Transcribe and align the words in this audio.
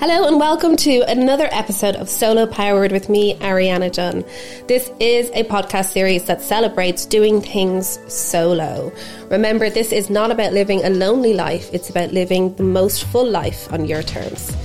Hello 0.00 0.26
and 0.26 0.40
welcome 0.40 0.74
to 0.76 1.02
another 1.02 1.48
episode 1.52 1.94
of 1.94 2.08
Solo 2.08 2.46
Powered 2.46 2.90
with 2.90 3.08
me, 3.08 3.36
Ariana 3.36 3.92
Dunn. 3.92 4.24
This 4.66 4.90
is 4.98 5.30
a 5.30 5.44
podcast 5.44 5.90
series 5.92 6.24
that 6.24 6.42
celebrates 6.42 7.06
doing 7.06 7.40
things 7.40 8.00
solo. 8.12 8.92
Remember, 9.30 9.70
this 9.70 9.92
is 9.92 10.10
not 10.10 10.32
about 10.32 10.52
living 10.52 10.82
a 10.84 10.90
lonely 10.90 11.34
life, 11.34 11.72
it's 11.72 11.88
about 11.90 12.12
living 12.12 12.54
the 12.56 12.64
most 12.64 13.04
full 13.04 13.28
life 13.28 13.72
on 13.72 13.84
your 13.84 14.02
terms. 14.02 14.56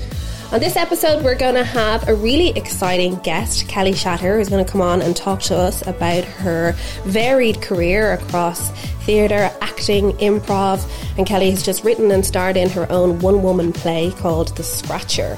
On 0.52 0.62
this 0.62 0.78
episode, 0.78 1.26
we're 1.26 1.36
going 1.36 1.56
to 1.56 1.64
have 1.64 2.08
a 2.08 2.16
really 2.16 2.50
exciting 2.58 3.18
guest, 3.18 3.68
Kelly 3.68 3.92
Shatter, 3.92 4.38
who's 4.38 4.48
going 4.48 4.64
to 4.64 4.72
come 4.72 4.82
on 4.82 5.02
and 5.02 5.14
talk 5.14 5.42
to 5.42 5.58
us 5.58 5.86
about 5.86 6.24
her 6.24 6.72
varied 7.04 7.62
career 7.62 8.14
across 8.14 8.72
theatre, 9.04 9.52
acting, 9.78 10.12
improv. 10.14 10.90
And 11.18 11.28
Kelly 11.28 11.52
has 11.52 11.62
just 11.62 11.84
written 11.84 12.10
and 12.10 12.26
starred 12.26 12.58
in 12.58 12.70
her 12.70 12.92
own 12.92 13.20
one 13.20 13.44
woman 13.44 13.72
play 13.72 14.12
called 14.12 14.56
The 14.58 14.64
Scratcher. 14.64 15.38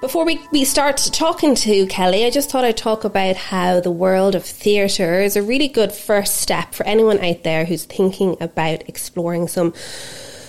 Before 0.00 0.24
we, 0.24 0.40
we 0.52 0.64
start 0.64 0.96
talking 1.12 1.54
to 1.56 1.86
Kelly, 1.88 2.24
I 2.24 2.30
just 2.30 2.50
thought 2.50 2.64
I'd 2.64 2.76
talk 2.76 3.04
about 3.04 3.36
how 3.36 3.80
the 3.80 3.90
world 3.90 4.34
of 4.34 4.44
theatre 4.44 5.20
is 5.20 5.36
a 5.36 5.42
really 5.42 5.68
good 5.68 5.92
first 5.92 6.36
step 6.36 6.72
for 6.72 6.86
anyone 6.86 7.18
out 7.18 7.42
there 7.42 7.64
who's 7.66 7.84
thinking 7.84 8.36
about 8.40 8.88
exploring 8.88 9.48
some 9.48 9.74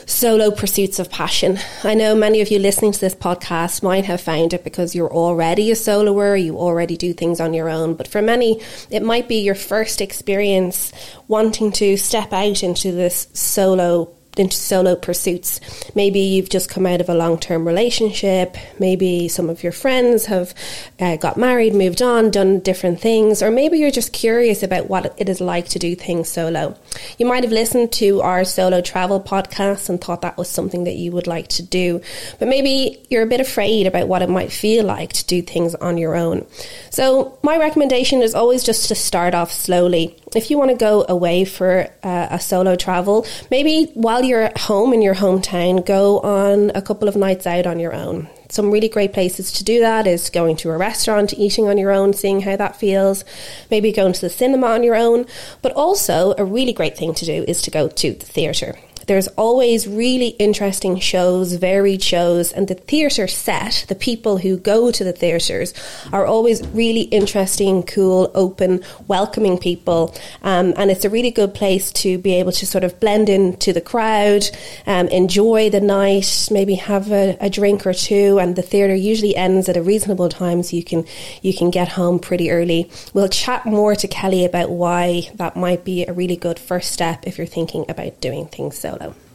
solo 0.09 0.49
pursuits 0.49 0.97
of 0.97 1.11
passion. 1.11 1.59
I 1.83 1.93
know 1.93 2.15
many 2.15 2.41
of 2.41 2.49
you 2.49 2.57
listening 2.57 2.91
to 2.93 2.99
this 2.99 3.13
podcast 3.13 3.83
might 3.83 4.05
have 4.05 4.19
found 4.19 4.53
it 4.53 4.63
because 4.63 4.95
you're 4.95 5.13
already 5.13 5.69
a 5.69 5.75
soloer, 5.75 6.43
you 6.43 6.57
already 6.57 6.97
do 6.97 7.13
things 7.13 7.39
on 7.39 7.53
your 7.53 7.69
own, 7.69 7.93
but 7.93 8.07
for 8.07 8.21
many, 8.21 8.59
it 8.89 9.03
might 9.03 9.27
be 9.27 9.41
your 9.41 9.55
first 9.55 10.01
experience 10.01 10.91
wanting 11.27 11.71
to 11.73 11.95
step 11.95 12.33
out 12.33 12.63
into 12.63 12.91
this 12.91 13.27
solo 13.33 14.15
into 14.39 14.55
solo 14.55 14.95
pursuits. 14.95 15.59
Maybe 15.95 16.19
you've 16.19 16.49
just 16.49 16.69
come 16.69 16.85
out 16.85 17.01
of 17.01 17.09
a 17.09 17.13
long 17.13 17.37
term 17.37 17.67
relationship. 17.67 18.57
Maybe 18.79 19.27
some 19.27 19.49
of 19.49 19.63
your 19.63 19.71
friends 19.71 20.25
have 20.25 20.53
uh, 20.99 21.17
got 21.17 21.37
married, 21.37 21.75
moved 21.75 22.01
on, 22.01 22.31
done 22.31 22.59
different 22.59 22.99
things, 22.99 23.43
or 23.43 23.51
maybe 23.51 23.77
you're 23.77 23.91
just 23.91 24.13
curious 24.13 24.63
about 24.63 24.89
what 24.89 25.13
it 25.17 25.29
is 25.29 25.41
like 25.41 25.67
to 25.69 25.79
do 25.79 25.95
things 25.95 26.29
solo. 26.29 26.77
You 27.17 27.25
might 27.25 27.43
have 27.43 27.51
listened 27.51 27.91
to 27.93 28.21
our 28.21 28.45
solo 28.45 28.81
travel 28.81 29.21
podcast 29.21 29.89
and 29.89 29.99
thought 29.99 30.21
that 30.21 30.37
was 30.37 30.49
something 30.49 30.85
that 30.85 30.95
you 30.95 31.11
would 31.11 31.27
like 31.27 31.47
to 31.49 31.63
do, 31.63 32.01
but 32.39 32.47
maybe 32.47 33.05
you're 33.09 33.23
a 33.23 33.27
bit 33.27 33.41
afraid 33.41 33.87
about 33.87 34.07
what 34.07 34.21
it 34.21 34.29
might 34.29 34.51
feel 34.51 34.85
like 34.85 35.13
to 35.13 35.25
do 35.25 35.41
things 35.41 35.75
on 35.75 35.97
your 35.97 36.15
own. 36.15 36.45
So, 36.89 37.37
my 37.43 37.57
recommendation 37.57 38.21
is 38.21 38.35
always 38.35 38.63
just 38.63 38.87
to 38.89 38.95
start 38.95 39.35
off 39.35 39.51
slowly 39.51 40.15
if 40.35 40.49
you 40.49 40.57
want 40.57 40.71
to 40.71 40.77
go 40.77 41.05
away 41.07 41.45
for 41.45 41.87
uh, 42.03 42.27
a 42.31 42.39
solo 42.39 42.75
travel, 42.75 43.25
maybe 43.49 43.91
while 43.93 44.23
you're 44.23 44.41
at 44.41 44.57
home 44.57 44.93
in 44.93 45.01
your 45.01 45.15
hometown, 45.15 45.85
go 45.85 46.19
on 46.19 46.71
a 46.75 46.81
couple 46.81 47.07
of 47.07 47.15
nights 47.15 47.47
out 47.47 47.65
on 47.65 47.79
your 47.79 47.93
own. 47.93 48.29
Some 48.51 48.71
really 48.71 48.89
great 48.89 49.13
places 49.13 49.51
to 49.53 49.63
do 49.63 49.79
that 49.81 50.07
is 50.07 50.31
going 50.31 50.55
to 50.57 50.71
a 50.71 50.77
restaurant, 50.77 51.33
eating 51.33 51.67
on 51.67 51.77
your 51.77 51.91
own, 51.91 52.13
seeing 52.13 52.41
how 52.41 52.55
that 52.55 52.75
feels, 52.75 53.23
maybe 53.69 53.91
going 53.91 54.13
to 54.13 54.21
the 54.21 54.29
cinema 54.29 54.67
on 54.67 54.83
your 54.83 54.95
own. 54.95 55.27
But 55.61 55.73
also, 55.73 56.33
a 56.37 56.43
really 56.43 56.73
great 56.73 56.97
thing 56.97 57.13
to 57.13 57.25
do 57.25 57.45
is 57.47 57.61
to 57.63 57.71
go 57.71 57.87
to 57.87 58.13
the 58.13 58.25
theatre. 58.25 58.75
There's 59.09 59.27
always 59.29 59.87
really 59.87 60.27
interesting 60.37 60.99
shows, 60.99 61.53
varied 61.53 62.03
shows, 62.03 62.51
and 62.51 62.67
the 62.67 62.75
theatre 62.75 63.27
set, 63.27 63.85
the 63.87 63.95
people 63.95 64.37
who 64.37 64.55
go 64.55 64.91
to 64.91 65.03
the 65.03 65.11
theatres, 65.11 65.73
are 66.13 66.27
always 66.27 66.61
really 66.67 67.01
interesting, 67.01 67.81
cool, 67.81 68.29
open, 68.35 68.83
welcoming 69.07 69.57
people. 69.57 70.13
Um, 70.43 70.75
and 70.77 70.91
it's 70.91 71.05
a 71.05 71.09
really 71.09 71.31
good 71.31 71.55
place 71.55 71.91
to 72.03 72.19
be 72.19 72.33
able 72.35 72.51
to 72.51 72.67
sort 72.67 72.83
of 72.83 72.99
blend 72.99 73.29
into 73.29 73.73
the 73.73 73.81
crowd, 73.81 74.43
um, 74.85 75.07
enjoy 75.07 75.71
the 75.71 75.81
night, 75.81 76.47
maybe 76.51 76.75
have 76.75 77.11
a, 77.11 77.35
a 77.41 77.49
drink 77.49 77.87
or 77.87 77.95
two. 77.95 78.37
And 78.37 78.55
the 78.55 78.61
theatre 78.61 78.93
usually 78.93 79.35
ends 79.35 79.67
at 79.67 79.75
a 79.75 79.81
reasonable 79.81 80.29
time, 80.29 80.61
so 80.61 80.75
you 80.75 80.83
can 80.83 81.03
you 81.41 81.55
can 81.55 81.71
get 81.71 81.87
home 81.87 82.19
pretty 82.19 82.51
early. 82.51 82.91
We'll 83.15 83.27
chat 83.27 83.65
more 83.65 83.95
to 83.95 84.07
Kelly 84.07 84.45
about 84.45 84.69
why 84.69 85.31
that 85.33 85.57
might 85.57 85.83
be 85.83 86.05
a 86.05 86.13
really 86.13 86.35
good 86.35 86.59
first 86.59 86.91
step 86.91 87.25
if 87.25 87.39
you're 87.39 87.47
thinking 87.47 87.85
about 87.89 88.21
doing 88.21 88.45
things 88.45 88.77
solo 88.77 88.98
follow. 88.99 89.28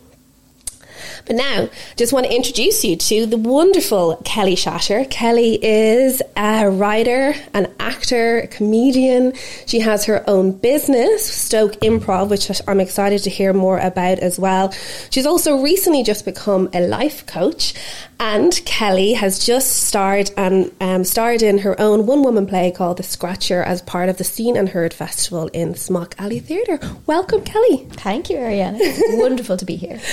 But 1.27 1.37
now, 1.37 1.69
just 1.97 2.13
want 2.13 2.27
to 2.27 2.35
introduce 2.35 2.85
you 2.85 2.97
to 2.97 3.27
the 3.27 3.37
wonderful 3.37 4.17
Kelly 4.25 4.57
Shatter. 4.57 5.05
Kelly 5.07 5.59
is 5.63 6.23
a 6.37 6.69
writer, 6.69 7.35
an 7.53 7.73
actor, 7.79 8.41
a 8.41 8.47
comedian. 8.47 9.35
She 9.67 9.81
has 9.81 10.05
her 10.07 10.23
own 10.29 10.53
business, 10.53 11.25
Stoke 11.25 11.75
Improv, 11.81 12.31
which 12.31 12.51
I'm 12.67 12.81
excited 12.81 13.23
to 13.25 13.31
hear 13.31 13.53
more 13.53 13.79
about 13.79 14.19
as 14.19 14.39
well. 14.39 14.73
She's 15.11 15.27
also 15.27 15.63
recently 15.63 16.03
just 16.03 16.25
become 16.25 16.69
a 16.73 16.81
life 16.87 17.27
coach, 17.27 17.75
and 18.21 18.53
Kelly 18.65 19.15
has 19.15 19.45
just 19.45 19.85
starred 19.85 20.31
and 20.37 20.71
um, 20.81 21.05
starred 21.05 21.43
in 21.43 21.59
her 21.59 21.81
own 21.81 22.07
one-woman 22.07 22.47
play 22.47 22.71
called 22.71 22.97
The 22.97 23.03
Scratcher 23.03 23.63
as 23.63 23.83
part 23.83 24.09
of 24.09 24.19
the 24.19 24.25
Seen 24.25 24.57
and 24.57 24.69
Heard 24.69 24.95
Festival 24.95 25.49
in 25.49 25.75
Smock 25.75 26.15
Alley 26.19 26.41
Theatre. 26.41 26.79
Welcome, 27.07 27.43
Kelly. 27.43 27.87
Thank 27.93 28.31
you, 28.31 28.37
Ariana. 28.37 28.79
It's 28.81 29.21
wonderful 29.21 29.57
to 29.57 29.65
be 29.65 29.77
here. 29.77 30.01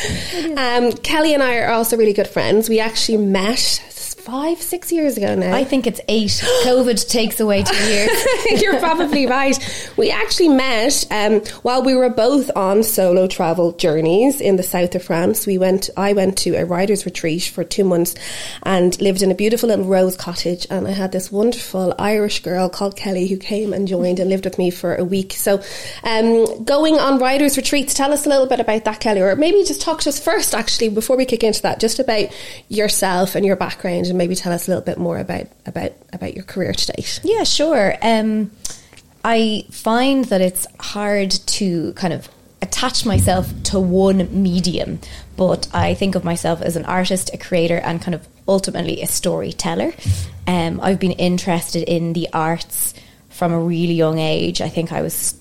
Um, 0.52 0.81
Um, 0.82 0.94
Kelly 0.94 1.34
and 1.36 1.44
I 1.44 1.58
are 1.58 1.70
also 1.70 1.96
really 1.96 2.14
good 2.14 2.28
friends. 2.28 2.68
We 2.68 2.80
actually 2.80 3.20
met 3.20 3.84
five, 4.22 4.62
six 4.62 4.92
years 4.92 5.18
ago 5.18 5.34
now. 5.36 5.54
I 5.54 5.64
think 5.64 5.88
it's 5.88 6.00
eight. 6.08 6.30
COVID 6.64 7.10
takes 7.10 7.40
away 7.40 7.64
two 7.64 7.76
years. 7.92 8.62
You're 8.62 8.80
probably 8.80 9.26
right. 9.26 9.58
We 9.98 10.12
actually 10.12 10.50
met 10.50 11.06
um, 11.10 11.42
while 11.64 11.84
we 11.84 11.96
were 11.96 12.10
both 12.10 12.52
on 12.56 12.84
solo 12.84 13.28
travel 13.28 13.72
journeys 13.74 14.40
in 14.40 14.58
the 14.58 14.64
south 14.64 14.94
of 14.96 15.04
France. 15.04 15.48
We 15.48 15.58
went. 15.58 15.90
I 15.98 16.14
went 16.14 16.38
to 16.40 16.56
a 16.56 16.66
writers' 16.66 17.06
retreat 17.06 17.44
for 17.44 17.64
two 17.64 17.84
months 17.84 18.16
and 18.64 19.00
lived 19.02 19.24
in 19.24 19.32
a 19.32 19.36
beautiful 19.36 19.70
little 19.70 19.86
rose 19.86 20.16
cottage. 20.16 20.68
And 20.70 20.88
I 20.88 20.92
had 20.92 21.12
this 21.12 21.32
wonderful 21.32 21.96
Irish 21.98 22.44
girl 22.44 22.70
called 22.70 22.96
Kelly 22.96 23.28
who 23.28 23.38
came 23.38 23.74
and 23.74 23.88
joined 23.88 24.20
and 24.20 24.30
lived 24.30 24.46
with 24.46 24.58
me 24.58 24.70
for 24.70 24.96
a 24.96 25.04
week. 25.04 25.34
So, 25.34 25.64
um, 26.04 26.64
going 26.64 27.00
on 27.00 27.20
writers' 27.20 27.58
retreats. 27.58 27.94
Tell 27.94 28.14
us 28.14 28.26
a 28.26 28.30
little 28.30 28.48
bit 28.48 28.60
about 28.60 28.86
that, 28.86 29.00
Kelly, 29.00 29.22
or 29.22 29.36
maybe 29.36 29.64
just 29.64 29.82
talk 29.82 30.02
to 30.02 30.10
us 30.10 30.20
first, 30.20 30.54
actually, 30.54 30.90
before 30.90 31.18
we 31.18 31.26
kick 31.26 31.44
into 31.44 31.62
that, 31.64 31.80
just 31.80 32.00
about 32.00 32.30
yourself 32.70 33.36
and 33.36 33.46
your 33.46 33.56
background 33.56 34.11
and 34.12 34.18
maybe 34.18 34.36
tell 34.36 34.54
us 34.54 34.68
a 34.68 34.72
little 34.72 34.84
bit 34.84 34.98
more 35.00 35.18
about 35.18 35.48
about 35.66 35.94
about 36.14 36.36
your 36.36 36.44
career 36.44 36.74
to 36.74 36.92
date. 36.94 37.20
Yeah, 37.24 37.44
sure. 37.44 37.96
Um, 38.02 38.52
I 39.24 39.66
find 39.72 40.26
that 40.26 40.42
it's 40.42 40.68
hard 40.80 41.32
to 41.32 41.94
kind 41.94 42.14
of 42.14 42.30
attach 42.62 43.06
myself 43.06 43.52
to 43.64 43.80
one 43.80 44.44
medium, 44.44 45.00
but 45.36 45.68
I 45.74 45.96
think 45.96 46.16
of 46.16 46.24
myself 46.24 46.62
as 46.62 46.76
an 46.76 46.86
artist, 46.86 47.32
a 47.34 47.38
creator, 47.38 47.78
and 47.78 48.02
kind 48.02 48.14
of 48.14 48.28
ultimately 48.48 49.02
a 49.02 49.08
storyteller. 49.08 49.94
Um, 50.48 50.80
I've 50.82 51.00
been 51.00 51.14
interested 51.14 51.84
in 51.84 52.14
the 52.14 52.28
arts 52.34 52.94
from 53.30 53.52
a 53.52 53.60
really 53.60 53.94
young 53.94 54.20
age. 54.20 54.62
I 54.62 54.70
think 54.70 54.92
I 54.92 55.02
was 55.02 55.41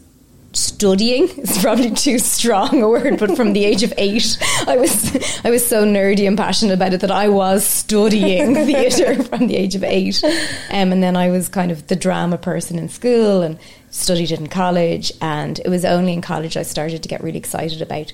studying 0.53 1.29
is 1.39 1.59
probably 1.63 1.91
too 1.91 2.19
strong 2.19 2.83
a 2.83 2.89
word, 2.89 3.19
but 3.19 3.37
from 3.37 3.53
the 3.53 3.65
age 3.65 3.83
of 3.83 3.93
eight, 3.97 4.39
I 4.67 4.77
was 4.77 5.45
I 5.45 5.51
was 5.51 5.67
so 5.67 5.85
nerdy 5.85 6.27
and 6.27 6.37
passionate 6.37 6.75
about 6.75 6.95
it 6.95 7.01
that 7.01 7.11
I 7.11 7.29
was 7.29 7.65
studying 7.65 8.55
theatre 8.67 9.23
from 9.23 9.47
the 9.47 9.57
age 9.57 9.75
of 9.75 9.85
eight, 9.85 10.23
um, 10.25 10.93
and 10.93 11.03
then 11.03 11.17
I 11.17 11.31
was 11.31 11.49
kind 11.49 11.71
of 11.71 11.87
the 11.87 11.97
drama 11.97 12.39
person 12.39 12.79
in 12.79 12.89
school 12.89 13.43
and 13.43 13.59
studied 13.91 14.31
it 14.31 14.41
in 14.41 14.49
college. 14.49 15.13
And 15.21 15.59
it 15.61 15.69
was 15.69 15.85
only 15.85 16.13
in 16.13 16.23
college 16.23 16.57
I 16.57 16.63
started 16.63 17.03
to 17.03 17.09
get 17.09 17.23
really 17.23 17.39
excited 17.39 17.83
about 17.83 18.13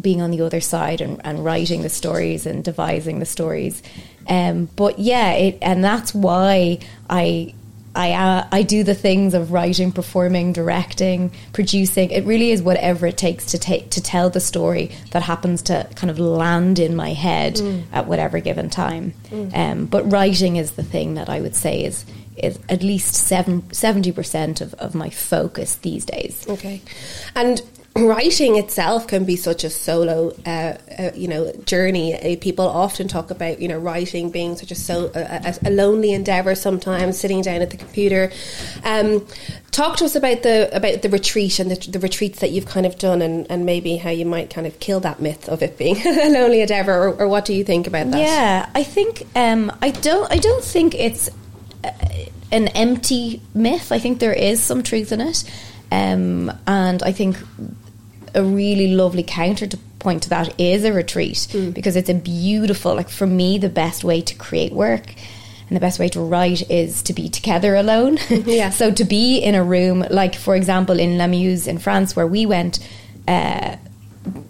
being 0.00 0.20
on 0.20 0.30
the 0.30 0.42
other 0.42 0.60
side 0.60 1.00
and, 1.00 1.20
and 1.24 1.44
writing 1.44 1.82
the 1.82 1.88
stories 1.88 2.46
and 2.46 2.62
devising 2.62 3.18
the 3.18 3.26
stories. 3.26 3.82
Um, 4.28 4.68
but 4.76 4.98
yeah, 4.98 5.32
it, 5.32 5.58
and 5.62 5.82
that's 5.82 6.14
why 6.14 6.80
I 7.08 7.54
I 7.96 8.12
uh, 8.12 8.46
I 8.52 8.62
do 8.62 8.84
the 8.84 8.94
things 8.94 9.34
of 9.34 9.52
writing, 9.52 9.90
performing, 9.90 10.52
directing, 10.52 11.32
producing. 11.52 12.10
It 12.10 12.24
really 12.24 12.50
is 12.50 12.62
whatever 12.62 13.06
it 13.06 13.16
takes 13.16 13.46
to 13.46 13.58
take 13.58 13.90
to 13.90 14.02
tell 14.02 14.28
the 14.28 14.40
story 14.40 14.90
that 15.12 15.22
happens 15.22 15.62
to 15.62 15.88
kind 15.96 16.10
of 16.10 16.18
land 16.18 16.78
in 16.78 16.94
my 16.94 17.14
head 17.14 17.54
mm. 17.54 17.84
at 17.92 18.06
whatever 18.06 18.38
given 18.38 18.68
time. 18.68 19.14
Mm. 19.30 19.56
Um, 19.56 19.86
but 19.86 20.10
writing 20.10 20.56
is 20.56 20.72
the 20.72 20.82
thing 20.82 21.14
that 21.14 21.28
I 21.30 21.40
would 21.40 21.56
say 21.56 21.84
is 21.84 22.04
is 22.36 22.58
at 22.68 22.82
least 22.82 23.14
seventy 23.14 24.12
percent 24.12 24.60
of, 24.60 24.74
of 24.74 24.94
my 24.94 25.08
focus 25.08 25.76
these 25.76 26.04
days. 26.04 26.46
Okay, 26.48 26.82
and 27.34 27.62
writing 27.96 28.56
itself 28.56 29.06
can 29.06 29.24
be 29.24 29.36
such 29.36 29.64
a 29.64 29.70
solo, 29.70 30.32
uh, 30.44 30.76
uh, 30.98 31.10
you 31.14 31.28
know, 31.28 31.52
journey. 31.64 32.14
Uh, 32.14 32.36
people 32.40 32.68
often 32.68 33.08
talk 33.08 33.30
about, 33.30 33.60
you 33.60 33.68
know, 33.68 33.78
writing 33.78 34.30
being 34.30 34.56
such 34.56 34.70
a 34.70 34.74
so 34.74 35.10
a, 35.14 35.54
a 35.64 35.70
lonely 35.70 36.12
endeavor. 36.12 36.54
Sometimes 36.54 37.18
sitting 37.18 37.42
down 37.42 37.62
at 37.62 37.70
the 37.70 37.76
computer. 37.76 38.30
Um, 38.84 39.26
talk 39.70 39.96
to 39.98 40.04
us 40.04 40.14
about 40.14 40.42
the 40.42 40.74
about 40.74 41.02
the 41.02 41.08
retreat 41.08 41.58
and 41.58 41.70
the, 41.70 41.90
the, 41.90 41.98
retreats 41.98 42.40
that 42.40 42.50
you've 42.50 42.66
kind 42.66 42.86
of 42.86 42.98
done, 42.98 43.22
and, 43.22 43.46
and 43.50 43.66
maybe 43.66 43.96
how 43.96 44.10
you 44.10 44.26
might 44.26 44.50
kind 44.50 44.66
of 44.66 44.78
kill 44.80 45.00
that 45.00 45.20
myth 45.20 45.48
of 45.48 45.62
it 45.62 45.78
being 45.78 45.96
a 46.06 46.30
lonely 46.30 46.60
endeavor, 46.60 46.92
or, 46.92 47.14
or, 47.14 47.28
what 47.28 47.44
do 47.44 47.54
you 47.54 47.64
think 47.64 47.86
about 47.86 48.10
that? 48.10 48.18
Yeah, 48.18 48.70
I 48.74 48.82
think 48.82 49.26
um, 49.34 49.72
I 49.80 49.90
don't. 49.90 50.30
I 50.30 50.38
don't 50.38 50.64
think 50.64 50.94
it's 50.94 51.30
uh, 51.84 51.90
an 52.52 52.68
empty 52.68 53.42
myth. 53.54 53.92
I 53.92 53.98
think 53.98 54.18
there 54.18 54.32
is 54.32 54.62
some 54.62 54.82
truth 54.82 55.12
in 55.12 55.20
it. 55.20 55.44
Um, 55.90 56.52
and 56.66 57.02
I 57.02 57.12
think 57.12 57.36
a 58.36 58.42
really 58.44 58.94
lovely 58.94 59.22
counterpoint 59.24 59.82
point 59.98 60.22
to 60.22 60.28
that 60.28 60.60
is 60.60 60.84
a 60.84 60.92
retreat 60.92 61.48
because 61.72 61.96
it's 61.96 62.08
a 62.08 62.14
beautiful, 62.14 62.94
like 62.94 63.08
for 63.08 63.26
me, 63.26 63.58
the 63.58 63.68
best 63.68 64.04
way 64.04 64.20
to 64.20 64.34
create 64.36 64.72
work 64.72 65.06
and 65.68 65.74
the 65.74 65.80
best 65.80 65.98
way 65.98 66.08
to 66.08 66.20
write 66.20 66.70
is 66.70 67.02
to 67.02 67.12
be 67.12 67.28
together 67.28 67.74
alone. 67.74 68.18
Yeah. 68.46 68.70
so 68.70 68.92
to 68.92 69.04
be 69.04 69.38
in 69.38 69.54
a 69.56 69.64
room, 69.64 70.04
like 70.10 70.36
for 70.36 70.54
example 70.54 71.00
in 71.00 71.18
La 71.18 71.26
Muse 71.26 71.66
in 71.66 71.78
France, 71.78 72.14
where 72.14 72.26
we 72.26 72.46
went, 72.46 72.78
uh, 73.26 73.76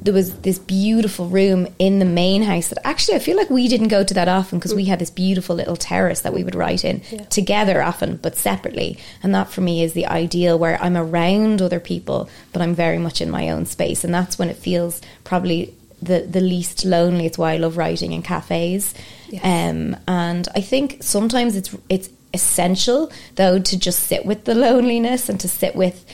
there 0.00 0.14
was 0.14 0.38
this 0.40 0.58
beautiful 0.58 1.28
room 1.28 1.69
in 1.78 1.99
the 1.99 2.05
main 2.05 2.43
house 2.43 2.69
that 2.69 2.87
actually 2.87 3.17
I 3.17 3.19
feel 3.20 3.37
like 3.37 3.50
we 3.50 3.69
didn't 3.69 3.88
go 3.88 4.05
to 4.05 4.14
that 4.14 4.28
often 4.28 4.58
because 4.58 4.75
we 4.75 4.87
had 4.87 4.99
this 4.99 5.11
beautiful 5.11 5.56
little 5.56 5.76
terrace 5.76 6.23
that 6.23 6.32
we 6.32 6.44
would 6.44 6.55
write 6.55 6.84
in 6.84 7.00
together 7.31 7.82
often 7.82 8.17
but 8.17 8.37
separately. 8.37 8.99
And 9.23 9.34
that 9.34 9.50
for 9.50 9.61
me 9.61 9.82
is 9.82 9.93
the 9.93 10.06
ideal 10.06 10.58
where 10.58 10.81
I'm 10.82 10.96
around 10.96 11.61
other 11.61 11.81
people 11.81 12.28
but 12.52 12.62
I'm 12.62 12.75
very 12.75 12.99
much 12.99 13.20
in 13.20 13.31
my 13.31 13.50
own 13.50 13.67
space. 13.67 14.05
And 14.05 14.14
that's 14.14 14.38
when 14.38 14.49
it 14.49 14.56
feels 14.56 15.00
probably 15.25 15.75
the 16.02 16.20
the 16.20 16.40
least 16.40 16.84
lonely. 16.84 17.26
It's 17.26 17.38
why 17.38 17.55
I 17.55 17.56
love 17.56 17.76
writing 17.76 18.12
in 18.12 18.23
cafes. 18.23 18.94
Yes. 19.28 19.44
um, 19.44 19.96
and 20.06 20.49
I 20.55 20.61
think 20.61 21.02
sometimes 21.02 21.56
it's 21.56 21.75
it's 21.88 22.11
essential 22.34 23.11
though 23.37 23.58
to 23.58 23.78
just 23.78 24.00
sit 24.05 24.26
with 24.26 24.44
the 24.44 24.55
loneliness 24.55 25.28
and 25.28 25.40
to 25.40 25.49
sit 25.49 25.75
with 25.75 26.05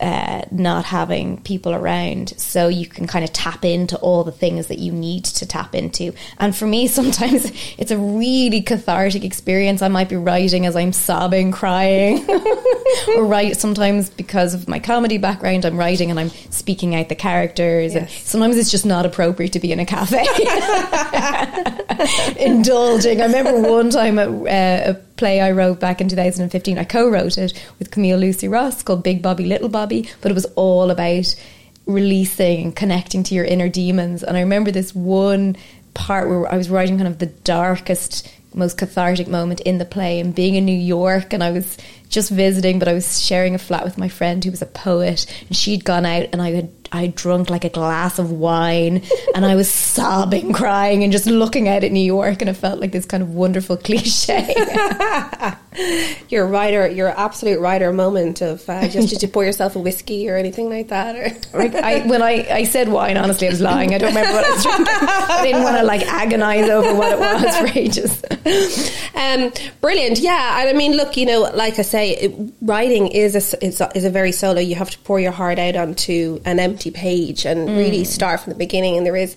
uh, 0.00 0.42
not 0.50 0.86
having 0.86 1.40
people 1.42 1.74
around. 1.74 2.30
So 2.38 2.68
you 2.68 2.86
can 2.86 3.06
kind 3.06 3.24
of 3.24 3.32
tap 3.32 3.64
into 3.64 3.98
all 3.98 4.24
the 4.24 4.32
things 4.32 4.68
that 4.68 4.78
you 4.78 4.92
need 4.92 5.24
to 5.26 5.46
tap 5.46 5.74
into. 5.74 6.12
And 6.38 6.56
for 6.56 6.66
me 6.66 6.86
sometimes 7.00 7.52
it's 7.78 7.90
a 7.90 7.98
really 7.98 8.62
cathartic 8.62 9.24
experience. 9.24 9.82
I 9.82 9.88
might 9.88 10.08
be 10.08 10.16
writing 10.16 10.66
as 10.66 10.76
I'm 10.76 10.92
sobbing 10.92 11.52
crying. 11.52 12.26
Or 13.16 13.24
write 13.24 13.56
sometimes 13.56 14.10
because 14.10 14.52
of 14.52 14.66
my 14.66 14.80
comedy 14.80 15.16
background 15.16 15.64
I'm 15.64 15.76
writing 15.76 16.10
and 16.10 16.18
I'm 16.18 16.30
speaking 16.50 16.96
out 16.96 17.08
the 17.08 17.14
characters. 17.14 17.94
And 17.94 18.10
sometimes 18.10 18.56
it's 18.56 18.70
just 18.70 18.84
not 18.84 19.06
appropriate 19.06 19.52
to 19.52 19.60
be 19.60 19.70
in 19.70 19.78
a 19.78 19.86
cafe. 19.86 20.26
Indulging. 22.36 23.20
I 23.20 23.26
remember 23.26 23.60
one 23.60 23.90
time 23.90 24.18
at 24.18 24.28
uh, 24.28 24.92
a 24.92 24.94
play 25.20 25.40
I 25.42 25.50
wrote 25.50 25.78
back 25.78 26.00
in 26.00 26.08
2015. 26.08 26.78
I 26.78 26.84
co-wrote 26.84 27.36
it 27.36 27.52
with 27.78 27.90
Camille 27.90 28.16
Lucy 28.16 28.48
Ross 28.48 28.82
called 28.82 29.02
Big 29.02 29.20
Bobby 29.20 29.44
Little 29.44 29.68
Bobby, 29.68 30.08
but 30.22 30.32
it 30.32 30.34
was 30.34 30.46
all 30.56 30.90
about 30.90 31.36
releasing 31.84 32.64
and 32.64 32.74
connecting 32.74 33.22
to 33.24 33.34
your 33.34 33.44
inner 33.44 33.68
demons. 33.68 34.22
And 34.22 34.34
I 34.34 34.40
remember 34.40 34.70
this 34.70 34.94
one 34.94 35.58
part 35.92 36.30
where 36.30 36.50
I 36.50 36.56
was 36.56 36.70
writing 36.70 36.96
kind 36.96 37.06
of 37.06 37.18
the 37.18 37.26
darkest, 37.26 38.32
most 38.54 38.78
cathartic 38.78 39.28
moment 39.28 39.60
in 39.60 39.78
the 39.78 39.84
play 39.84 40.20
and 40.20 40.34
being 40.34 40.54
in 40.56 40.64
New 40.64 40.76
York 40.76 41.32
and 41.32 41.42
I 41.42 41.52
was 41.52 41.76
just 42.08 42.30
visiting 42.30 42.78
but 42.78 42.88
I 42.88 42.92
was 42.92 43.24
sharing 43.24 43.54
a 43.54 43.58
flat 43.58 43.84
with 43.84 43.96
my 43.96 44.08
friend 44.08 44.44
who 44.44 44.50
was 44.50 44.62
a 44.62 44.66
poet 44.66 45.26
and 45.46 45.56
she'd 45.56 45.84
gone 45.84 46.04
out 46.04 46.28
and 46.32 46.42
I 46.42 46.50
had 46.50 46.70
I 46.92 47.02
had 47.02 47.14
drunk 47.14 47.50
like 47.50 47.64
a 47.64 47.68
glass 47.68 48.18
of 48.18 48.32
wine 48.32 49.02
and 49.34 49.46
I 49.46 49.54
was 49.54 49.70
sobbing, 49.70 50.52
crying 50.52 51.04
and 51.04 51.12
just 51.12 51.26
looking 51.26 51.68
out 51.68 51.84
at 51.84 51.92
New 51.92 52.00
York 52.00 52.40
and 52.40 52.50
it 52.50 52.54
felt 52.54 52.80
like 52.80 52.90
this 52.90 53.06
kind 53.06 53.22
of 53.22 53.34
wonderful 53.34 53.76
cliche. 53.84 54.54
Your 56.28 56.46
writer, 56.48 56.88
your 56.88 57.08
absolute 57.08 57.60
writer 57.60 57.92
moment 57.92 58.40
of 58.42 58.68
uh, 58.68 58.88
just 58.88 59.08
did 59.08 59.22
you 59.22 59.28
pour 59.28 59.44
yourself 59.44 59.76
a 59.76 59.78
whiskey 59.78 60.28
or 60.28 60.36
anything 60.36 60.68
like 60.68 60.88
that? 60.88 61.14
Or 61.14 61.58
Like 61.58 61.74
I, 61.76 62.06
when 62.08 62.22
I, 62.22 62.46
I 62.50 62.64
said 62.64 62.88
wine, 62.88 63.16
honestly, 63.16 63.46
I 63.46 63.50
was 63.50 63.60
lying. 63.60 63.94
I 63.94 63.98
don't 63.98 64.08
remember 64.08 64.32
what 64.32 64.44
I 64.44 64.50
was 64.50 64.62
drinking. 64.64 64.86
I 64.88 65.40
didn't 65.44 65.62
want 65.62 65.76
to 65.76 65.84
like 65.84 66.02
agonize 66.02 66.68
over 66.68 66.92
what 66.94 67.12
it 67.12 67.18
was 67.20 67.56
for 67.56 67.78
ages. 67.78 68.22
Um, 69.12 69.52
brilliant, 69.82 70.18
yeah. 70.18 70.60
And 70.60 70.68
I 70.68 70.72
mean, 70.72 70.96
look, 70.96 71.16
you 71.16 71.26
know, 71.26 71.40
like 71.54 71.78
I 71.78 71.82
say, 71.82 72.12
it, 72.12 72.52
writing 72.62 73.08
is 73.08 73.34
a, 73.34 73.64
is 73.64 73.80
a 73.80 73.90
is 73.94 74.04
a 74.04 74.10
very 74.10 74.32
solo. 74.32 74.60
You 74.60 74.76
have 74.76 74.90
to 74.90 74.98
pour 75.00 75.20
your 75.20 75.32
heart 75.32 75.58
out 75.58 75.76
onto 75.76 76.40
an 76.46 76.58
empty 76.58 76.90
page 76.90 77.44
and 77.44 77.68
really 77.68 78.04
start 78.04 78.40
from 78.40 78.52
the 78.52 78.58
beginning. 78.58 78.96
And 78.96 79.04
there 79.04 79.16
is 79.16 79.36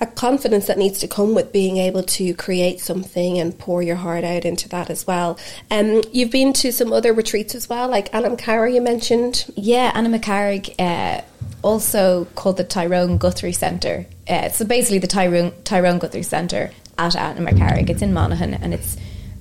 a 0.00 0.06
confidence 0.06 0.66
that 0.66 0.78
needs 0.78 0.98
to 1.00 1.08
come 1.08 1.34
with 1.34 1.52
being 1.52 1.76
able 1.76 2.02
to 2.02 2.34
create 2.34 2.80
something 2.80 3.38
and 3.38 3.56
pour 3.58 3.82
your 3.82 3.96
heart 3.96 4.24
out 4.24 4.44
into 4.44 4.68
that 4.70 4.90
as 4.90 5.06
well. 5.06 5.38
Um, 5.70 6.02
you've 6.12 6.30
been 6.30 6.52
to 6.54 6.72
some 6.72 6.92
other 6.92 7.12
retreats 7.12 7.54
as 7.54 7.68
well, 7.68 7.88
like 7.88 8.12
Anam 8.14 8.36
Cara 8.36 8.72
you 8.72 8.80
mentioned. 8.80 9.44
Yeah, 9.56 9.92
Anna 9.94 10.08
McCarrick, 10.16 10.74
uh, 10.78 11.22
also 11.62 12.26
called 12.34 12.56
the 12.56 12.64
Tyrone 12.64 13.18
Guthrie 13.18 13.52
Centre. 13.52 14.06
Uh, 14.28 14.48
so 14.50 14.64
basically, 14.64 14.98
the 14.98 15.06
Tyrone 15.06 15.52
Tyrone 15.64 15.98
Guthrie 15.98 16.22
Centre 16.22 16.70
at 16.98 17.16
Anna 17.16 17.40
McCarrick. 17.50 17.88
It's 17.88 18.02
in 18.02 18.12
Monaghan, 18.12 18.54
and 18.54 18.74
it's 18.74 18.96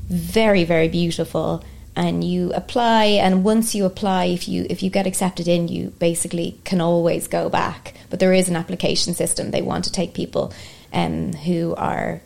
very 0.10 0.64
very 0.64 0.88
beautiful. 0.88 1.64
And 1.96 2.24
you 2.24 2.54
apply, 2.54 3.06
and 3.06 3.44
once 3.44 3.74
you 3.74 3.86
apply, 3.86 4.26
if 4.26 4.48
you 4.48 4.68
if 4.70 4.84
you 4.84 4.90
get 4.92 5.08
accepted 5.08 5.48
in, 5.48 5.68
you 5.68 5.90
basically 6.00 6.60
can 6.64 6.80
always 6.80 7.28
go 7.28 7.50
back. 7.50 7.96
But 8.10 8.20
there 8.20 8.34
is 8.34 8.50
an 8.50 8.56
application 8.56 9.16
system. 9.16 9.50
They 9.50 9.64
want 9.64 9.86
to 9.86 9.92
take 9.92 10.14
people 10.14 10.54
um, 10.94 11.34
who 11.34 11.74
are 11.76 12.22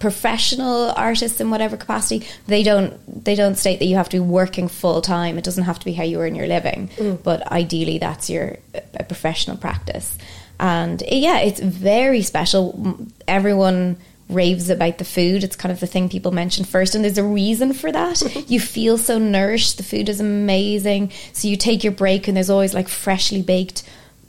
professional 0.00 0.90
artists 0.96 1.40
in 1.42 1.50
whatever 1.50 1.76
capacity 1.76 2.26
they 2.46 2.62
don't 2.62 3.24
they 3.24 3.34
don't 3.34 3.56
state 3.56 3.78
that 3.80 3.84
you 3.84 3.96
have 3.96 4.08
to 4.08 4.16
be 4.16 4.20
working 4.20 4.66
full 4.66 5.02
time 5.02 5.36
it 5.36 5.44
doesn't 5.44 5.64
have 5.64 5.78
to 5.78 5.84
be 5.84 5.92
how 5.92 6.02
you 6.02 6.18
earn 6.18 6.34
your 6.34 6.46
living 6.46 6.88
but 7.22 7.46
ideally 7.52 7.98
that's 7.98 8.30
your 8.30 8.56
a 8.94 9.04
professional 9.04 9.58
practice 9.58 10.16
and 10.60 11.02
yeah 11.10 11.38
it's 11.38 11.58
very 11.58 12.22
special 12.22 12.98
everyone 13.26 13.96
raves 14.28 14.70
about 14.70 14.98
the 14.98 15.04
food 15.04 15.42
it's 15.42 15.56
kind 15.56 15.72
of 15.72 15.80
the 15.80 15.86
thing 15.86 16.08
people 16.08 16.30
mention 16.30 16.64
first 16.64 16.94
and 16.94 17.02
there's 17.02 17.18
a 17.18 17.24
reason 17.24 17.72
for 17.72 17.90
that 17.90 18.22
you 18.48 18.60
feel 18.60 18.96
so 18.96 19.18
nourished 19.18 19.76
the 19.76 19.82
food 19.82 20.08
is 20.08 20.20
amazing 20.20 21.10
so 21.32 21.48
you 21.48 21.56
take 21.56 21.82
your 21.82 21.92
break 21.92 22.28
and 22.28 22.36
there's 22.36 22.50
always 22.50 22.74
like 22.74 22.88
freshly 22.88 23.42
baked 23.42 23.82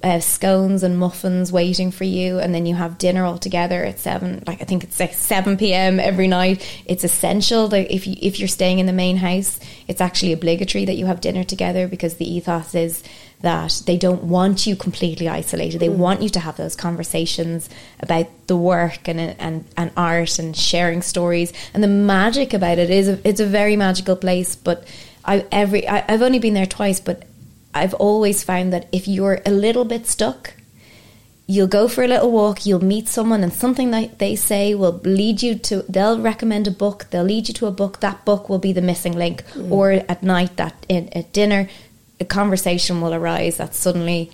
uh, 0.03 0.19
scones 0.19 0.83
and 0.83 0.97
muffins 0.97 1.51
waiting 1.51 1.91
for 1.91 2.03
you, 2.05 2.39
and 2.39 2.55
then 2.55 2.65
you 2.65 2.73
have 2.73 2.97
dinner 2.97 3.23
all 3.23 3.37
together 3.37 3.83
at 3.83 3.99
seven. 3.99 4.43
Like 4.47 4.61
I 4.61 4.65
think 4.65 4.83
it's 4.83 4.99
like 4.99 5.13
seven 5.13 5.57
p.m. 5.57 5.99
every 5.99 6.27
night. 6.27 6.67
It's 6.85 7.03
essential 7.03 7.67
that 7.67 7.93
if 7.93 8.07
you 8.07 8.15
if 8.19 8.39
you're 8.39 8.47
staying 8.47 8.79
in 8.79 8.87
the 8.87 8.93
main 8.93 9.17
house, 9.17 9.59
it's 9.87 10.01
actually 10.01 10.33
obligatory 10.33 10.85
that 10.85 10.95
you 10.95 11.05
have 11.05 11.21
dinner 11.21 11.43
together 11.43 11.87
because 11.87 12.15
the 12.15 12.27
ethos 12.27 12.73
is 12.73 13.03
that 13.41 13.81
they 13.85 13.97
don't 13.97 14.23
want 14.23 14.67
you 14.67 14.75
completely 14.75 15.27
isolated. 15.27 15.79
They 15.79 15.87
mm. 15.87 15.97
want 15.97 16.21
you 16.21 16.29
to 16.29 16.39
have 16.39 16.57
those 16.57 16.75
conversations 16.75 17.69
about 17.99 18.27
the 18.47 18.57
work 18.57 19.07
and 19.07 19.19
and 19.19 19.65
and 19.75 19.91
art 19.95 20.39
and 20.39 20.55
sharing 20.55 21.01
stories. 21.01 21.53
And 21.73 21.83
the 21.83 21.87
magic 21.87 22.53
about 22.53 22.77
it 22.77 22.89
is 22.89 23.07
it's 23.23 23.39
a 23.39 23.45
very 23.45 23.75
magical 23.75 24.15
place. 24.15 24.55
But 24.55 24.87
I 25.25 25.45
every 25.51 25.87
I, 25.87 26.05
I've 26.07 26.21
only 26.21 26.39
been 26.39 26.53
there 26.53 26.65
twice, 26.65 26.99
but 26.99 27.27
I've 27.73 27.93
always 27.95 28.43
found 28.43 28.73
that 28.73 28.87
if 28.91 29.07
you're 29.07 29.41
a 29.45 29.51
little 29.51 29.85
bit 29.85 30.07
stuck, 30.07 30.53
you'll 31.47 31.67
go 31.67 31.87
for 31.87 32.03
a 32.03 32.07
little 32.07 32.31
walk, 32.31 32.65
you'll 32.65 32.83
meet 32.83 33.07
someone, 33.07 33.43
and 33.43 33.53
something 33.53 33.91
that 33.91 34.19
they 34.19 34.35
say 34.35 34.73
will 34.75 35.01
lead 35.03 35.41
you 35.41 35.55
to, 35.55 35.83
they'll 35.89 36.19
recommend 36.19 36.67
a 36.67 36.71
book, 36.71 37.07
they'll 37.09 37.23
lead 37.23 37.47
you 37.47 37.53
to 37.53 37.65
a 37.65 37.71
book, 37.71 37.99
that 37.99 38.23
book 38.23 38.47
will 38.47 38.59
be 38.59 38.71
the 38.71 38.81
missing 38.81 39.13
link. 39.13 39.43
Mm. 39.53 39.71
Or 39.71 39.91
at 39.91 40.23
night, 40.23 40.55
that 40.57 40.85
in, 40.87 41.09
at 41.09 41.33
dinner, 41.33 41.67
a 42.21 42.25
conversation 42.25 43.01
will 43.01 43.13
arise 43.13 43.57
that 43.57 43.75
suddenly 43.75 44.31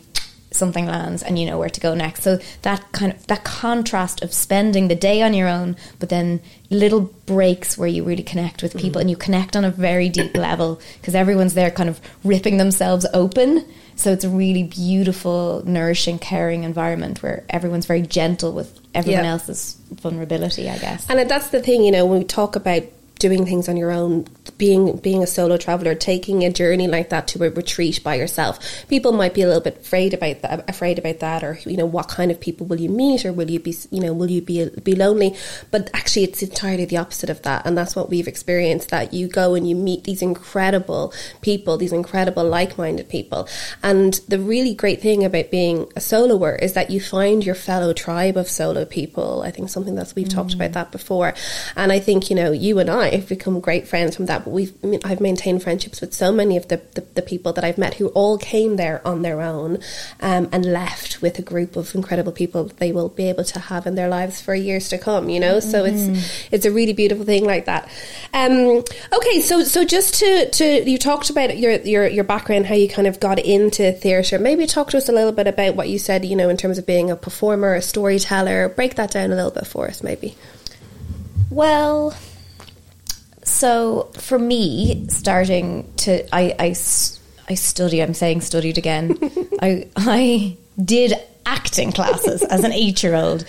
something 0.51 0.86
lands 0.86 1.22
and 1.24 1.38
you 1.38 1.46
know 1.46 1.58
where 1.58 1.70
to 1.70 1.79
go 1.79 1.94
next. 1.94 2.24
So 2.24 2.39
that 2.62 2.91
kind 2.91 3.13
of 3.13 3.27
that 3.27 3.44
contrast 3.44 4.22
of 4.24 4.34
spending 4.34 4.88
the 4.88 4.96
day 4.96 5.22
on 5.22 5.34
your 5.34 5.48
own, 5.48 5.75
but 6.00 6.10
then 6.10 6.41
little 6.70 7.01
breaks 7.25 7.77
where 7.77 7.88
you 7.88 8.03
really 8.03 8.24
connect 8.24 8.62
with 8.62 8.74
people 8.74 8.89
mm-hmm. 8.89 9.01
and 9.01 9.10
you 9.10 9.15
connect 9.15 9.56
on 9.56 9.65
a 9.65 9.72
very 9.72 10.10
deep 10.10 10.36
level 10.48 10.79
because 11.00 11.15
everyone's 11.15 11.53
there 11.53 11.72
kind 11.72 11.89
of 11.89 12.00
ripping 12.24 12.58
themselves 12.58 13.06
open. 13.13 13.65
So 13.96 14.12
it's 14.12 14.24
a 14.24 14.29
really 14.29 14.63
beautiful, 14.63 15.63
nourishing, 15.65 16.20
caring 16.20 16.63
environment 16.63 17.24
where 17.24 17.44
everyone's 17.50 17.88
very 17.88 18.03
gentle 18.03 18.51
with 18.51 18.79
everyone 18.94 19.24
Yeah. 19.24 19.32
else's 19.32 19.75
vulnerability, 19.91 20.70
I 20.70 20.77
guess. 20.77 21.06
And 21.10 21.27
that's 21.27 21.50
the 21.50 21.62
thing, 21.62 21.84
you 21.84 21.91
know, 21.91 22.06
when 22.06 22.20
we 22.20 22.25
talk 22.25 22.56
about 22.56 22.84
doing 23.19 23.45
things 23.45 23.67
on 23.67 23.77
your 23.77 23.91
own, 23.91 24.25
being 24.57 24.97
being 24.97 25.24
a 25.24 25.27
solo 25.27 25.57
traveler, 25.57 25.95
taking 25.95 26.43
a 26.43 26.51
journey 26.51 26.88
like 26.88 27.09
that 27.09 27.27
to 27.29 27.43
a 27.43 27.50
retreat 27.50 28.03
by 28.03 28.15
yourself, 28.15 28.59
people 28.88 29.12
might 29.12 29.33
be 29.33 29.41
a 29.41 29.47
little 29.47 29.62
bit 29.62 29.77
afraid 29.77 30.13
about 30.13 30.41
that, 30.41 30.69
afraid 30.69 31.00
about 31.00 31.19
that, 31.19 31.43
or 31.43 31.59
you 31.65 31.77
know, 31.77 31.86
what 31.86 32.07
kind 32.07 32.31
of 32.31 32.39
people 32.39 32.67
will 32.67 32.79
you 32.79 32.89
meet, 32.89 33.25
or 33.25 33.33
will 33.33 33.50
you 33.50 33.59
be, 33.59 33.75
you 33.91 34.01
know, 34.01 34.13
will 34.13 34.29
you 34.29 34.41
be 34.41 34.69
be 34.83 34.95
lonely? 34.95 35.36
But 35.71 35.89
actually, 35.93 36.24
it's 36.25 36.43
entirely 36.43 36.86
the 36.86 36.97
opposite 36.97 37.29
of 37.29 37.41
that, 37.43 37.65
and 37.65 37.77
that's 37.77 37.95
what 37.95 38.09
we've 38.09 38.27
experienced. 38.27 38.89
That 38.89 39.13
you 39.13 39.27
go 39.27 39.55
and 39.55 39.67
you 39.67 39.75
meet 39.75 40.03
these 40.03 40.21
incredible 40.21 41.13
people, 41.41 41.77
these 41.77 41.93
incredible 41.93 42.43
like-minded 42.43 43.09
people, 43.09 43.47
and 43.83 44.13
the 44.27 44.39
really 44.39 44.74
great 44.74 45.01
thing 45.01 45.24
about 45.24 45.51
being 45.51 45.83
a 45.95 46.00
soloer 46.00 46.62
is 46.62 46.74
that 46.74 46.89
you 46.89 47.00
find 47.00 47.45
your 47.45 47.55
fellow 47.55 47.93
tribe 47.93 48.38
of 48.38 48.47
solo 48.47 48.86
people. 48.86 49.41
I 49.41 49.51
think 49.51 49.69
something 49.69 49.95
that's 49.95 50.15
we've 50.15 50.29
talked 50.29 50.53
about 50.53 50.71
mm. 50.71 50.74
that 50.74 50.91
before, 50.91 51.33
and 51.75 51.91
I 51.91 52.00
think 52.00 52.29
you 52.29 52.36
know 52.36 52.51
you 52.51 52.79
and 52.79 52.89
I 52.89 53.06
have 53.13 53.29
become 53.29 53.59
great 53.59 53.87
friends 53.87 54.15
from 54.15 54.25
that 54.27 54.47
we've 54.47 54.73
I 54.83 54.87
mean, 54.87 54.99
I've 55.03 55.21
maintained 55.21 55.63
friendships 55.63 56.01
with 56.01 56.13
so 56.13 56.31
many 56.31 56.57
of 56.57 56.67
the, 56.67 56.81
the, 56.93 57.01
the, 57.15 57.21
people 57.21 57.53
that 57.53 57.63
I've 57.63 57.77
met 57.77 57.95
who 57.95 58.07
all 58.09 58.37
came 58.37 58.75
there 58.75 59.05
on 59.05 59.21
their 59.21 59.41
own 59.41 59.79
um, 60.21 60.49
and 60.51 60.65
left 60.65 61.21
with 61.21 61.39
a 61.39 61.41
group 61.41 61.75
of 61.75 61.93
incredible 61.95 62.31
people 62.31 62.65
that 62.65 62.77
they 62.77 62.91
will 62.91 63.09
be 63.09 63.29
able 63.29 63.43
to 63.43 63.59
have 63.59 63.85
in 63.85 63.95
their 63.95 64.07
lives 64.07 64.39
for 64.41 64.55
years 64.55 64.89
to 64.89 64.97
come. 64.97 65.29
You 65.29 65.39
know, 65.39 65.59
so 65.59 65.83
mm-hmm. 65.83 66.15
it's 66.15 66.47
it's 66.51 66.65
a 66.65 66.71
really 66.71 66.93
beautiful 66.93 67.25
thing 67.25 67.45
like 67.45 67.65
that. 67.65 67.89
Um, 68.33 68.83
okay, 69.13 69.41
so 69.41 69.63
so 69.63 69.83
just 69.83 70.15
to 70.15 70.49
to 70.51 70.89
you 70.89 70.97
talked 70.97 71.29
about 71.29 71.57
your 71.57 71.73
your 71.73 72.07
your 72.07 72.23
background, 72.23 72.65
how 72.65 72.75
you 72.75 72.87
kind 72.87 73.07
of 73.07 73.19
got 73.19 73.39
into 73.39 73.91
theatre. 73.91 74.39
Maybe 74.39 74.65
talk 74.65 74.91
to 74.91 74.97
us 74.97 75.09
a 75.09 75.13
little 75.13 75.31
bit 75.31 75.47
about 75.47 75.75
what 75.75 75.89
you 75.89 75.99
said. 75.99 76.25
You 76.25 76.35
know, 76.35 76.49
in 76.49 76.57
terms 76.57 76.77
of 76.77 76.85
being 76.85 77.11
a 77.11 77.15
performer, 77.15 77.75
a 77.75 77.81
storyteller. 77.81 78.69
Break 78.69 78.95
that 78.95 79.11
down 79.11 79.31
a 79.31 79.35
little 79.35 79.51
bit 79.51 79.67
for 79.67 79.87
us, 79.87 80.03
maybe. 80.03 80.35
Well, 81.49 82.15
so 83.57 84.11
for 84.13 84.37
me, 84.37 85.07
starting 85.09 85.91
to, 85.97 86.23
I, 86.35 86.55
I, 86.59 86.75
I 87.49 87.55
study, 87.55 88.03
I'm 88.03 88.13
saying 88.13 88.41
studied 88.41 88.77
again. 88.77 89.17
I, 89.61 89.87
I 89.95 90.57
did 90.83 91.13
acting 91.45 91.91
classes 91.91 92.43
as 92.43 92.63
an 92.63 92.71
eight 92.71 93.01
year 93.01 93.15
old. 93.15 93.45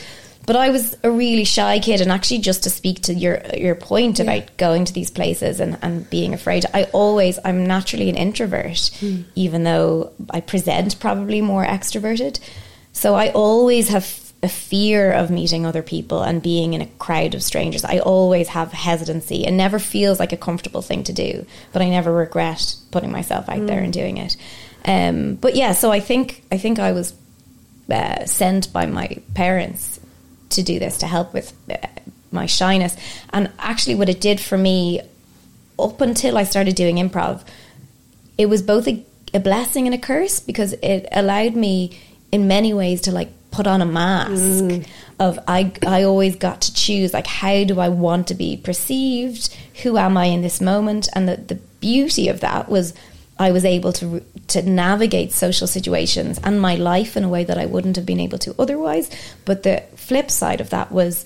But 0.47 0.57
I 0.57 0.71
was 0.71 0.97
a 1.03 1.11
really 1.11 1.45
shy 1.45 1.79
kid, 1.79 2.01
and 2.01 2.11
actually, 2.11 2.39
just 2.39 2.63
to 2.63 2.71
speak 2.71 3.03
to 3.03 3.13
your 3.13 3.43
your 3.55 3.75
point 3.75 4.19
yeah. 4.19 4.25
about 4.25 4.57
going 4.57 4.87
to 4.87 4.95
these 4.95 5.11
places 5.11 5.61
and, 5.61 5.77
and 5.83 6.09
being 6.09 6.33
afraid, 6.33 6.65
I 6.73 6.85
always 6.85 7.39
I'm 7.45 7.67
naturally 7.67 8.09
an 8.09 8.17
introvert, 8.17 8.91
mm. 9.01 9.25
even 9.35 9.65
though 9.65 10.11
I 10.31 10.41
present 10.41 10.99
probably 11.01 11.43
more 11.43 11.67
extroverted. 11.67 12.41
So 12.93 13.15
I 13.15 13.31
always 13.33 13.89
have 13.89 14.28
a 14.43 14.49
fear 14.49 15.13
of 15.13 15.31
meeting 15.31 15.67
other 15.67 15.83
people 15.83 16.23
and 16.23 16.43
being 16.43 16.75
in 16.75 16.81
a 16.81 16.87
crowd 16.87 17.35
of 17.35 17.43
strangers. 17.43 17.85
I 17.85 17.99
always 17.99 18.49
have 18.49 18.73
hesitancy. 18.73 19.45
It 19.45 19.51
never 19.51 19.79
feels 19.79 20.21
like 20.21 20.33
a 20.33 20.37
comfortable 20.37 20.83
thing 20.83 21.03
to 21.05 21.13
do, 21.13 21.45
but 21.73 21.83
I 21.83 21.89
never 21.89 22.13
regret 22.13 22.77
putting 22.93 23.11
myself 23.11 23.49
out 23.49 23.59
mm. 23.59 23.67
there 23.67 23.81
and 23.81 23.93
doing 23.93 24.19
it. 24.19 24.37
Um, 24.85 25.35
but 25.35 25.57
yeah, 25.57 25.73
so 25.73 25.91
I 25.91 26.01
think 26.01 26.45
I 26.53 26.59
think 26.59 26.79
I 26.79 26.93
was 26.93 27.15
uh, 27.91 28.27
sent 28.27 28.73
by 28.73 28.87
my 28.87 29.19
parents 29.35 29.99
to 30.51 30.63
do 30.63 30.79
this 30.79 30.99
to 30.99 31.07
help 31.07 31.35
with 31.35 31.53
uh, 31.69 31.87
my 32.31 32.47
shyness. 32.47 32.97
And 33.31 33.51
actually, 33.59 33.97
what 33.97 34.09
it 34.09 34.21
did 34.21 34.41
for 34.41 34.57
me 34.57 35.01
up 35.79 36.01
until 36.01 36.39
I 36.39 36.45
started 36.45 36.77
doing 36.77 36.97
improv, 36.97 37.43
it 38.37 38.47
was 38.47 38.63
both 38.63 38.87
a, 38.87 39.05
a 39.35 39.41
blessing 39.41 39.87
and 39.87 39.95
a 39.95 39.99
curse 39.99 40.39
because 40.39 40.75
it 40.75 41.09
allowed 41.11 41.57
me 41.57 41.99
in 42.31 42.47
many 42.47 42.73
ways 42.73 43.03
to 43.03 43.13
like 43.13 43.31
put 43.51 43.67
on 43.67 43.81
a 43.81 43.87
mask 43.87 44.33
mm. 44.33 44.87
of 45.19 45.39
I 45.49 45.73
I 45.87 46.05
always 46.05 46.37
got 46.37 46.63
to 46.63 46.75
choose 46.75 47.13
like 47.13 47.27
how 47.27 47.65
do 47.65 47.81
I 47.81 47.89
want 47.89 48.29
to 48.29 48.35
be 48.35 48.57
perceived? 48.57 49.55
Who 49.83 49.97
am 49.97 50.17
I 50.17 50.27
in 50.27 50.43
this 50.43 50.61
moment? 50.61 51.09
And 51.15 51.29
the, 51.29 51.37
the 51.37 51.55
beauty 51.81 52.29
of 52.29 52.41
that 52.41 52.69
was 52.69 52.95
I 53.39 53.53
was 53.53 53.65
able 53.65 53.93
to 53.95 54.23
to 54.49 54.63
navigate 54.63 55.33
social 55.33 55.67
situations 55.67 56.39
and 56.43 56.61
my 56.61 56.75
life 56.75 57.17
in 57.17 57.25
a 57.25 57.29
way 57.29 57.45
that 57.45 57.59
I 57.59 57.67
wouldn't 57.67 57.97
have 57.97 58.07
been 58.07 58.21
able 58.21 58.39
to 58.39 58.55
otherwise. 58.59 59.11
But 59.45 59.63
the 59.63 59.83
flip 59.97 60.31
side 60.31 60.61
of 60.61 60.71
that 60.71 60.91
was 60.91 61.25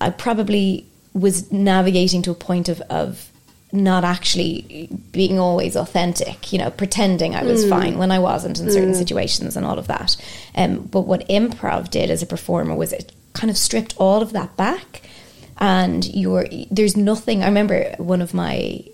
I 0.00 0.10
probably 0.10 0.86
was 1.12 1.52
navigating 1.52 2.22
to 2.22 2.30
a 2.30 2.34
point 2.34 2.68
of, 2.68 2.80
of 2.82 3.30
not 3.74 4.04
actually 4.04 4.88
being 5.10 5.38
always 5.38 5.76
authentic, 5.76 6.52
you 6.52 6.58
know, 6.58 6.70
pretending 6.70 7.34
I 7.34 7.42
was 7.42 7.64
mm. 7.64 7.70
fine 7.70 7.98
when 7.98 8.10
I 8.10 8.18
wasn't 8.18 8.60
in 8.60 8.70
certain 8.70 8.92
mm. 8.92 8.96
situations 8.96 9.56
and 9.56 9.66
all 9.66 9.78
of 9.78 9.88
that. 9.88 10.16
Um, 10.54 10.80
but 10.82 11.02
what 11.02 11.28
improv 11.28 11.90
did 11.90 12.10
as 12.10 12.22
a 12.22 12.26
performer 12.26 12.74
was 12.74 12.92
it 12.92 13.12
kind 13.32 13.50
of 13.50 13.58
stripped 13.58 13.94
all 13.98 14.22
of 14.22 14.32
that 14.32 14.56
back. 14.56 15.02
And 15.58 16.04
you're, 16.04 16.46
there's 16.70 16.96
nothing. 16.96 17.42
I 17.42 17.46
remember 17.46 17.94
one 17.98 18.22
of 18.22 18.32
my 18.32 18.84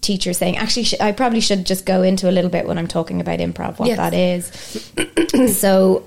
teachers 0.00 0.38
saying, 0.38 0.56
actually, 0.56 0.84
sh- 0.84 1.00
I 1.00 1.12
probably 1.12 1.40
should 1.40 1.66
just 1.66 1.84
go 1.84 2.02
into 2.02 2.28
a 2.28 2.32
little 2.32 2.50
bit 2.50 2.66
when 2.66 2.78
I'm 2.78 2.88
talking 2.88 3.20
about 3.20 3.38
improv, 3.40 3.78
what 3.78 3.88
yes. 3.88 3.96
that 3.96 4.14
is. 4.14 5.56
so 5.58 6.04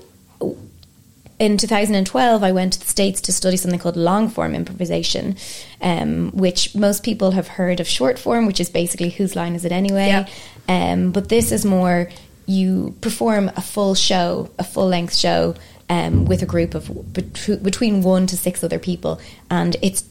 in 1.42 1.56
2012, 1.56 2.44
I 2.44 2.52
went 2.52 2.74
to 2.74 2.78
the 2.78 2.86
States 2.86 3.20
to 3.22 3.32
study 3.32 3.56
something 3.56 3.80
called 3.80 3.96
long 3.96 4.28
form 4.28 4.54
improvisation, 4.54 5.36
um, 5.80 6.30
which 6.30 6.72
most 6.76 7.02
people 7.02 7.32
have 7.32 7.48
heard 7.48 7.80
of 7.80 7.88
short 7.88 8.16
form, 8.16 8.46
which 8.46 8.60
is 8.60 8.70
basically 8.70 9.10
whose 9.10 9.34
line 9.34 9.56
is 9.56 9.64
it 9.64 9.72
anyway? 9.72 10.06
Yeah. 10.06 10.28
Um, 10.68 11.10
but 11.10 11.30
this 11.30 11.50
is 11.50 11.64
more 11.64 12.08
you 12.46 12.94
perform 13.00 13.50
a 13.56 13.60
full 13.60 13.96
show, 13.96 14.50
a 14.60 14.62
full 14.62 14.86
length 14.86 15.16
show 15.16 15.56
um, 15.90 16.26
with 16.26 16.42
a 16.42 16.46
group 16.46 16.76
of 16.76 16.88
bet- 17.12 17.60
between 17.60 18.02
one 18.02 18.28
to 18.28 18.36
six 18.36 18.62
other 18.62 18.78
people, 18.78 19.20
and 19.50 19.74
it's 19.82 20.04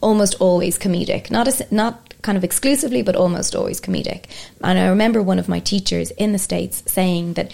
almost 0.00 0.36
always 0.38 0.78
comedic. 0.78 1.28
Not 1.28 1.48
a, 1.48 1.66
not 1.74 2.14
kind 2.22 2.38
of 2.38 2.44
exclusively, 2.44 3.02
but 3.02 3.16
almost 3.16 3.56
always 3.56 3.80
comedic. 3.80 4.26
And 4.62 4.78
I 4.78 4.86
remember 4.86 5.24
one 5.24 5.40
of 5.40 5.48
my 5.48 5.58
teachers 5.58 6.12
in 6.12 6.30
the 6.30 6.38
States 6.38 6.84
saying 6.86 7.34
that, 7.34 7.52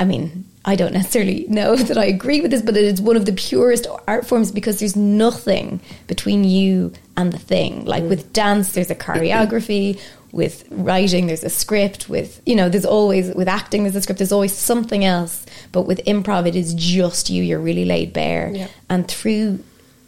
I 0.00 0.04
mean, 0.04 0.46
I 0.66 0.74
don't 0.74 0.92
necessarily 0.92 1.46
know 1.48 1.76
that 1.88 1.96
I 1.96 2.04
agree 2.04 2.40
with 2.40 2.50
this, 2.50 2.60
but 2.62 2.76
it 2.76 2.84
is 2.84 3.00
one 3.00 3.16
of 3.16 3.24
the 3.24 3.32
purest 3.32 3.86
art 4.06 4.26
forms 4.26 4.50
because 4.50 4.80
there's 4.80 4.96
nothing 4.96 5.80
between 6.08 6.42
you 6.44 6.92
and 7.16 7.32
the 7.32 7.38
thing. 7.38 7.84
Like 7.84 8.02
mm. 8.02 8.08
with 8.08 8.32
dance, 8.32 8.72
there's 8.72 8.90
a 8.90 8.96
choreography. 8.96 10.00
With 10.32 10.64
writing, 10.70 11.28
there's 11.28 11.44
a 11.44 11.48
script. 11.48 12.10
With 12.10 12.42
you 12.44 12.56
know, 12.56 12.68
there's 12.68 12.84
always 12.84 13.34
with 13.34 13.48
acting, 13.48 13.84
there's 13.84 13.96
a 13.96 14.02
script. 14.02 14.18
There's 14.18 14.32
always 14.32 14.52
something 14.52 15.02
else. 15.02 15.46
But 15.72 15.82
with 15.82 16.04
improv, 16.04 16.46
it 16.46 16.54
is 16.54 16.74
just 16.74 17.30
you. 17.30 17.42
You're 17.42 17.60
really 17.60 17.86
laid 17.86 18.12
bare, 18.12 18.50
yeah. 18.52 18.68
and 18.90 19.08
through 19.08 19.60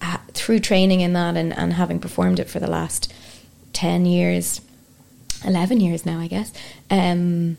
uh, 0.03 0.19
through 0.35 0.59
training 0.59 1.01
in 1.01 1.15
that 1.15 1.39
and, 1.39 1.57
and 1.57 1.73
having 1.73 1.99
performed 1.99 2.41
it 2.41 2.51
for 2.51 2.59
the 2.61 2.67
last 2.67 3.11
ten 3.73 4.05
years, 4.05 4.61
eleven 5.47 5.81
years 5.81 6.05
now, 6.05 6.19
I 6.19 6.27
guess. 6.27 6.53
Um, 6.91 7.57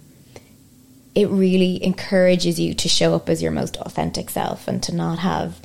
it 1.20 1.28
really 1.28 1.84
encourages 1.84 2.62
you 2.62 2.74
to 2.74 2.88
show 2.88 3.14
up 3.14 3.28
as 3.28 3.44
your 3.44 3.52
most 3.52 3.76
authentic 3.78 4.30
self 4.30 4.70
and 4.70 4.82
to 4.84 4.96
not 4.96 5.20
have 5.20 5.60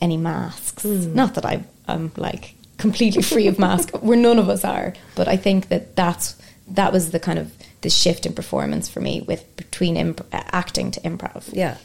any 0.00 0.16
masks. 0.16 0.82
Mm. 0.82 1.12
Not 1.12 1.34
that 1.34 1.44
I, 1.44 1.62
I'm 1.86 2.10
like 2.16 2.54
completely 2.78 3.20
free 3.20 3.46
of 3.46 3.58
masks. 3.58 3.92
Where 4.00 4.16
none 4.16 4.38
of 4.38 4.48
us 4.48 4.64
are. 4.64 4.94
But 5.14 5.28
I 5.28 5.36
think 5.36 5.68
that 5.68 5.94
that's 5.94 6.36
that 6.68 6.90
was 6.90 7.10
the 7.10 7.20
kind 7.20 7.38
of 7.38 7.52
the 7.84 7.90
shift 7.90 8.24
in 8.24 8.32
performance 8.32 8.88
for 8.88 9.00
me 9.00 9.20
with 9.20 9.44
between 9.56 9.96
imp- 9.96 10.26
acting 10.32 10.90
to 10.90 11.00
improv. 11.02 11.50
Yeah. 11.52 11.76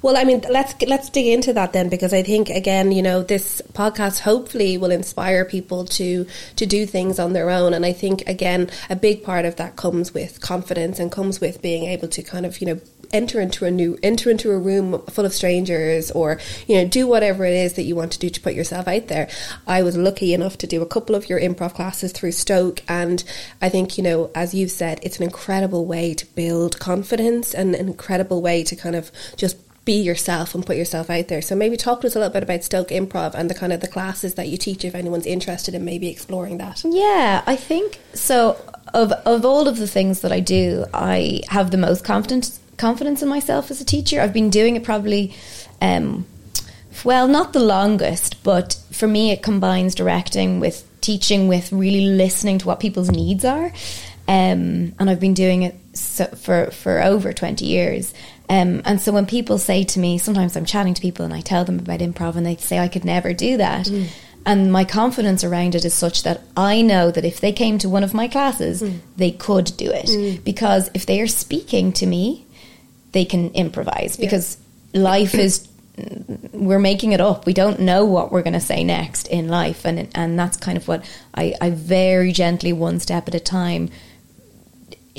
Well, 0.00 0.16
I 0.16 0.22
mean, 0.24 0.42
let's 0.48 0.80
let's 0.82 1.10
dig 1.10 1.26
into 1.26 1.52
that 1.52 1.72
then 1.72 1.88
because 1.88 2.14
I 2.14 2.22
think 2.22 2.48
again, 2.48 2.92
you 2.92 3.02
know, 3.02 3.22
this 3.22 3.60
podcast 3.72 4.20
hopefully 4.20 4.78
will 4.78 4.92
inspire 4.92 5.44
people 5.44 5.84
to 5.86 6.24
to 6.56 6.66
do 6.66 6.86
things 6.86 7.18
on 7.18 7.32
their 7.32 7.50
own 7.50 7.74
and 7.74 7.84
I 7.84 7.92
think 7.92 8.22
again, 8.28 8.70
a 8.88 8.96
big 8.96 9.24
part 9.24 9.44
of 9.44 9.56
that 9.56 9.76
comes 9.76 10.14
with 10.14 10.40
confidence 10.40 11.00
and 11.00 11.10
comes 11.10 11.40
with 11.40 11.60
being 11.60 11.84
able 11.84 12.08
to 12.08 12.22
kind 12.22 12.46
of, 12.46 12.60
you 12.60 12.68
know, 12.68 12.80
enter 13.12 13.40
into 13.40 13.64
a 13.64 13.70
new 13.70 13.98
enter 14.02 14.30
into 14.30 14.50
a 14.50 14.58
room 14.58 15.02
full 15.06 15.26
of 15.26 15.32
strangers 15.32 16.10
or 16.12 16.38
you 16.66 16.76
know 16.76 16.86
do 16.86 17.06
whatever 17.06 17.44
it 17.44 17.54
is 17.54 17.72
that 17.74 17.82
you 17.82 17.96
want 17.96 18.12
to 18.12 18.18
do 18.18 18.30
to 18.30 18.40
put 18.40 18.54
yourself 18.54 18.86
out 18.86 19.08
there 19.08 19.28
i 19.66 19.82
was 19.82 19.96
lucky 19.96 20.32
enough 20.32 20.56
to 20.56 20.66
do 20.66 20.80
a 20.80 20.86
couple 20.86 21.14
of 21.14 21.28
your 21.28 21.40
improv 21.40 21.74
classes 21.74 22.12
through 22.12 22.32
stoke 22.32 22.82
and 22.88 23.24
i 23.60 23.68
think 23.68 23.98
you 23.98 24.04
know 24.04 24.30
as 24.34 24.54
you've 24.54 24.70
said 24.70 25.00
it's 25.02 25.16
an 25.18 25.24
incredible 25.24 25.39
way 25.48 26.14
to 26.14 26.26
build 26.34 26.78
confidence 26.78 27.54
and 27.54 27.74
an 27.74 27.88
incredible 27.88 28.42
way 28.42 28.62
to 28.64 28.76
kind 28.76 28.96
of 28.96 29.10
just 29.36 29.56
be 29.84 30.00
yourself 30.00 30.54
and 30.54 30.66
put 30.66 30.76
yourself 30.76 31.10
out 31.10 31.28
there. 31.28 31.42
So 31.42 31.56
maybe 31.56 31.76
talk 31.76 32.02
to 32.02 32.06
us 32.06 32.14
a 32.14 32.18
little 32.18 32.32
bit 32.32 32.42
about 32.42 32.62
Stoke 32.62 32.88
Improv 32.88 33.34
and 33.34 33.48
the 33.48 33.54
kind 33.54 33.72
of 33.72 33.80
the 33.80 33.88
classes 33.88 34.34
that 34.34 34.48
you 34.48 34.56
teach 34.56 34.84
if 34.84 34.94
anyone's 34.94 35.26
interested 35.26 35.74
in 35.74 35.84
maybe 35.84 36.08
exploring 36.08 36.58
that. 36.58 36.82
Yeah, 36.84 37.42
I 37.46 37.56
think 37.56 37.98
so 38.14 38.56
of 38.94 39.12
of 39.24 39.44
all 39.44 39.68
of 39.68 39.78
the 39.78 39.88
things 39.88 40.20
that 40.20 40.32
I 40.32 40.40
do, 40.40 40.84
I 40.92 41.40
have 41.48 41.70
the 41.70 41.78
most 41.78 42.04
confidence 42.04 42.60
confidence 42.76 43.22
in 43.22 43.28
myself 43.28 43.70
as 43.70 43.80
a 43.80 43.84
teacher. 43.84 44.20
I've 44.20 44.32
been 44.32 44.50
doing 44.50 44.76
it 44.76 44.84
probably, 44.84 45.34
um, 45.80 46.26
well, 47.04 47.28
not 47.28 47.52
the 47.52 47.60
longest, 47.60 48.42
but 48.42 48.76
for 48.90 49.06
me, 49.06 49.32
it 49.32 49.42
combines 49.42 49.94
directing 49.94 50.60
with 50.60 50.86
teaching, 51.00 51.48
with 51.48 51.72
really 51.72 52.06
listening 52.06 52.58
to 52.58 52.66
what 52.66 52.80
people's 52.80 53.10
needs 53.10 53.44
are. 53.44 53.72
Um, 54.30 54.94
and 55.00 55.10
I've 55.10 55.18
been 55.18 55.34
doing 55.34 55.62
it 55.62 55.74
so 55.92 56.24
for 56.26 56.70
for 56.70 57.02
over 57.02 57.32
twenty 57.32 57.66
years. 57.66 58.14
Um, 58.48 58.82
and 58.84 59.00
so 59.00 59.10
when 59.10 59.26
people 59.26 59.58
say 59.58 59.82
to 59.82 59.98
me, 59.98 60.18
sometimes 60.18 60.56
I'm 60.56 60.64
chatting 60.64 60.94
to 60.94 61.02
people 61.02 61.24
and 61.24 61.34
I 61.34 61.40
tell 61.40 61.64
them 61.64 61.80
about 61.80 61.98
improv, 61.98 62.36
and 62.36 62.46
they 62.46 62.56
say 62.56 62.78
I 62.78 62.86
could 62.86 63.04
never 63.04 63.32
do 63.32 63.56
that. 63.56 63.86
Mm. 63.86 64.06
And 64.46 64.72
my 64.72 64.84
confidence 64.84 65.42
around 65.42 65.74
it 65.74 65.84
is 65.84 65.94
such 65.94 66.22
that 66.22 66.42
I 66.56 66.80
know 66.80 67.10
that 67.10 67.24
if 67.24 67.40
they 67.40 67.52
came 67.52 67.78
to 67.78 67.88
one 67.88 68.04
of 68.04 68.14
my 68.14 68.28
classes, 68.28 68.82
mm. 68.82 69.00
they 69.16 69.32
could 69.32 69.76
do 69.76 69.90
it. 69.90 70.06
Mm. 70.06 70.44
Because 70.44 70.90
if 70.94 71.06
they 71.06 71.20
are 71.20 71.26
speaking 71.26 71.92
to 71.94 72.06
me, 72.06 72.46
they 73.12 73.24
can 73.24 73.50
improvise 73.50 74.16
because 74.16 74.58
life 74.94 75.34
is 75.34 75.66
we're 76.52 76.78
making 76.78 77.12
it 77.12 77.20
up. 77.20 77.46
We 77.46 77.52
don't 77.52 77.80
know 77.80 78.04
what 78.04 78.30
we're 78.30 78.42
going 78.42 78.54
to 78.54 78.60
say 78.60 78.84
next 78.84 79.26
in 79.26 79.48
life, 79.48 79.84
and 79.84 80.08
and 80.14 80.38
that's 80.38 80.56
kind 80.56 80.78
of 80.78 80.86
what 80.86 81.04
I, 81.34 81.54
I 81.60 81.70
very 81.70 82.32
gently, 82.32 82.72
one 82.72 83.00
step 83.00 83.26
at 83.26 83.34
a 83.34 83.40
time, 83.40 83.90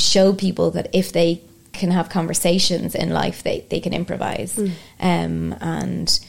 show 0.01 0.34
people 0.34 0.72
that 0.72 0.89
if 0.93 1.12
they 1.12 1.41
can 1.74 1.91
have 1.91 2.10
conversations 2.10 2.96
in 2.96 3.12
life, 3.12 3.43
they 3.43 3.65
they 3.70 3.79
can 3.79 3.93
improvise, 3.93 4.55
mm. 4.55 4.72
um, 5.00 5.55
and 5.62 6.20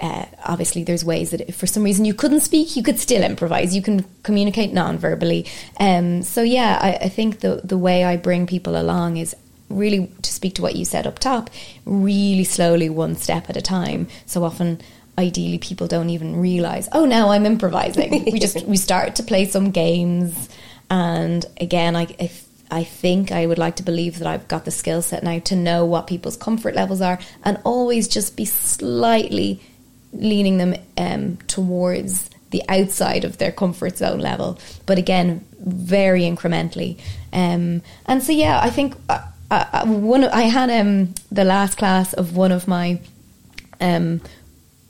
uh, 0.00 0.26
obviously 0.44 0.84
there's 0.84 1.04
ways 1.04 1.30
that 1.30 1.40
if 1.42 1.56
for 1.56 1.66
some 1.66 1.82
reason 1.82 2.04
you 2.04 2.14
couldn't 2.14 2.40
speak, 2.40 2.76
you 2.76 2.82
could 2.82 2.98
still 2.98 3.22
improvise. 3.22 3.74
You 3.74 3.82
can 3.82 4.04
communicate 4.22 4.72
non-verbally. 4.72 5.46
Um, 5.78 6.22
so 6.22 6.42
yeah, 6.42 6.78
I, 6.80 7.06
I 7.06 7.08
think 7.08 7.40
the 7.40 7.60
the 7.64 7.78
way 7.78 8.04
I 8.04 8.16
bring 8.16 8.46
people 8.46 8.80
along 8.80 9.16
is 9.16 9.34
really 9.68 10.10
to 10.22 10.32
speak 10.32 10.54
to 10.54 10.62
what 10.62 10.76
you 10.76 10.84
said 10.84 11.06
up 11.06 11.18
top, 11.18 11.50
really 11.84 12.44
slowly, 12.44 12.88
one 12.88 13.16
step 13.16 13.50
at 13.50 13.56
a 13.56 13.62
time. 13.62 14.06
So 14.26 14.44
often 14.44 14.80
ideally 15.18 15.58
people 15.58 15.86
don't 15.86 16.10
even 16.10 16.34
realize 16.34 16.88
oh 16.90 17.04
now 17.04 17.30
i'm 17.30 17.46
improvising 17.46 18.24
we 18.32 18.40
just 18.40 18.66
we 18.66 18.76
start 18.76 19.14
to 19.14 19.22
play 19.22 19.44
some 19.44 19.70
games 19.70 20.48
and 20.90 21.46
again 21.60 21.94
I, 21.94 22.08
I 22.18 22.26
I 22.74 22.82
think 22.82 23.30
I 23.30 23.46
would 23.46 23.56
like 23.56 23.76
to 23.76 23.84
believe 23.84 24.18
that 24.18 24.26
I've 24.26 24.48
got 24.48 24.64
the 24.64 24.72
skill 24.72 25.00
set 25.00 25.22
now 25.22 25.38
to 25.38 25.54
know 25.54 25.84
what 25.84 26.08
people's 26.08 26.36
comfort 26.36 26.74
levels 26.74 27.00
are 27.00 27.20
and 27.44 27.56
always 27.62 28.08
just 28.08 28.36
be 28.36 28.44
slightly 28.44 29.60
leaning 30.12 30.58
them 30.58 30.74
um, 30.98 31.36
towards 31.46 32.30
the 32.50 32.62
outside 32.68 33.24
of 33.24 33.38
their 33.38 33.52
comfort 33.52 33.98
zone 33.98 34.18
level, 34.18 34.58
but 34.86 34.98
again, 34.98 35.44
very 35.58 36.22
incrementally. 36.22 36.98
Um, 37.32 37.82
and 38.06 38.22
so, 38.22 38.32
yeah, 38.32 38.60
I 38.60 38.70
think 38.70 38.96
uh, 39.08 39.24
uh, 39.52 39.86
one. 39.86 40.24
I 40.24 40.42
had 40.42 40.70
um, 40.70 41.14
the 41.30 41.44
last 41.44 41.78
class 41.78 42.12
of 42.12 42.36
one 42.36 42.52
of 42.52 42.66
my 42.66 43.00
um, 43.80 44.20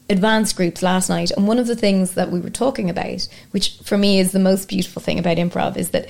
advanced 0.08 0.56
groups 0.56 0.82
last 0.82 1.08
night, 1.10 1.30
and 1.30 1.46
one 1.46 1.58
of 1.58 1.66
the 1.66 1.76
things 1.76 2.14
that 2.14 2.30
we 2.30 2.40
were 2.40 2.50
talking 2.50 2.88
about, 2.88 3.28
which 3.50 3.78
for 3.82 3.96
me 3.96 4.20
is 4.20 4.32
the 4.32 4.38
most 4.38 4.68
beautiful 4.68 5.00
thing 5.00 5.18
about 5.18 5.36
improv, 5.36 5.76
is 5.76 5.90
that 5.90 6.08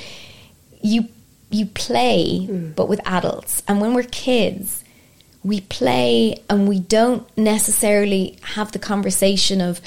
you 0.83 1.09
you 1.55 1.67
play, 1.67 2.47
mm. 2.49 2.75
but 2.75 2.89
with 2.89 3.01
adults, 3.07 3.63
and 3.69 3.81
when 3.81 3.95
we're 3.95 4.03
kids 4.05 4.85
we 5.45 5.61
play 5.61 6.43
and 6.49 6.67
we 6.67 6.81
don't 6.81 7.25
necessarily 7.37 8.37
have 8.43 8.73
the 8.73 8.79
conversation 8.79 9.61
of 9.61 9.81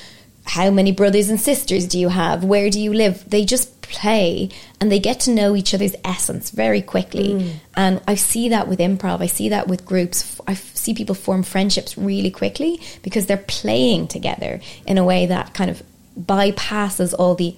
how 0.45 0.69
many 0.69 0.91
brothers 0.93 1.29
and 1.29 1.41
sisters 1.41 1.88
do 1.88 2.00
you 2.00 2.09
have? 2.09 2.43
Where 2.43 2.69
do 2.69 2.79
you 2.79 2.93
live? 2.93 3.29
They 3.29 3.43
just 3.43 3.81
play 3.81 4.50
and 4.79 4.91
they 4.91 5.00
get 5.00 5.19
to 5.21 5.31
know 5.31 5.55
each 5.55 5.74
other's 5.74 5.95
essence 6.05 6.51
very 6.51 6.81
quickly. 6.81 7.33
Mm. 7.33 7.53
And 7.75 8.01
I 8.07 8.15
see 8.15 8.50
that 8.50 8.67
with 8.67 8.79
improv. 8.79 9.19
I 9.19 9.25
see 9.25 9.50
that 9.50 9.67
with 9.67 9.86
groups. 9.86 10.39
I 10.47 10.53
see 10.53 10.93
people 10.93 11.15
form 11.15 11.43
friendships 11.43 11.97
really 11.97 12.31
quickly 12.31 12.79
because 13.01 13.25
they're 13.25 13.38
playing 13.38 14.07
together 14.07 14.62
in 14.86 14.97
a 14.97 15.03
way 15.03 15.25
that 15.25 15.53
kind 15.53 15.69
of 15.71 15.83
bypasses 16.17 17.13
all 17.17 17.36
the 17.36 17.55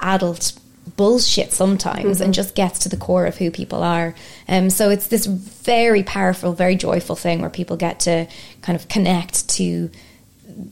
adult 0.00 0.58
bullshit 0.96 1.52
sometimes 1.52 2.16
mm-hmm. 2.16 2.24
and 2.24 2.34
just 2.34 2.54
gets 2.54 2.80
to 2.80 2.88
the 2.88 2.96
core 2.96 3.26
of 3.26 3.36
who 3.36 3.50
people 3.50 3.82
are. 3.82 4.14
Um, 4.48 4.70
so 4.70 4.90
it's 4.90 5.08
this 5.08 5.26
very 5.26 6.02
powerful, 6.02 6.52
very 6.52 6.76
joyful 6.76 7.16
thing 7.16 7.40
where 7.40 7.50
people 7.50 7.76
get 7.76 8.00
to 8.00 8.26
kind 8.62 8.76
of 8.76 8.88
connect 8.88 9.48
to 9.50 9.90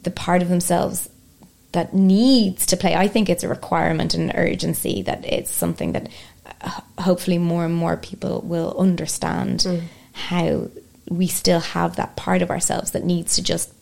the 0.03 0.11
part 0.11 0.43
of 0.43 0.49
themselves 0.49 1.09
that 1.73 1.95
needs 1.95 2.67
to 2.67 2.77
play. 2.77 2.95
I 2.95 3.09
think 3.09 3.29
it's 3.29 3.45
a 3.45 3.49
requirement 3.49 4.15
and 4.15 4.31
an 4.31 4.37
urgency 4.37 5.03
that 5.03 5.25
it's 5.25 5.53
something 5.53 5.93
that 5.93 6.09
uh, 6.61 6.81
hopefully 6.99 7.39
more 7.39 7.65
and 7.65 7.75
more 7.75 7.97
people 7.97 8.41
will 8.43 8.75
understand 8.79 9.61
mm. 9.61 9.83
how 10.13 10.69
we 11.09 11.27
still 11.27 11.61
have 11.61 11.97
that 11.97 12.17
part 12.17 12.43
of 12.43 12.51
ourselves 12.51 12.93
that 12.93 13.05
needs 13.05 13.37
to 13.37 13.43
just 13.43 13.73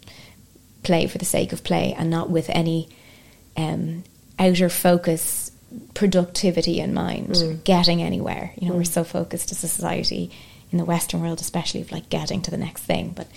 play 0.82 1.06
for 1.06 1.18
the 1.18 1.24
sake 1.24 1.52
of 1.52 1.64
play 1.64 1.94
and 1.96 2.10
not 2.10 2.30
with 2.30 2.50
any 2.50 2.88
um, 3.56 4.04
outer 4.38 4.68
focus 4.68 5.43
productivity 5.94 6.80
in 6.80 6.94
mind, 6.94 7.30
mm. 7.30 7.64
getting 7.64 8.02
anywhere. 8.02 8.52
You 8.56 8.68
know, 8.68 8.74
mm. 8.74 8.78
we're 8.78 8.84
so 8.84 9.04
focused 9.04 9.52
as 9.52 9.62
a 9.64 9.68
society 9.68 10.30
in 10.70 10.78
the 10.78 10.84
Western 10.84 11.20
world, 11.20 11.40
especially 11.40 11.80
of 11.82 11.92
like 11.92 12.08
getting 12.08 12.42
to 12.42 12.50
the 12.50 12.56
next 12.56 12.82
thing. 12.82 13.10
But 13.14 13.28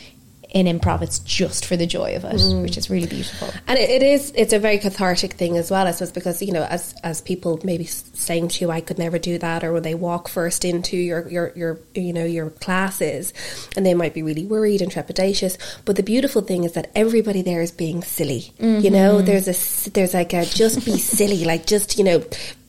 in 0.50 0.66
improv 0.66 1.02
it's 1.02 1.20
just 1.20 1.66
for 1.66 1.76
the 1.76 1.86
joy 1.86 2.16
of 2.16 2.24
it 2.24 2.36
mm. 2.36 2.62
which 2.62 2.78
is 2.78 2.90
really 2.90 3.08
beautiful 3.08 3.50
and 3.68 3.78
it, 3.78 3.90
it 3.90 4.04
is 4.04 4.32
it's 4.36 4.54
a 4.54 4.60
very 4.60 4.78
cathartic 4.78 5.34
thing 5.34 5.58
as 5.58 5.70
well 5.70 5.86
i 5.88 5.92
suppose 5.92 6.12
because 6.12 6.42
you 6.42 6.54
know 6.54 6.64
as 6.64 6.96
as 7.04 7.22
people 7.22 7.60
maybe 7.64 7.84
saying 7.86 8.48
to 8.48 8.64
you 8.64 8.72
i 8.72 8.80
could 8.80 8.98
never 8.98 9.20
do 9.20 9.38
that 9.38 9.64
or 9.64 9.74
when 9.74 9.84
they 9.84 9.96
walk 9.96 10.28
first 10.28 10.64
into 10.64 10.96
your 10.96 11.28
your 11.28 11.52
your 11.56 11.80
you 11.94 12.14
know 12.14 12.26
your 12.26 12.50
classes 12.50 13.34
and 13.76 13.86
they 13.86 13.94
might 13.94 14.14
be 14.14 14.24
really 14.24 14.46
worried 14.46 14.82
and 14.82 14.92
trepidatious 14.92 15.58
but 15.86 15.96
the 15.96 16.04
beautiful 16.04 16.42
thing 16.42 16.64
is 16.64 16.74
that 16.74 16.90
everybody 16.96 17.42
there 17.42 17.62
is 17.62 17.72
being 17.72 18.02
silly 18.02 18.54
mm-hmm. 18.60 18.80
you 18.80 18.90
know 18.90 19.22
there's 19.22 19.48
a 19.48 19.90
there's 19.92 20.14
like 20.14 20.34
a 20.34 20.46
just 20.46 20.86
be 20.86 20.98
silly 20.98 21.44
like 21.44 21.66
just 21.66 21.98
you 21.98 22.04
know 22.04 22.24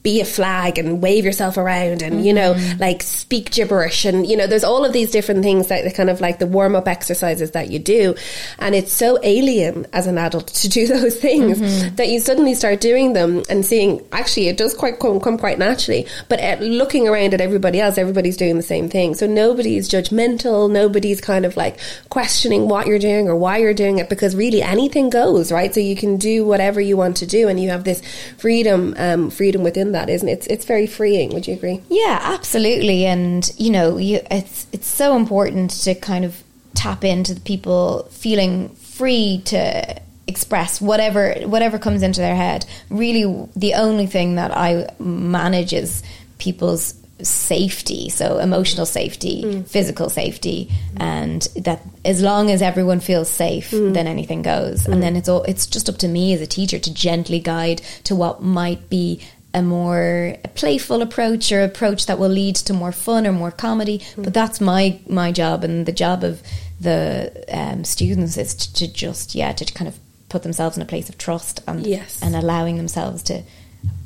be 0.09 0.23
a 0.23 0.25
flag 0.25 0.79
and 0.79 1.03
wave 1.03 1.23
yourself 1.23 1.59
around 1.59 2.01
and, 2.01 2.15
mm-hmm. 2.15 2.25
you 2.25 2.33
know, 2.33 2.55
mm-hmm. 2.55 2.81
like 2.81 3.03
speak 3.03 3.51
gibberish. 3.51 4.07
And, 4.07 4.27
you 4.27 4.39
know, 4.39 4.47
there's 4.47 4.65
all 4.65 4.87
of 4.87 4.95
these 4.95 5.11
different 5.11 5.43
things 5.43 5.67
that 5.67 5.95
kind 5.95 6.09
of 6.09 6.23
like 6.23 6.39
the 6.39 6.47
warm 6.47 6.75
up 6.75 6.89
exercises 6.89 7.51
that 7.51 7.71
you 7.71 7.79
do. 7.79 8.15
And 8.59 8.75
it's 8.75 8.91
so 8.91 9.19
alien 9.23 9.87
as 9.93 10.07
an 10.07 10.17
adult 10.17 10.47
to 10.47 10.69
do 10.71 10.87
those 10.95 11.21
things 11.21 11.61
mm-hmm. 11.61 11.97
that 11.97 12.09
you 12.09 12.21
suddenly 12.21 12.55
start 12.55 12.81
doing 12.81 13.13
them 13.13 13.43
and 13.51 13.67
seeing 13.67 14.03
actually 14.11 14.49
it 14.49 14.57
does 14.57 14.73
quite 14.73 14.99
come, 14.99 15.21
come 15.21 15.37
quite 15.37 15.59
naturally. 15.59 16.07
But 16.31 16.41
at 16.41 16.63
looking 16.63 17.07
around 17.07 17.35
at 17.35 17.43
everybody 17.43 17.79
else, 17.79 17.99
everybody's 17.99 18.39
doing 18.39 18.57
the 18.57 18.63
same 18.63 18.89
thing. 18.89 19.15
So 19.15 19.27
nobody's 19.27 19.91
judgmental. 19.91 20.71
Nobody's 20.71 21.21
kind 21.21 21.45
of 21.45 21.55
like 21.55 21.79
questioning 22.09 22.67
what 22.67 22.87
you're 22.87 22.99
doing 22.99 23.29
or 23.29 23.37
why 23.37 23.59
you're 23.59 23.75
doing 23.75 23.99
it 23.99 24.09
because 24.09 24.35
really 24.35 24.63
anything 24.63 25.11
goes, 25.11 25.53
right? 25.53 25.75
So 25.75 25.81
you 25.81 25.97
can 25.97 26.17
do 26.17 26.47
whatever 26.47 26.81
you 26.81 26.97
want 26.97 27.19
to 27.19 27.27
do 27.27 27.49
and 27.49 27.61
you 27.61 27.69
have 27.69 27.85
this 27.85 28.01
freedom, 28.39 28.95
um, 28.97 29.29
freedom 29.29 29.63
within 29.63 29.93
that, 29.93 29.98
isn't 30.09 30.29
it? 30.29 30.33
It's, 30.33 30.47
it's 30.47 30.65
very 30.65 30.87
freeing. 30.87 31.31
Would 31.31 31.47
you 31.47 31.55
agree? 31.55 31.83
Yeah, 31.89 32.19
absolutely. 32.23 33.07
And 33.07 33.51
you 33.57 33.71
know, 33.71 33.97
you, 33.97 34.21
it's 34.31 34.67
it's 34.73 34.87
so 34.87 35.17
important 35.17 35.71
to 35.85 35.95
kind 35.95 36.25
of 36.25 36.43
tap 36.75 37.05
into 37.05 37.35
the 37.35 37.41
people 37.41 38.05
feeling 38.11 38.69
free 38.71 39.43
to 39.47 40.01
express 40.27 40.81
whatever 40.81 41.35
whatever 41.47 41.79
comes 41.79 42.03
into 42.03 42.21
their 42.21 42.37
head. 42.37 42.67
Really, 42.91 43.49
the 43.57 43.75
only 43.75 44.07
thing 44.07 44.37
that 44.37 44.57
I 44.57 44.89
manage 44.99 45.73
is 45.73 46.03
people's 46.39 46.95
safety 47.21 48.09
so 48.09 48.39
emotional 48.39 48.87
safety 48.87 49.43
mm. 49.43 49.69
physical 49.69 50.09
safety 50.09 50.71
and 50.99 51.43
that 51.57 51.83
as 52.05 52.23
long 52.23 52.49
as 52.49 52.63
everyone 52.63 53.01
feels 53.01 53.29
safe 53.29 53.73
mm. 53.73 53.93
then 53.93 54.07
anything 54.07 54.41
goes 54.41 54.85
mm. 54.85 54.93
and 54.93 55.03
then 55.03 55.17
it's 55.17 55.29
all 55.29 55.43
it's 55.43 55.67
just 55.67 55.89
up 55.89 55.97
to 55.97 56.07
me 56.07 56.33
as 56.33 56.41
a 56.41 56.47
teacher 56.47 56.79
to 56.79 56.95
gently 56.95 57.41
guide 57.41 57.83
to 58.05 58.15
what 58.15 58.41
might 58.41 58.89
be 58.89 59.21
a 59.55 59.63
more 59.63 60.37
playful 60.55 61.03
approach 61.03 61.51
or 61.53 61.63
approach 61.63 62.07
that 62.07 62.19
will 62.19 62.29
lead 62.29 62.57
to 62.57 62.73
more 62.73 62.93
fun 62.93 63.27
or 63.27 63.33
more 63.33 63.51
comedy. 63.51 64.01
Mm. 64.17 64.25
But 64.25 64.35
that's 64.35 64.61
my 64.61 65.01
my 65.09 65.33
job, 65.33 65.65
and 65.65 65.87
the 65.87 65.93
job 65.93 66.25
of 66.25 66.43
the 66.81 67.45
um, 67.51 67.85
students 67.85 68.37
is 68.37 68.55
to, 68.55 68.75
to, 68.75 68.93
just 68.93 69.35
yeah 69.35 69.53
to 69.53 69.65
kind 69.73 69.89
of 69.89 69.99
put 70.29 70.43
themselves 70.43 70.77
in 70.77 70.83
a 70.83 70.87
place 70.87 71.09
of 71.09 71.19
trust 71.19 71.61
and 71.67 71.87
yes. 71.87 72.21
and 72.23 72.37
allowing 72.37 72.77
themselves 72.77 73.23
to 73.25 73.43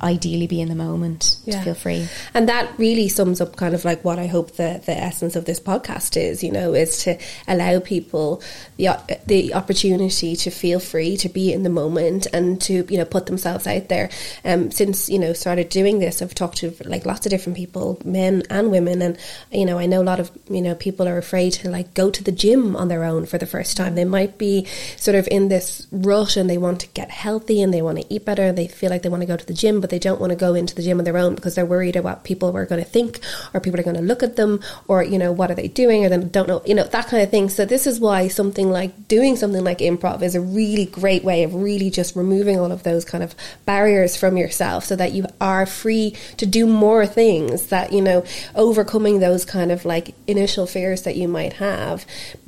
ideally 0.03 0.47
be 0.47 0.61
in 0.61 0.69
the 0.69 0.75
moment 0.75 1.37
yeah. 1.45 1.59
to 1.59 1.65
feel 1.65 1.75
free. 1.75 2.09
And 2.35 2.49
that 2.49 2.77
really 2.79 3.09
sums 3.09 3.41
up 3.41 3.57
kind 3.57 3.75
of 3.75 3.85
like 3.85 4.05
what 4.05 4.19
I 4.19 4.27
hope 4.27 4.53
the, 4.53 4.83
the 4.85 4.93
essence 4.93 5.37
of 5.37 5.45
this 5.45 5.61
podcast 5.61 6.17
is, 6.17 6.43
you 6.43 6.51
know, 6.51 6.75
is 6.75 7.05
to 7.05 7.19
allow 7.47 7.79
people 7.79 8.43
the, 8.77 8.99
the 9.27 9.55
opportunity 9.55 10.35
to 10.37 10.51
feel 10.51 10.81
free, 10.81 11.17
to 11.19 11.29
be 11.29 11.53
in 11.53 11.63
the 11.63 11.71
moment 11.71 12.27
and 12.33 12.61
to, 12.63 12.85
you 12.89 12.99
know, 12.99 13.05
put 13.05 13.27
themselves 13.27 13.67
out 13.67 13.89
there. 13.89 14.11
Um, 14.45 14.71
since, 14.71 15.09
you 15.09 15.19
know, 15.19 15.33
started 15.33 15.69
doing 15.69 16.01
this, 16.01 16.21
I've 16.21 16.35
talked 16.35 16.59
to 16.59 16.75
like 16.85 17.07
lots 17.07 17.25
of 17.27 17.31
different 17.31 17.57
people, 17.57 18.01
men 18.05 18.43
and 18.51 18.71
women. 18.71 19.03
And, 19.03 19.19
you 19.53 19.65
know, 19.65 19.79
I 19.79 19.87
know 19.87 20.03
a 20.03 20.05
lot 20.05 20.21
of, 20.21 20.31
you 20.51 20.63
know, 20.63 20.75
people 20.75 21.07
are 21.07 21.19
afraid 21.19 21.53
to 21.55 21.71
like 21.71 21.95
go 21.95 22.11
to 22.11 22.25
the 22.25 22.33
gym 22.33 22.75
on 22.75 22.89
their 22.89 23.05
own 23.05 23.27
for 23.27 23.39
the 23.39 23.47
first 23.47 23.77
time. 23.77 23.95
They 23.95 24.05
might 24.05 24.37
be 24.37 24.67
sort 24.97 25.15
of 25.15 25.29
in 25.31 25.49
this 25.49 25.87
rut 25.93 26.37
and 26.37 26.51
they 26.51 26.59
want 26.59 26.81
to 26.81 26.89
get 26.89 27.11
healthy 27.11 27.63
and 27.63 27.73
they 27.73 27.83
want 27.83 27.99
to 27.99 28.13
eat 28.13 28.25
better. 28.25 28.43
And 28.43 28.59
they 28.59 28.67
feel 28.67 28.91
like 28.91 29.03
they 29.03 29.09
want 29.09 29.23
to 29.23 29.27
go 29.27 29.37
to 29.37 29.47
the 29.47 29.55
gym, 29.63 29.81
but 29.81 29.91
they 29.91 29.99
don't 29.99 30.21
want 30.21 30.31
to 30.31 30.37
go 30.37 30.55
into 30.55 30.75
the 30.75 30.83
gym 30.83 30.99
on 30.99 31.05
their 31.05 31.17
own 31.17 31.35
because 31.35 31.55
they're 31.55 31.67
worried 31.67 31.97
about 31.97 32.13
what 32.13 32.25
people 32.25 32.55
are 32.57 32.67
going 32.67 32.83
to 32.83 32.89
think 32.89 33.21
or 33.55 33.61
people 33.61 33.81
are 33.81 33.83
going 33.83 33.97
to 33.97 34.03
look 34.03 34.23
at 34.23 34.37
them 34.37 34.61
or, 34.89 35.03
you 35.03 35.19
know, 35.19 35.33
what 35.33 35.51
are 35.51 35.55
they 35.55 35.69
doing 35.69 36.05
or 36.05 36.09
they 36.09 36.19
don't 36.19 36.49
know, 36.49 36.63
you 36.67 36.75
know, 36.75 36.85
that 36.85 37.07
kind 37.07 37.23
of 37.23 37.31
thing. 37.31 37.49
So 37.49 37.65
this 37.65 37.87
is 37.87 37.99
why 38.01 38.29
something 38.29 38.71
like 38.71 39.09
doing 39.09 39.37
something 39.37 39.65
like 39.65 39.79
improv 39.79 40.23
is 40.23 40.35
a 40.35 40.41
really 40.41 40.87
great 40.87 41.25
way 41.25 41.43
of 41.45 41.55
really 41.55 41.91
just 41.91 42.15
removing 42.17 42.59
all 42.59 42.73
of 42.73 42.83
those 42.83 43.05
kind 43.05 43.25
of 43.25 43.35
barriers 43.65 44.17
from 44.17 44.37
yourself 44.37 44.85
so 44.85 44.97
that 44.97 45.13
you 45.13 45.27
are 45.41 45.65
free 45.65 46.15
to 46.37 46.47
do 46.47 46.67
more 46.67 47.07
things 47.07 47.69
that, 47.69 47.93
you 47.93 48.03
know, 48.03 48.25
overcoming 48.55 49.21
those 49.21 49.45
kind 49.45 49.73
of 49.73 49.85
like 49.85 50.15
initial 50.27 50.67
fears 50.67 51.03
that 51.03 51.17
you 51.17 51.29
might 51.29 51.55
have 51.55 52.05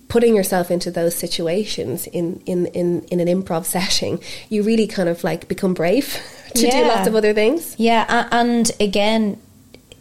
putting 0.06 0.36
yourself 0.36 0.70
into 0.70 0.90
those 0.90 1.14
situations 1.14 2.06
in, 2.08 2.40
in, 2.46 2.66
in, 2.66 3.02
in 3.10 3.20
an 3.20 3.26
improv 3.26 3.64
setting, 3.76 4.20
you 4.48 4.62
really 4.62 4.86
kind 4.86 5.08
of 5.08 5.24
like 5.24 5.48
become 5.48 5.74
brave 5.74 6.18
to 6.54 6.66
yeah. 6.66 6.82
do 6.82 6.88
lots 6.88 7.08
of 7.08 7.14
other 7.14 7.34
things. 7.34 7.74
Yeah, 7.78 8.28
and 8.30 8.70
again, 8.80 9.40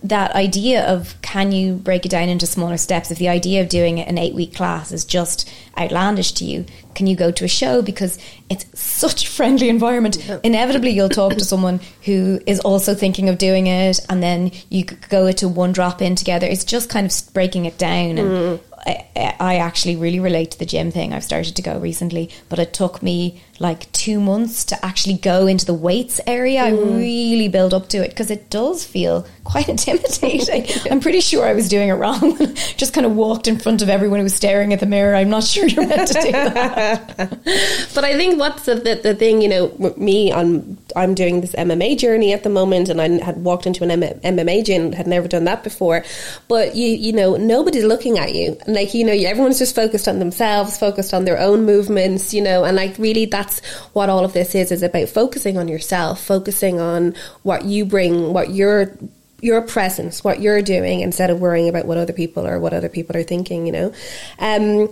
that 0.03 0.31
idea 0.33 0.85
of 0.85 1.15
can 1.21 1.51
you 1.51 1.75
break 1.75 2.05
it 2.05 2.09
down 2.09 2.29
into 2.29 2.45
smaller 2.45 2.77
steps? 2.77 3.09
If 3.09 3.17
the 3.17 3.29
idea 3.29 3.61
of 3.61 3.69
doing 3.69 3.99
an 3.99 4.17
eight 4.17 4.35
week 4.35 4.53
class 4.53 4.91
is 4.91 5.05
just 5.05 5.49
outlandish 5.77 6.33
to 6.33 6.45
you, 6.45 6.65
can 6.93 7.07
you 7.07 7.15
go 7.15 7.31
to 7.31 7.45
a 7.45 7.47
show 7.47 7.81
because 7.81 8.19
it's 8.49 8.65
such 8.79 9.23
a 9.25 9.27
friendly 9.27 9.69
environment? 9.69 10.17
Inevitably, 10.43 10.91
you'll 10.91 11.09
talk 11.09 11.33
to 11.33 11.45
someone 11.45 11.79
who 12.03 12.39
is 12.45 12.59
also 12.59 12.93
thinking 12.93 13.29
of 13.29 13.37
doing 13.37 13.67
it, 13.67 13.99
and 14.09 14.21
then 14.21 14.51
you 14.69 14.83
go 14.83 15.31
to 15.31 15.47
one 15.47 15.71
drop 15.71 16.01
in 16.01 16.15
together. 16.15 16.45
It's 16.45 16.65
just 16.65 16.89
kind 16.89 17.09
of 17.09 17.33
breaking 17.33 17.65
it 17.65 17.77
down 17.77 18.17
and. 18.17 18.29
Mm 18.29 18.59
I, 18.85 19.35
I 19.39 19.55
actually 19.57 19.95
really 19.95 20.19
relate 20.19 20.51
to 20.51 20.59
the 20.59 20.65
gym 20.65 20.91
thing. 20.91 21.13
I've 21.13 21.23
started 21.23 21.55
to 21.55 21.61
go 21.61 21.79
recently, 21.79 22.29
but 22.49 22.59
it 22.59 22.73
took 22.73 23.01
me 23.01 23.41
like 23.59 23.89
two 23.91 24.19
months 24.19 24.65
to 24.65 24.85
actually 24.85 25.17
go 25.17 25.47
into 25.47 25.65
the 25.65 25.73
weights 25.73 26.19
area. 26.27 26.61
Mm. 26.61 26.65
I 26.65 26.97
really 26.97 27.47
build 27.47 27.73
up 27.73 27.87
to 27.89 28.03
it 28.03 28.09
because 28.09 28.29
it 28.29 28.49
does 28.49 28.83
feel 28.83 29.25
quite 29.43 29.69
intimidating. 29.75 30.67
I'm 30.91 30.99
pretty 30.99 31.21
sure 31.21 31.45
I 31.45 31.53
was 31.53 31.69
doing 31.69 31.89
it 31.89 31.93
wrong. 31.93 32.37
Just 32.75 32.93
kind 32.93 33.05
of 33.05 33.15
walked 33.15 33.47
in 33.47 33.59
front 33.59 33.81
of 33.81 33.89
everyone 33.89 34.19
who 34.19 34.23
was 34.23 34.35
staring 34.35 34.73
at 34.73 34.79
the 34.79 34.85
mirror. 34.85 35.15
I'm 35.15 35.29
not 35.29 35.43
sure 35.43 35.67
you're 35.67 35.87
meant 35.87 36.07
to 36.09 36.13
do 36.21 36.31
that. 36.31 37.15
but 37.95 38.03
I 38.03 38.17
think 38.17 38.39
what's 38.39 38.65
the, 38.65 38.75
the, 38.75 38.99
the, 39.01 39.15
thing, 39.15 39.41
you 39.41 39.49
know, 39.49 39.93
me, 39.97 40.33
I'm, 40.33 40.77
I'm 40.95 41.13
doing 41.13 41.41
this 41.41 41.53
MMA 41.53 41.97
journey 41.97 42.33
at 42.33 42.43
the 42.43 42.49
moment 42.49 42.89
and 42.89 42.99
I 42.99 43.23
had 43.23 43.43
walked 43.43 43.65
into 43.67 43.83
an 43.83 44.01
MMA 44.01 44.65
gym, 44.65 44.91
had 44.91 45.07
never 45.07 45.27
done 45.27 45.45
that 45.45 45.63
before. 45.63 46.03
But 46.47 46.75
you, 46.75 46.87
you 46.87 47.13
know, 47.13 47.37
nobody's 47.37 47.85
looking 47.85 48.17
at 48.17 48.33
you. 48.33 48.57
Like, 48.73 48.93
you 48.93 49.03
know, 49.03 49.13
everyone's 49.13 49.59
just 49.59 49.75
focused 49.75 50.07
on 50.07 50.19
themselves, 50.19 50.77
focused 50.77 51.13
on 51.13 51.25
their 51.25 51.39
own 51.39 51.65
movements, 51.65 52.33
you 52.33 52.41
know, 52.41 52.63
and 52.63 52.75
like 52.75 52.97
really 52.97 53.25
that's 53.25 53.63
what 53.93 54.09
all 54.09 54.25
of 54.25 54.33
this 54.33 54.55
is, 54.55 54.71
is 54.71 54.83
about 54.83 55.09
focusing 55.09 55.57
on 55.57 55.67
yourself, 55.67 56.23
focusing 56.23 56.79
on 56.79 57.15
what 57.43 57.65
you 57.65 57.85
bring, 57.85 58.33
what 58.33 58.49
your 58.49 58.97
your 59.41 59.61
presence, 59.61 60.23
what 60.23 60.39
you're 60.39 60.61
doing, 60.61 61.01
instead 61.01 61.29
of 61.29 61.41
worrying 61.41 61.67
about 61.67 61.85
what 61.85 61.97
other 61.97 62.13
people 62.13 62.47
or 62.47 62.59
what 62.59 62.73
other 62.73 62.87
people 62.87 63.17
are 63.17 63.23
thinking, 63.23 63.65
you 63.65 63.73
know. 63.73 63.93
Um, 64.39 64.89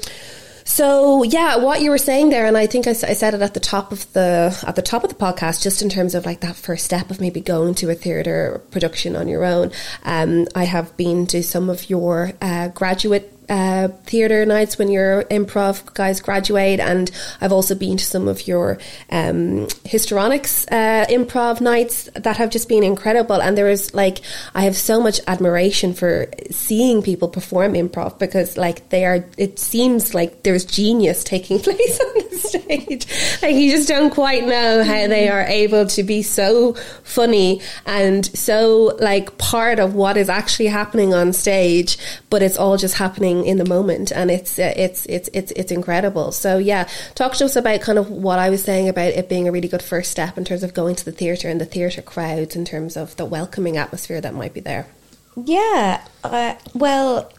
so 0.63 1.23
yeah, 1.23 1.57
what 1.57 1.81
you 1.81 1.89
were 1.89 1.97
saying 1.97 2.29
there, 2.29 2.45
and 2.45 2.57
I 2.57 2.67
think 2.67 2.87
I, 2.87 2.91
I, 2.91 2.93
said 2.93 3.33
it 3.33 3.41
at 3.41 3.53
the 3.53 3.59
top 3.59 3.91
of 3.91 4.11
the 4.13 4.57
at 4.65 4.75
the 4.75 4.81
top 4.81 5.03
of 5.03 5.09
the 5.09 5.15
podcast, 5.15 5.63
just 5.63 5.81
in 5.81 5.89
terms 5.89 6.15
of 6.15 6.25
like 6.25 6.41
that 6.41 6.55
first 6.55 6.85
step 6.85 7.09
of 7.09 7.19
maybe 7.19 7.41
going 7.41 7.75
to 7.75 7.89
a 7.89 7.95
theatre 7.95 8.61
production 8.71 9.15
on 9.15 9.27
your 9.27 9.43
own. 9.43 9.71
Um, 10.03 10.47
I 10.55 10.65
have 10.65 10.95
been 10.97 11.27
to 11.27 11.43
some 11.43 11.69
of 11.69 11.89
your 11.89 12.33
uh, 12.41 12.69
graduate 12.69 13.40
uh, 13.51 13.89
theatre 14.05 14.45
nights 14.45 14.77
when 14.77 14.89
your 14.89 15.25
improv 15.25 15.93
guys 15.93 16.21
graduate, 16.21 16.79
and 16.79 17.11
I've 17.41 17.51
also 17.51 17.75
been 17.75 17.97
to 17.97 18.05
some 18.05 18.29
of 18.29 18.47
your 18.47 18.77
um, 19.11 19.67
histrionics 19.83 20.65
uh, 20.71 21.05
improv 21.09 21.59
nights 21.59 22.09
that 22.15 22.37
have 22.37 22.49
just 22.49 22.69
been 22.69 22.83
incredible. 22.83 23.41
And 23.41 23.57
there 23.57 23.69
is 23.69 23.93
like 23.93 24.21
I 24.55 24.61
have 24.63 24.77
so 24.77 25.01
much 25.01 25.19
admiration 25.27 25.93
for 25.93 26.27
seeing 26.49 27.01
people 27.01 27.27
perform 27.27 27.73
improv 27.73 28.17
because 28.19 28.55
like 28.55 28.87
they 28.87 29.03
are. 29.05 29.25
It 29.37 29.59
seems 29.59 30.13
like 30.13 30.43
there's 30.43 30.63
genius 30.63 31.25
taking 31.25 31.59
place 31.67 31.99
on 31.99 32.13
the 32.13 32.37
stage. 32.37 33.41
like 33.41 33.55
you 33.55 33.71
just 33.71 33.89
don't 33.89 34.11
quite 34.11 34.45
know 34.45 34.81
how 34.81 35.07
they 35.07 35.27
are 35.27 35.43
able 35.43 35.85
to 35.87 36.03
be 36.03 36.23
so 36.23 36.73
funny 37.03 37.61
and 37.85 38.25
so 38.37 38.97
like 38.99 39.37
part 39.37 39.79
of 39.79 39.93
what 39.93 40.15
is 40.15 40.29
actually 40.29 40.67
happening 40.67 41.13
on 41.13 41.33
stage, 41.33 41.97
but 42.29 42.41
it's 42.41 42.57
all 42.57 42.77
just 42.77 42.95
happening 42.95 43.40
in 43.43 43.57
the 43.57 43.65
moment, 43.65 44.11
and 44.11 44.31
it's 44.31 44.57
uh, 44.57 44.73
it's 44.75 45.05
it's 45.07 45.29
it's 45.33 45.51
it's 45.51 45.71
incredible. 45.71 46.31
So 46.31 46.57
yeah, 46.57 46.87
talk 47.15 47.33
to 47.35 47.45
us 47.45 47.55
about 47.55 47.81
kind 47.81 47.97
of 47.99 48.09
what 48.09 48.39
I 48.39 48.49
was 48.49 48.63
saying 48.63 48.89
about 48.89 49.13
it 49.13 49.29
being 49.29 49.47
a 49.47 49.51
really 49.51 49.67
good 49.67 49.81
first 49.83 50.11
step 50.11 50.37
in 50.37 50.45
terms 50.45 50.63
of 50.63 50.73
going 50.73 50.95
to 50.95 51.05
the 51.05 51.11
theatre 51.11 51.49
and 51.49 51.59
the 51.59 51.65
theatre 51.65 52.01
crowds, 52.01 52.55
in 52.55 52.65
terms 52.65 52.97
of 52.97 53.15
the 53.17 53.25
welcoming 53.25 53.77
atmosphere 53.77 54.21
that 54.21 54.33
might 54.33 54.53
be 54.53 54.59
there. 54.59 54.87
Yeah, 55.35 56.05
uh, 56.23 56.55
well. 56.73 57.31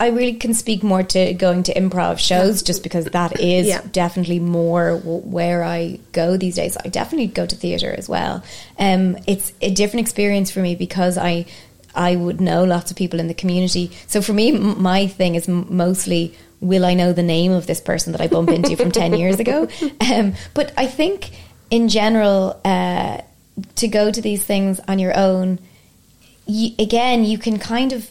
I 0.00 0.08
really 0.08 0.34
can 0.34 0.52
speak 0.52 0.82
more 0.82 1.04
to 1.04 1.32
going 1.34 1.62
to 1.64 1.74
improv 1.74 2.18
shows 2.18 2.64
just 2.64 2.82
because 2.82 3.04
that 3.04 3.38
is 3.38 3.68
yeah. 3.68 3.82
definitely 3.92 4.40
more 4.40 4.96
where 4.96 5.62
I 5.62 6.00
go 6.10 6.36
these 6.36 6.56
days. 6.56 6.76
I 6.76 6.88
definitely 6.88 7.28
go 7.28 7.46
to 7.46 7.54
theatre 7.54 7.94
as 7.96 8.08
well. 8.08 8.42
Um, 8.80 9.16
it's 9.28 9.52
a 9.60 9.70
different 9.70 10.00
experience 10.00 10.50
for 10.50 10.58
me 10.58 10.74
because 10.74 11.16
I 11.16 11.46
I 11.94 12.16
would 12.16 12.40
know 12.40 12.64
lots 12.64 12.90
of 12.90 12.96
people 12.96 13.20
in 13.20 13.28
the 13.28 13.34
community. 13.34 13.90
So 14.06 14.22
for 14.22 14.32
me, 14.32 14.52
my 14.52 15.06
thing 15.06 15.34
is 15.34 15.48
mostly 15.48 16.34
will 16.60 16.84
I 16.84 16.94
know 16.94 17.12
the 17.12 17.24
name 17.24 17.50
of 17.52 17.66
this 17.66 17.80
person 17.80 18.12
that 18.12 18.20
I 18.20 18.28
bump 18.28 18.48
into 18.48 18.76
from 18.76 18.92
10 18.92 19.14
years 19.18 19.40
ago? 19.40 19.68
Um, 20.00 20.34
but 20.54 20.72
I 20.76 20.86
think 20.86 21.30
in 21.70 21.88
general, 21.88 22.60
uh, 22.64 23.20
to 23.76 23.88
go 23.88 24.10
to 24.10 24.22
these 24.22 24.44
things 24.44 24.80
on 24.86 24.98
your 24.98 25.16
own, 25.16 25.58
you, 26.46 26.70
again, 26.78 27.24
you 27.24 27.36
can 27.36 27.58
kind 27.58 27.92
of 27.92 28.10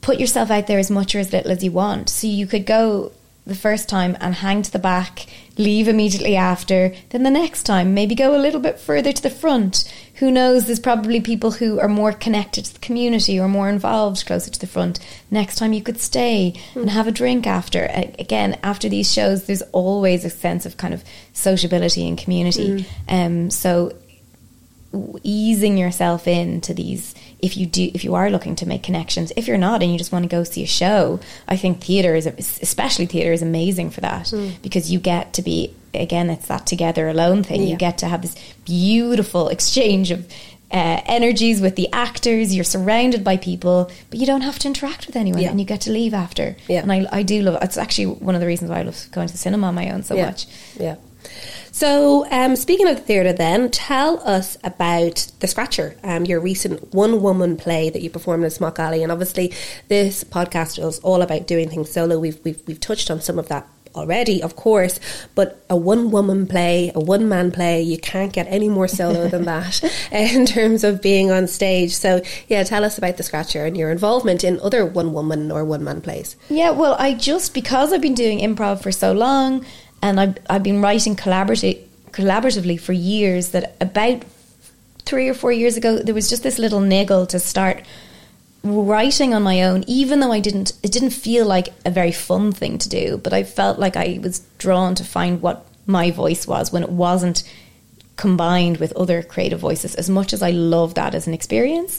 put 0.00 0.20
yourself 0.20 0.50
out 0.50 0.66
there 0.66 0.78
as 0.78 0.90
much 0.90 1.14
or 1.14 1.18
as 1.18 1.32
little 1.32 1.50
as 1.50 1.64
you 1.64 1.72
want. 1.72 2.08
So 2.08 2.26
you 2.26 2.46
could 2.46 2.66
go 2.66 3.12
the 3.46 3.54
first 3.54 3.88
time 3.88 4.16
and 4.20 4.34
hang 4.34 4.62
to 4.62 4.70
the 4.70 4.78
back, 4.78 5.26
leave 5.56 5.88
immediately 5.88 6.36
after. 6.36 6.94
Then 7.10 7.22
the 7.22 7.30
next 7.30 7.64
time, 7.64 7.94
maybe 7.94 8.14
go 8.14 8.36
a 8.36 8.38
little 8.38 8.60
bit 8.60 8.78
further 8.78 9.12
to 9.12 9.22
the 9.22 9.30
front. 9.30 9.92
Who 10.20 10.30
knows? 10.30 10.66
There's 10.66 10.78
probably 10.78 11.22
people 11.22 11.50
who 11.50 11.80
are 11.80 11.88
more 11.88 12.12
connected 12.12 12.66
to 12.66 12.74
the 12.74 12.78
community 12.80 13.40
or 13.40 13.48
more 13.48 13.70
involved 13.70 14.26
closer 14.26 14.50
to 14.50 14.60
the 14.60 14.66
front. 14.66 15.00
Next 15.30 15.56
time, 15.56 15.72
you 15.72 15.82
could 15.82 15.98
stay 15.98 16.52
mm. 16.74 16.82
and 16.82 16.90
have 16.90 17.06
a 17.06 17.10
drink 17.10 17.46
after. 17.46 17.86
Again, 18.18 18.58
after 18.62 18.90
these 18.90 19.10
shows, 19.10 19.44
there's 19.44 19.62
always 19.72 20.26
a 20.26 20.30
sense 20.30 20.66
of 20.66 20.76
kind 20.76 20.92
of 20.92 21.02
sociability 21.32 22.06
and 22.06 22.18
community. 22.18 22.84
Mm. 23.08 23.26
Um, 23.26 23.50
so 23.50 23.96
easing 25.22 25.78
yourself 25.78 26.28
into 26.28 26.74
these 26.74 27.14
if 27.42 27.56
you 27.56 27.66
do 27.66 27.90
if 27.94 28.04
you 28.04 28.14
are 28.14 28.30
looking 28.30 28.54
to 28.56 28.66
make 28.66 28.82
connections 28.82 29.32
if 29.36 29.46
you're 29.46 29.58
not 29.58 29.82
and 29.82 29.92
you 29.92 29.98
just 29.98 30.12
want 30.12 30.22
to 30.22 30.28
go 30.28 30.44
see 30.44 30.62
a 30.62 30.66
show 30.66 31.20
i 31.48 31.56
think 31.56 31.80
theater 31.82 32.14
is 32.14 32.26
especially 32.26 33.06
theater 33.06 33.32
is 33.32 33.42
amazing 33.42 33.90
for 33.90 34.00
that 34.00 34.26
mm. 34.26 34.52
because 34.62 34.90
you 34.90 34.98
get 34.98 35.32
to 35.32 35.42
be 35.42 35.74
again 35.94 36.30
it's 36.30 36.48
that 36.48 36.66
together 36.66 37.08
alone 37.08 37.42
thing 37.42 37.62
yeah. 37.62 37.68
you 37.68 37.76
get 37.76 37.98
to 37.98 38.06
have 38.06 38.22
this 38.22 38.36
beautiful 38.64 39.48
exchange 39.48 40.10
of 40.10 40.26
uh, 40.72 41.00
energies 41.06 41.60
with 41.60 41.74
the 41.74 41.92
actors 41.92 42.54
you're 42.54 42.62
surrounded 42.62 43.24
by 43.24 43.36
people 43.36 43.90
but 44.08 44.20
you 44.20 44.26
don't 44.26 44.42
have 44.42 44.56
to 44.56 44.68
interact 44.68 45.08
with 45.08 45.16
anyone 45.16 45.42
yeah. 45.42 45.50
and 45.50 45.58
you 45.58 45.66
get 45.66 45.80
to 45.80 45.90
leave 45.90 46.14
after 46.14 46.54
yeah. 46.68 46.80
and 46.80 46.92
I, 46.92 47.06
I 47.10 47.22
do 47.24 47.42
love 47.42 47.60
it's 47.60 47.76
actually 47.76 48.06
one 48.06 48.36
of 48.36 48.40
the 48.40 48.46
reasons 48.46 48.70
why 48.70 48.78
I 48.78 48.82
love 48.82 49.08
going 49.10 49.26
to 49.26 49.32
the 49.32 49.38
cinema 49.38 49.66
on 49.66 49.74
my 49.74 49.90
own 49.90 50.04
so 50.04 50.14
much 50.16 50.46
yeah 50.78 50.94
so, 51.72 52.30
um, 52.30 52.56
speaking 52.56 52.88
of 52.88 52.96
the 52.96 53.02
theatre, 53.02 53.32
then 53.32 53.70
tell 53.70 54.20
us 54.20 54.56
about 54.64 55.30
the 55.40 55.46
Scratcher, 55.46 55.96
um, 56.02 56.24
your 56.24 56.40
recent 56.40 56.92
one-woman 56.92 57.56
play 57.56 57.90
that 57.90 58.02
you 58.02 58.10
performed 58.10 58.44
in 58.44 58.50
Smock 58.50 58.78
Alley, 58.78 59.02
and 59.02 59.12
obviously 59.12 59.52
this 59.88 60.24
podcast 60.24 60.84
is 60.84 60.98
all 61.00 61.22
about 61.22 61.46
doing 61.46 61.68
things 61.68 61.90
solo. 61.90 62.18
We've 62.18 62.40
we've 62.44 62.60
we've 62.66 62.80
touched 62.80 63.10
on 63.10 63.20
some 63.20 63.38
of 63.38 63.48
that 63.48 63.68
already, 63.94 64.42
of 64.42 64.56
course, 64.56 65.00
but 65.34 65.64
a 65.68 65.76
one 65.76 66.10
woman 66.10 66.46
play, 66.46 66.92
a 66.94 67.00
one 67.00 67.28
man 67.28 67.50
play, 67.50 67.82
you 67.82 67.98
can't 67.98 68.32
get 68.32 68.46
any 68.48 68.68
more 68.68 68.88
solo 68.88 69.28
than 69.28 69.44
that 69.46 69.82
in 70.12 70.46
terms 70.46 70.84
of 70.84 71.02
being 71.02 71.30
on 71.30 71.46
stage. 71.46 71.92
So, 71.92 72.22
yeah, 72.48 72.62
tell 72.62 72.84
us 72.84 72.98
about 72.98 73.16
the 73.16 73.22
Scratcher 73.22 73.64
and 73.64 73.76
your 73.76 73.90
involvement 73.90 74.44
in 74.44 74.60
other 74.60 74.84
one 74.84 75.12
woman 75.12 75.50
or 75.50 75.64
one 75.64 75.84
man 75.84 76.00
plays. 76.00 76.36
Yeah, 76.48 76.70
well, 76.70 76.94
I 76.98 77.14
just, 77.14 77.54
because 77.54 77.92
I've 77.92 78.00
been 78.00 78.14
doing 78.14 78.38
improv 78.38 78.82
for 78.82 78.92
so 78.92 79.12
long, 79.12 79.64
and 80.02 80.20
I've, 80.20 80.38
I've 80.48 80.62
been 80.62 80.80
writing 80.80 81.16
collaboratively, 81.16 81.84
collaboratively 82.10 82.80
for 82.80 82.92
years 82.92 83.50
that 83.50 83.76
about 83.80 84.24
three 85.00 85.28
or 85.28 85.34
four 85.34 85.52
years 85.52 85.76
ago 85.76 85.98
there 85.98 86.14
was 86.14 86.28
just 86.28 86.42
this 86.42 86.58
little 86.58 86.80
niggle 86.80 87.26
to 87.26 87.38
start 87.38 87.82
writing 88.62 89.32
on 89.32 89.42
my 89.42 89.62
own 89.62 89.82
even 89.86 90.20
though 90.20 90.32
I 90.32 90.40
didn't 90.40 90.72
it 90.82 90.92
didn't 90.92 91.10
feel 91.10 91.46
like 91.46 91.68
a 91.84 91.90
very 91.90 92.12
fun 92.12 92.52
thing 92.52 92.78
to 92.78 92.88
do 92.88 93.16
but 93.16 93.32
I 93.32 93.42
felt 93.42 93.78
like 93.78 93.96
I 93.96 94.20
was 94.22 94.40
drawn 94.58 94.94
to 94.96 95.04
find 95.04 95.40
what 95.40 95.64
my 95.86 96.10
voice 96.10 96.46
was 96.46 96.70
when 96.70 96.82
it 96.82 96.90
wasn't 96.90 97.42
combined 98.16 98.76
with 98.76 98.92
other 98.92 99.22
creative 99.22 99.58
voices 99.58 99.94
as 99.94 100.10
much 100.10 100.32
as 100.32 100.42
I 100.42 100.50
love 100.50 100.94
that 100.94 101.14
as 101.14 101.26
an 101.26 101.32
experience. 101.32 101.98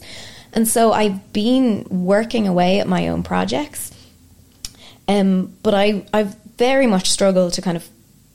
And 0.54 0.68
so 0.68 0.94
I've 0.94 1.34
been 1.34 1.86
working 1.90 2.48
away 2.48 2.80
at 2.80 2.88
my 2.88 3.08
own 3.08 3.24
projects 3.24 3.92
um, 5.08 5.54
but 5.64 5.74
I 5.74 6.06
I've 6.14 6.36
very 6.58 6.88
much 6.88 7.10
struggle 7.10 7.52
to 7.52 7.62
kind 7.62 7.76
of 7.76 7.88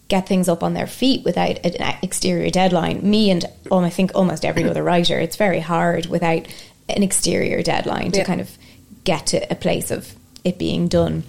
get 0.09 0.29
things 0.29 0.49
up 0.49 0.63
on 0.63 0.75
their 0.75 0.87
feet 0.87 1.25
without 1.25 1.65
an 1.65 1.99
exterior 2.03 2.51
deadline. 2.51 3.09
Me 3.09 3.31
and 3.31 3.45
um, 3.71 3.85
I 3.85 3.91
think 3.91 4.13
almost 4.15 4.45
every 4.45 4.65
other 4.65 4.83
writer, 4.83 5.19
it's 5.19 5.37
very 5.37 5.61
hard 5.61 6.07
without 6.07 6.47
an 6.89 7.03
exterior 7.03 7.63
deadline 7.63 8.13
to 8.13 8.19
yeah. 8.19 8.25
kind 8.25 8.41
of 8.41 8.57
get 9.05 9.27
to 9.27 9.51
a 9.51 9.57
place 9.57 9.91
of 9.91 10.15
it 10.45 10.59
being 10.59 10.87
done 10.89 11.25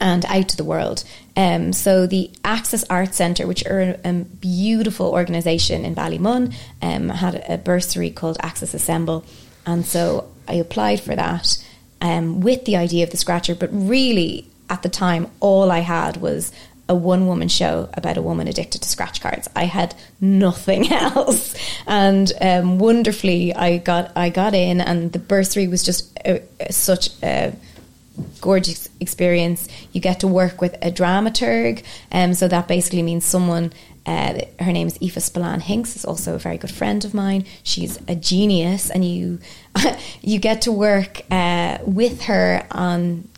and 0.00 0.24
out 0.26 0.48
to 0.50 0.56
the 0.56 0.64
world. 0.64 1.02
Um, 1.36 1.72
so 1.72 2.06
the 2.06 2.30
Axis 2.44 2.84
Arts 2.90 3.16
Centre, 3.16 3.46
which 3.46 3.64
are 3.66 3.98
a, 4.04 4.12
beautiful 4.12 5.06
organisation 5.06 5.84
in 5.84 5.94
Ballymun, 5.94 6.54
um, 6.82 7.08
had 7.08 7.42
a 7.48 7.58
bursary 7.58 8.10
called 8.10 8.36
Axis 8.40 8.74
Assemble, 8.74 9.24
and 9.66 9.84
so 9.84 10.28
I 10.46 10.54
applied 10.54 11.00
for 11.00 11.16
that 11.16 11.62
um, 12.00 12.40
with 12.40 12.64
the 12.64 12.76
idea 12.76 13.04
of 13.04 13.10
the 13.10 13.16
Scratcher, 13.16 13.54
but 13.54 13.70
really 13.72 14.48
at 14.70 14.82
the 14.82 14.88
time, 14.88 15.28
all 15.40 15.70
I 15.70 15.80
had 15.80 16.18
was 16.18 16.52
a 16.88 16.94
one 16.94 17.26
woman 17.26 17.48
show 17.48 17.88
about 17.94 18.16
a 18.16 18.22
woman 18.22 18.48
addicted 18.48 18.82
to 18.82 18.88
scratch 18.88 19.20
cards. 19.20 19.48
I 19.54 19.64
had 19.64 19.94
nothing 20.20 20.90
else, 20.92 21.54
and 21.86 22.32
um, 22.40 22.78
wonderfully, 22.78 23.54
I 23.54 23.78
got 23.78 24.12
I 24.16 24.30
got 24.30 24.54
in, 24.54 24.80
and 24.80 25.12
the 25.12 25.18
bursary 25.18 25.68
was 25.68 25.82
just 25.82 26.16
a, 26.24 26.42
a, 26.60 26.72
such 26.72 27.10
a 27.22 27.54
gorgeous 28.40 28.88
experience. 29.00 29.68
You 29.92 30.00
get 30.00 30.20
to 30.20 30.28
work 30.28 30.60
with 30.60 30.74
a 30.82 30.90
dramaturg, 30.90 31.84
um, 32.10 32.34
so 32.34 32.48
that 32.48 32.68
basically 32.68 33.02
means 33.02 33.24
someone. 33.24 33.72
Uh, 34.06 34.40
her 34.60 34.72
name 34.72 34.86
is 34.86 34.96
Aoife 35.02 35.22
Spillane 35.22 35.60
Hinks, 35.60 35.94
is 35.94 36.06
also 36.06 36.34
a 36.34 36.38
very 36.38 36.56
good 36.56 36.70
friend 36.70 37.04
of 37.04 37.12
mine. 37.12 37.44
She's 37.62 37.98
a 38.08 38.14
genius, 38.14 38.88
and 38.88 39.04
you 39.04 39.40
you 40.22 40.38
get 40.38 40.62
to 40.62 40.72
work 40.72 41.22
uh, 41.30 41.78
with 41.84 42.22
her 42.22 42.66
on 42.70 43.28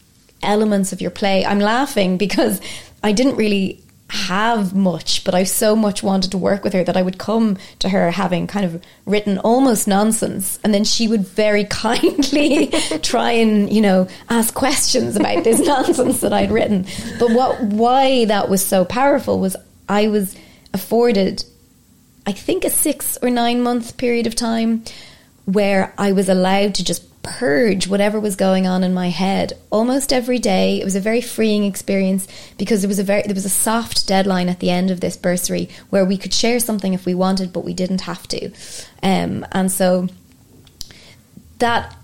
elements 0.43 0.93
of 0.93 1.01
your 1.01 1.11
play. 1.11 1.45
I'm 1.45 1.59
laughing 1.59 2.17
because 2.17 2.61
I 3.03 3.13
didn't 3.13 3.37
really 3.37 3.83
have 4.11 4.75
much, 4.75 5.25
but 5.25 5.35
I 5.35 5.45
so 5.45 5.77
much 5.77 6.03
wanted 6.03 6.33
to 6.33 6.39
work 6.39 6.65
with 6.65 6.73
her 6.73 6.85
that 6.85 6.97
I 6.97 7.03
would 7.03 7.19
come 7.19 7.57
to 7.79 7.89
her 7.89 8.11
having 8.11 8.47
kind 8.47 8.67
of 8.67 8.83
written 9.07 9.39
almost 9.39 9.87
nonsense, 9.87 10.59
and 10.65 10.75
then 10.75 10.85
she 10.85 11.09
would 11.09 11.27
very 11.27 11.65
kindly 11.71 12.67
try 13.03 13.33
and 13.33 13.73
you 13.73 13.81
know 13.81 14.09
ask 14.29 14.55
questions 14.55 15.17
about 15.17 15.45
this 15.45 15.61
nonsense 15.67 16.21
that 16.21 16.33
I'd 16.33 16.51
written. 16.51 16.87
But 17.19 17.31
what 17.31 17.61
why 17.63 18.25
that 18.27 18.49
was 18.49 18.65
so 18.65 18.85
powerful 18.85 19.39
was 19.39 19.57
I 19.89 20.09
was 20.09 20.37
afforded, 20.75 21.45
I 22.27 22.33
think, 22.33 22.65
a 22.65 22.71
six 22.71 23.19
or 23.23 23.31
nine 23.31 23.63
month 23.63 23.97
period 23.97 24.27
of 24.27 24.35
time 24.35 24.85
where 25.47 25.95
I 25.99 26.13
was 26.13 26.29
allowed 26.29 26.75
to 26.77 26.85
just 26.85 27.10
purge 27.23 27.87
whatever 27.87 28.19
was 28.19 28.37
going 28.37 28.67
on 28.67 28.83
in 28.83 28.95
my 28.95 29.09
head 29.11 29.53
almost 29.71 30.13
every 30.13 30.39
day. 30.39 30.81
It 30.81 30.85
was 30.85 30.97
a 30.97 31.01
very 31.01 31.21
freeing 31.21 31.65
experience 31.65 32.27
because 32.57 32.83
there 32.83 32.89
was 32.89 32.99
a 32.99 33.05
very 33.05 33.23
there 33.23 33.35
was 33.35 33.45
a 33.45 33.51
soft 33.51 34.07
deadline 34.07 34.49
at 34.49 34.61
the 34.61 34.71
end 34.71 34.91
of 34.91 35.01
this 35.01 35.17
bursary 35.17 35.69
where 35.91 36.05
we 36.05 36.17
could 36.17 36.33
share 36.33 36.61
something 36.61 36.95
if 36.95 37.05
we 37.05 37.15
wanted, 37.15 37.53
but 37.53 37.65
we 37.65 37.75
didn't 37.75 38.03
have 38.03 38.27
to. 38.29 38.51
Um, 39.03 39.47
and 39.53 39.71
so 39.71 40.09
that 41.59 41.95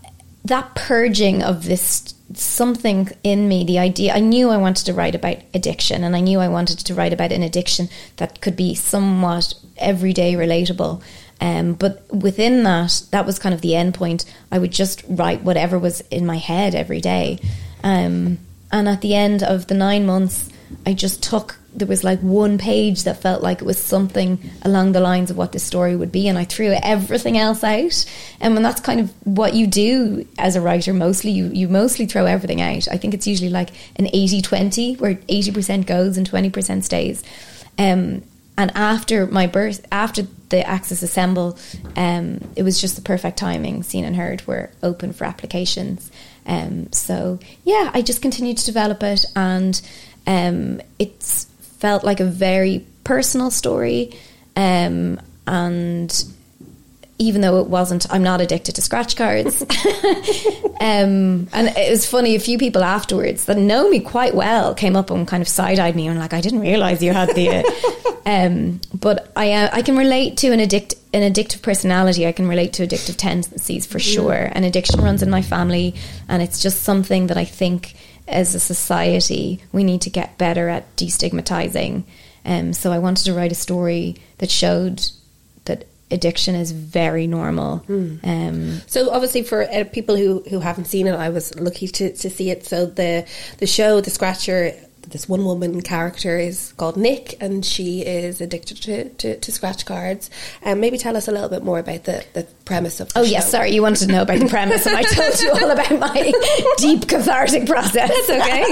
that 0.45 0.75
purging 0.75 1.43
of 1.43 1.65
this 1.65 2.15
something 2.35 3.09
in 3.23 3.49
me 3.49 3.65
the 3.65 3.79
idea 3.79 4.13
i 4.13 4.19
knew 4.19 4.51
i 4.51 4.57
wanted 4.57 4.85
to 4.85 4.93
write 4.93 5.15
about 5.15 5.37
addiction 5.55 6.03
and 6.03 6.17
i 6.17 6.21
knew 6.21 6.41
i 6.41 6.49
wanted 6.49 6.77
to 6.79 6.93
write 6.93 7.13
about 7.13 7.31
an 7.31 7.43
addiction 7.43 7.89
that 8.17 8.41
could 8.41 8.57
be 8.57 8.75
somewhat 8.75 9.55
everyday 9.79 10.35
relatable 10.35 11.01
um, 11.41 11.75
but 11.75 12.03
within 12.15 12.63
that, 12.65 13.03
that 13.11 13.27
was 13.27 13.39
kind 13.39 13.55
of 13.55 13.61
the 13.61 13.77
end 13.77 13.95
point. 13.95 14.25
I 14.51 14.59
would 14.59 14.73
just 14.73 15.03
write 15.09 15.43
whatever 15.43 15.79
was 15.79 16.01
in 16.11 16.27
my 16.27 16.39
head 16.39 16.75
every 16.75 17.01
day. 17.01 17.39
Um, 17.83 18.39
and 18.73 18.89
at 18.89 19.01
the 19.01 19.15
end 19.15 19.43
of 19.43 19.67
the 19.67 19.75
nine 19.75 20.07
months, 20.07 20.51
I 20.85 20.95
just 20.95 21.23
took, 21.23 21.59
there 21.75 21.87
was 21.87 22.03
like 22.03 22.19
one 22.21 22.59
page 22.59 23.05
that 23.05 23.21
felt 23.21 23.43
like 23.43 23.61
it 23.61 23.65
was 23.65 23.79
something 23.79 24.39
along 24.63 24.93
the 24.93 25.01
lines 25.01 25.31
of 25.31 25.37
what 25.37 25.53
this 25.53 25.63
story 25.63 25.95
would 25.95 26.11
be. 26.11 26.27
And 26.27 26.39
I 26.39 26.45
threw 26.45 26.75
everything 26.83 27.39
else 27.39 27.63
out. 27.63 28.05
And 28.41 28.57
that's 28.65 28.81
kind 28.81 29.01
of 29.01 29.13
what 29.27 29.55
you 29.55 29.67
do 29.67 30.27
as 30.39 30.57
a 30.57 30.61
writer, 30.61 30.95
mostly, 30.95 31.31
you, 31.31 31.47
you 31.49 31.69
mostly 31.69 32.07
throw 32.07 32.25
everything 32.25 32.61
out. 32.63 32.89
I 32.89 32.97
think 32.97 33.15
it's 33.15 33.27
usually 33.27 33.51
like 33.51 33.71
an 33.97 34.09
80 34.13 34.43
20, 34.43 34.95
where 34.97 35.15
80% 35.15 35.87
goes 35.87 36.17
and 36.17 36.29
20% 36.29 36.83
stays. 36.83 37.23
Um, 37.79 38.23
and 38.59 38.73
after 38.75 39.27
my 39.27 39.47
birth, 39.47 39.87
after 39.93 40.23
the 40.49 40.67
Axis 40.67 41.03
Assemble, 41.03 41.59
um, 41.97 42.41
it 42.57 42.63
was 42.63 42.81
just 42.81 42.97
the 42.97 43.03
perfect 43.03 43.39
timing. 43.39 43.83
Seen 43.83 44.05
and 44.05 44.17
Heard 44.17 44.47
were 44.47 44.71
open 44.83 45.13
for 45.13 45.25
applications. 45.25 46.11
Um, 46.47 46.93
so 46.93 47.39
yeah, 47.65 47.91
I 47.93 48.03
just 48.03 48.23
continued 48.23 48.59
to 48.59 48.67
develop 48.67 49.03
it, 49.03 49.25
and 49.35 49.81
um, 50.27 50.81
it's 50.99 51.45
felt 51.79 52.05
like 52.05 52.21
a 52.21 52.25
very 52.25 52.87
personal 53.05 53.51
story. 53.51 54.17
Um, 54.57 55.21
and 55.47 56.25
even 57.19 57.41
though 57.41 57.61
it 57.61 57.69
wasn't, 57.69 58.07
I'm 58.13 58.23
not 58.23 58.41
addicted 58.41 58.75
to 58.75 58.83
scratch 58.83 59.17
cards. 59.17 59.63
um, 60.81 61.49
and 61.53 61.69
it 61.77 61.91
was 61.91 62.07
funny, 62.07 62.35
a 62.35 62.41
few 62.41 62.59
people 62.59 62.85
afterwards 62.85 63.47
that 63.47 63.57
know 63.57 63.89
me 63.89 64.01
quite 64.01 64.35
well 64.35 64.75
came 64.75 64.97
up 64.97 65.11
and 65.11 65.27
kind 65.27 65.41
of 65.41 65.49
side 65.49 65.79
eyed 65.79 65.97
me 65.97 66.07
and 66.09 66.19
like, 66.19 66.35
I 66.35 66.41
didn't 66.41 66.61
realize 66.61 67.03
you 67.03 67.13
had 67.13 67.35
the. 67.35 67.49
Uh, 67.49 68.21
um, 68.27 68.81
but 68.93 69.33
I, 69.35 69.53
uh, 69.53 69.71
I 69.73 69.83
can 69.83 69.97
relate 69.97 70.37
to 70.39 70.53
an 70.53 70.61
addict, 70.61 70.95
an 71.15 71.33
addictive 71.33 71.63
personality. 71.63 72.27
I 72.27 72.33
can 72.33 72.49
relate 72.49 72.75
to 72.75 72.87
addictive 72.87 73.17
tendencies 73.17 73.87
for 73.87 73.99
sure. 73.99 74.51
And 74.53 74.65
addiction 74.65 75.01
runs 75.01 75.23
in 75.23 75.31
my 75.31 75.43
family, 75.43 75.95
and 76.29 76.43
it's 76.43 76.61
just 76.61 76.83
something 76.83 77.29
that 77.29 77.39
I 77.39 77.45
think 77.45 77.95
as 78.29 78.55
a 78.55 78.61
society 78.61 79.63
we 79.73 79.85
need 79.85 80.03
to 80.03 80.11
get 80.11 80.37
better 80.37 80.69
at 80.69 80.97
destigmatizing. 80.97 82.05
Um, 82.45 82.73
so 82.73 82.93
I 82.93 82.99
wanted 82.99 83.25
to 83.25 83.35
write 83.35 83.53
a 83.53 83.57
story 83.57 84.17
that 84.39 84.51
showed 84.51 85.03
addiction 86.11 86.55
is 86.55 86.73
very 86.73 87.27
normal. 87.27 87.81
Mm. 87.89 88.25
Um, 88.25 88.81
so 88.87 89.11
obviously, 89.11 89.43
for 89.43 89.63
uh, 89.63 89.85
people 89.85 90.17
who, 90.17 90.43
who 90.49 90.61
haven't 90.61 90.87
seen 90.87 91.07
it, 91.07 91.15
I 91.15 91.29
was 91.31 91.55
lucky 91.59 91.89
to, 91.89 92.15
to 92.15 92.31
see 92.31 92.51
it. 92.51 92.65
So 92.65 92.87
the 92.87 93.27
the 93.59 93.67
show, 93.67 94.01
the 94.01 94.11
Scratcher, 94.11 94.73
this 95.09 95.29
one 95.29 95.45
woman 95.45 95.83
character 95.83 96.39
is 96.39 96.73
called 96.75 96.97
Nick, 96.97 97.37
and 97.41 97.65
she 97.65 98.03
is 98.03 98.41
addicted 98.41 98.77
to, 98.83 99.09
to, 99.11 99.39
to 99.39 99.53
scratch 99.53 99.87
cards. 99.87 100.31
Um, 100.65 100.81
maybe 100.81 100.99
tell 100.99 101.17
us 101.17 101.29
a 101.29 101.33
little 101.33 101.49
bit 101.49 101.63
more 101.63 101.79
about 101.79 102.03
the, 102.05 102.25
the 102.35 102.45
premise 102.65 103.01
of. 103.01 103.11
oh 103.17 103.25
show. 103.25 103.31
yes, 103.31 103.51
sorry, 103.51 103.73
you 103.73 103.83
wanted 103.83 104.07
to 104.07 104.13
know 104.13 104.23
about 104.23 104.41
the 104.41 104.49
premise, 104.49 104.87
and 104.87 104.97
I 104.97 105.03
told 105.03 105.41
you 105.41 105.51
all 105.53 105.71
about 105.71 105.99
my 105.99 106.33
deep 106.79 107.09
cathartic 107.09 107.67
process. 107.67 108.11
That's 108.27 108.31
okay. 108.31 108.65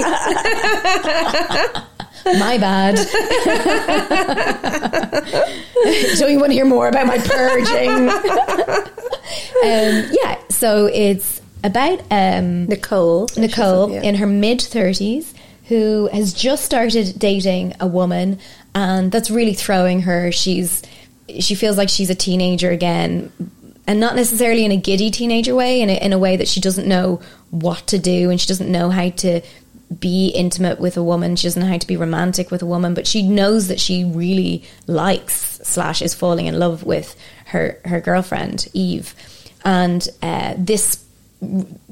My 2.25 2.57
bad. 2.57 2.97
so 6.17 6.27
you 6.27 6.39
want 6.39 6.51
to 6.51 6.55
hear 6.55 6.65
more 6.65 6.87
about 6.87 7.05
my 7.05 7.19
purging? 7.19 8.09
um, 9.63 10.09
yeah, 10.11 10.39
so 10.49 10.89
it's 10.91 11.39
about 11.63 12.01
um, 12.09 12.65
Nicole. 12.65 13.29
Nicole 13.37 13.91
yeah. 13.91 14.01
in 14.01 14.15
her 14.15 14.25
mid 14.25 14.61
thirties 14.61 15.35
who 15.67 16.09
has 16.11 16.33
just 16.33 16.65
started 16.65 17.13
dating 17.17 17.75
a 17.79 17.87
woman, 17.87 18.39
and 18.73 19.11
that's 19.11 19.29
really 19.29 19.53
throwing 19.53 20.01
her. 20.01 20.31
She's 20.31 20.81
she 21.39 21.53
feels 21.53 21.77
like 21.77 21.89
she's 21.89 22.09
a 22.09 22.15
teenager 22.15 22.71
again, 22.71 23.31
and 23.85 23.99
not 23.99 24.15
necessarily 24.15 24.65
in 24.65 24.71
a 24.71 24.77
giddy 24.77 25.11
teenager 25.11 25.53
way, 25.53 25.81
in 25.81 25.91
a, 25.91 25.93
in 25.93 26.11
a 26.11 26.17
way 26.17 26.37
that 26.37 26.47
she 26.47 26.59
doesn't 26.59 26.87
know 26.87 27.21
what 27.51 27.85
to 27.87 27.97
do 27.97 28.29
and 28.29 28.41
she 28.41 28.47
doesn't 28.47 28.69
know 28.69 28.89
how 28.89 29.09
to 29.09 29.41
be 29.99 30.29
intimate 30.29 30.79
with 30.79 30.97
a 30.97 31.03
woman. 31.03 31.35
She 31.35 31.47
doesn't 31.47 31.61
know 31.61 31.67
how 31.69 31.77
to 31.77 31.87
be 31.87 31.97
romantic 31.97 32.51
with 32.51 32.61
a 32.61 32.65
woman, 32.65 32.93
but 32.93 33.07
she 33.07 33.21
knows 33.21 33.67
that 33.67 33.79
she 33.79 34.03
really 34.03 34.63
likes 34.87 35.59
slash 35.63 36.01
is 36.01 36.13
falling 36.13 36.47
in 36.47 36.59
love 36.59 36.83
with 36.83 37.15
her 37.47 37.79
her 37.85 37.99
girlfriend 38.01 38.67
Eve, 38.73 39.13
and 39.63 40.07
uh, 40.21 40.55
this 40.57 41.03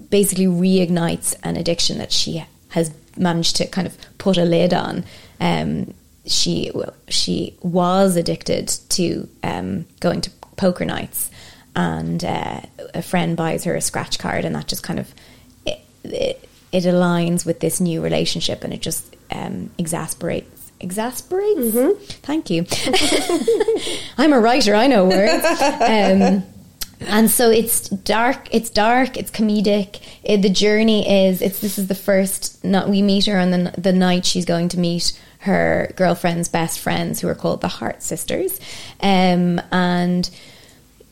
basically 0.10 0.48
reignites 0.48 1.36
an 1.44 1.58
addiction 1.58 1.98
that 1.98 2.12
she 2.12 2.44
has 2.70 2.92
managed 3.18 3.56
to 3.58 3.68
kind 3.68 3.88
of 3.88 3.98
put 4.18 4.38
a 4.38 4.44
lid 4.44 4.74
on. 4.74 5.04
Um, 5.40 5.94
she 6.26 6.72
she 7.08 7.56
was 7.62 8.16
addicted 8.16 8.70
to 8.90 9.28
um, 9.44 9.86
going 10.00 10.22
to 10.22 10.32
poker 10.56 10.86
nights, 10.86 11.30
and 11.76 12.24
uh, 12.24 12.62
a 12.94 13.02
friend 13.02 13.36
buys 13.38 13.64
her 13.66 13.76
a 13.76 13.82
scratch 13.82 14.20
card, 14.20 14.46
and 14.46 14.56
that 14.56 14.68
just 14.68 14.84
kind 14.84 15.00
of 15.00 15.14
it, 15.66 15.80
it, 16.04 16.50
it 16.74 16.84
aligns 16.84 17.46
with 17.46 17.60
this 17.60 17.80
new 17.80 18.02
relationship 18.02 18.64
and 18.64 18.74
it 18.74 18.82
just 18.82 19.16
um, 19.32 19.70
exasperates 19.78 20.72
exasperates? 20.80 21.60
Mm-hmm. 21.60 21.98
thank 22.24 22.50
you. 22.50 22.66
I'm 24.18 24.34
a 24.34 24.40
writer 24.40 24.76
i 24.76 24.88
know 24.88 25.06
words. 25.06 25.46
Um, 25.46 26.44
and 27.08 27.30
so 27.30 27.50
it's 27.50 27.90
dark 27.90 28.48
it's 28.52 28.70
dark 28.70 29.18
it's 29.18 29.32
comedic. 29.32 30.02
It, 30.24 30.42
the 30.42 30.50
journey 30.50 31.28
is 31.28 31.42
it's 31.42 31.60
this 31.60 31.78
is 31.78 31.88
the 31.88 31.96
first 31.96 32.64
not 32.64 32.90
we 32.90 33.02
meet 33.02 33.26
her 33.26 33.38
on 33.38 33.52
the, 33.52 33.74
the 33.78 33.94
night 33.94 34.26
she's 34.26 34.46
going 34.46 34.70
to 34.70 34.80
meet 34.80 35.18
her 35.40 35.92
girlfriend's 35.96 36.50
best 36.50 36.80
friends 36.80 37.20
who 37.20 37.28
are 37.28 37.36
called 37.36 37.60
the 37.62 37.68
heart 37.68 38.02
sisters. 38.02 38.60
Um, 39.02 39.62
and 39.72 40.30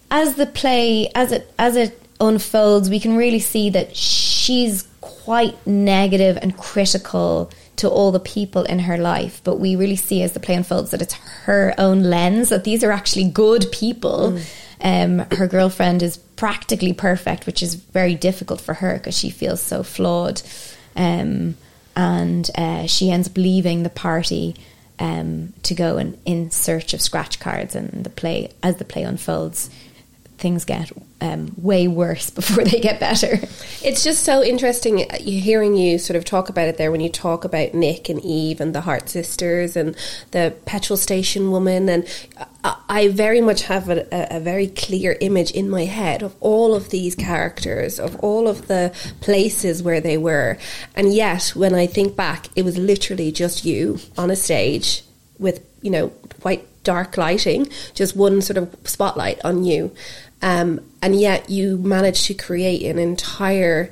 as 0.10 0.36
the 0.36 0.45
play 0.45 1.10
as 1.15 1.32
it 1.32 1.54
as 1.58 1.76
it 1.76 1.97
unfolds 2.19 2.89
we 2.89 3.00
can 3.00 3.15
really 3.15 3.39
see 3.39 3.69
that 3.71 3.95
she's 3.95 4.84
quite 5.23 5.55
negative 5.67 6.38
and 6.41 6.57
critical 6.57 7.51
to 7.77 7.89
all 7.89 8.12
the 8.12 8.19
people 8.19 8.63
in 8.63 8.79
her 8.79 8.97
life, 8.97 9.41
but 9.43 9.60
we 9.60 9.75
really 9.75 9.95
see 9.95 10.21
as 10.21 10.34
the 10.34 10.39
play 10.39 10.55
unfolds 10.55 10.91
that 10.91 11.01
it's 11.01 11.13
her 11.45 11.73
own 11.77 12.03
lens, 12.03 12.49
that 12.49 12.63
these 12.63 12.84
are 12.84 12.91
actually 12.91 13.29
good 13.29 13.65
people. 13.71 14.34
Mm. 14.34 14.43
Um, 14.84 15.38
her 15.38 15.47
girlfriend 15.47 16.01
is 16.01 16.17
practically 16.17 16.93
perfect, 16.93 17.45
which 17.45 17.62
is 17.62 17.75
very 17.75 18.15
difficult 18.15 18.62
for 18.62 18.75
her 18.75 18.97
because 18.97 19.17
she 19.17 19.29
feels 19.29 19.62
so 19.62 19.84
flawed. 19.84 20.41
Um, 20.95 21.55
and 21.95 22.49
uh, 22.55 22.88
she 22.88 23.12
ends 23.12 23.27
up 23.27 23.38
leaving 23.38 23.84
the 23.84 23.89
party 23.89 24.55
um, 24.99 25.53
to 25.63 25.73
go 25.73 25.97
and 25.97 26.17
in 26.25 26.51
search 26.51 26.93
of 26.93 27.01
scratch 27.01 27.39
cards. 27.39 27.75
And 27.75 28.03
the 28.03 28.10
play, 28.10 28.51
as 28.63 28.77
the 28.77 28.86
play 28.86 29.03
unfolds, 29.03 29.69
things 30.41 30.65
get 30.65 30.91
um, 31.21 31.54
way 31.56 31.88
worse 31.88 32.30
before 32.41 32.63
they 32.63 32.80
get 32.80 32.99
better. 32.99 33.39
It's 33.84 34.04
just 34.04 34.23
so 34.23 34.43
interesting 34.43 35.10
uh, 35.10 35.17
hearing 35.19 35.77
you 35.77 35.97
sort 35.97 36.17
of 36.17 36.25
talk 36.25 36.49
about 36.49 36.67
it 36.67 36.77
there 36.77 36.91
when 36.91 36.99
you 36.99 37.10
talk 37.10 37.45
about 37.45 37.73
Nick 37.73 38.10
and 38.10 38.19
Eve 38.25 38.60
and 38.60 38.75
the 38.75 38.82
Heart 38.82 39.08
Sisters 39.08 39.77
and 39.77 39.95
the 40.32 40.54
petrol 40.65 40.97
station 40.97 41.51
woman. 41.51 41.88
And 41.88 42.08
I 42.89 43.08
very 43.08 43.41
much 43.41 43.63
have 43.63 43.89
a, 43.89 44.08
a 44.12 44.39
very 44.39 44.67
clear 44.67 45.15
image 45.21 45.51
in 45.51 45.69
my 45.69 45.86
head 45.86 46.21
of 46.23 46.36
all 46.39 46.75
of 46.75 46.89
these 46.89 47.15
characters, 47.15 47.99
of 47.99 48.19
all 48.19 48.47
of 48.47 48.67
the 48.67 48.93
places 49.21 49.82
where 49.82 50.01
they 50.01 50.17
were. 50.17 50.58
And 50.95 51.13
yet, 51.13 51.49
when 51.56 51.73
I 51.73 51.88
think 51.88 52.15
back, 52.15 52.47
it 52.56 52.65
was 52.65 52.77
literally 52.77 53.32
just 53.32 53.63
you 53.63 53.99
on 54.17 54.32
a 54.32 54.36
stage 54.36 55.04
with, 55.39 55.65
you 55.82 55.91
know, 55.91 56.10
quite 56.41 56.67
dark 56.84 57.17
lighting, 57.17 57.67
just 57.93 58.15
one 58.15 58.41
sort 58.41 58.58
of 58.58 58.75
spotlight 58.84 59.43
on 59.43 59.63
you. 59.63 59.91
Um, 60.41 60.82
and 61.01 61.19
yet 61.19 61.49
you 61.49 61.77
managed 61.77 62.25
to 62.27 62.34
create 62.34 62.84
an 62.84 62.99
entire 62.99 63.91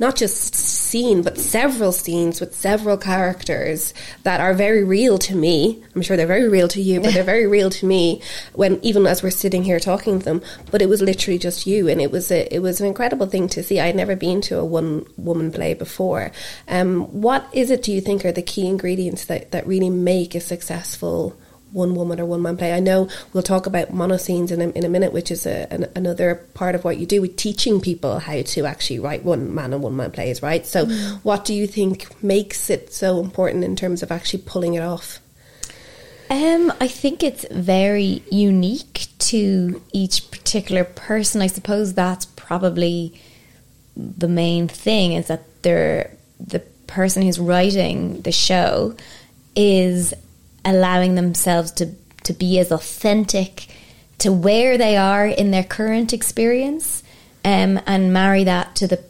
not 0.00 0.16
just 0.16 0.54
scene, 0.54 1.22
but 1.22 1.36
several 1.36 1.92
scenes 1.92 2.40
with 2.40 2.56
several 2.56 2.96
characters 2.96 3.92
that 4.22 4.40
are 4.40 4.54
very 4.54 4.82
real 4.82 5.18
to 5.18 5.36
me. 5.36 5.84
I'm 5.94 6.00
sure 6.00 6.16
they're 6.16 6.26
very 6.26 6.48
real 6.48 6.68
to 6.68 6.80
you, 6.80 7.02
but 7.02 7.12
they're 7.12 7.22
very 7.22 7.46
real 7.46 7.68
to 7.68 7.84
me 7.84 8.22
when 8.54 8.82
even 8.82 9.06
as 9.06 9.22
we're 9.22 9.28
sitting 9.30 9.62
here 9.62 9.78
talking 9.78 10.18
to 10.18 10.24
them. 10.24 10.42
But 10.70 10.80
it 10.80 10.88
was 10.88 11.02
literally 11.02 11.38
just 11.38 11.66
you, 11.66 11.86
and 11.86 12.00
it 12.00 12.10
was 12.10 12.30
a, 12.32 12.52
it 12.52 12.60
was 12.60 12.80
an 12.80 12.86
incredible 12.86 13.26
thing 13.26 13.46
to 13.50 13.62
see. 13.62 13.78
I'd 13.78 13.94
never 13.94 14.16
been 14.16 14.40
to 14.42 14.58
a 14.58 14.64
one 14.64 15.04
woman 15.18 15.52
play 15.52 15.74
before. 15.74 16.32
Um, 16.66 17.02
what 17.20 17.46
is 17.52 17.70
it? 17.70 17.82
Do 17.82 17.92
you 17.92 18.00
think 18.00 18.24
are 18.24 18.32
the 18.32 18.40
key 18.40 18.66
ingredients 18.66 19.26
that 19.26 19.50
that 19.50 19.66
really 19.66 19.90
make 19.90 20.34
a 20.34 20.40
successful 20.40 21.36
one 21.72 21.94
woman 21.94 22.20
or 22.20 22.26
one 22.26 22.42
man 22.42 22.56
play. 22.56 22.72
I 22.72 22.80
know 22.80 23.08
we'll 23.32 23.42
talk 23.42 23.66
about 23.66 23.88
monoscenes 23.88 24.50
in 24.50 24.60
a, 24.60 24.68
in 24.70 24.84
a 24.84 24.88
minute, 24.88 25.12
which 25.12 25.30
is 25.30 25.46
a, 25.46 25.72
an, 25.72 25.86
another 25.94 26.36
part 26.54 26.74
of 26.74 26.84
what 26.84 26.98
you 26.98 27.06
do 27.06 27.20
with 27.20 27.36
teaching 27.36 27.80
people 27.80 28.18
how 28.18 28.42
to 28.42 28.66
actually 28.66 28.98
write 28.98 29.24
one 29.24 29.54
man 29.54 29.72
and 29.72 29.82
one 29.82 29.96
man 29.96 30.10
plays, 30.10 30.42
right? 30.42 30.66
So, 30.66 30.86
mm. 30.86 31.20
what 31.22 31.44
do 31.44 31.54
you 31.54 31.66
think 31.66 32.22
makes 32.22 32.70
it 32.70 32.92
so 32.92 33.20
important 33.20 33.64
in 33.64 33.76
terms 33.76 34.02
of 34.02 34.10
actually 34.10 34.42
pulling 34.46 34.74
it 34.74 34.82
off? 34.82 35.20
Um, 36.30 36.72
I 36.80 36.86
think 36.86 37.24
it's 37.24 37.44
very 37.50 38.22
unique 38.30 39.06
to 39.18 39.82
each 39.92 40.30
particular 40.30 40.84
person. 40.84 41.42
I 41.42 41.48
suppose 41.48 41.92
that's 41.92 42.24
probably 42.24 43.20
the 43.96 44.28
main 44.28 44.68
thing 44.68 45.12
is 45.12 45.26
that 45.26 45.42
they're 45.62 46.16
the 46.38 46.60
person 46.86 47.22
who's 47.22 47.38
writing 47.38 48.20
the 48.22 48.32
show 48.32 48.94
is 49.56 50.14
allowing 50.64 51.14
themselves 51.14 51.70
to 51.72 51.94
to 52.22 52.32
be 52.32 52.58
as 52.58 52.70
authentic 52.70 53.66
to 54.18 54.30
where 54.30 54.76
they 54.76 54.96
are 54.96 55.26
in 55.26 55.50
their 55.50 55.64
current 55.64 56.12
experience 56.12 57.02
um, 57.44 57.80
and 57.86 58.12
marry 58.12 58.44
that 58.44 58.76
to 58.76 58.86
the 58.86 59.02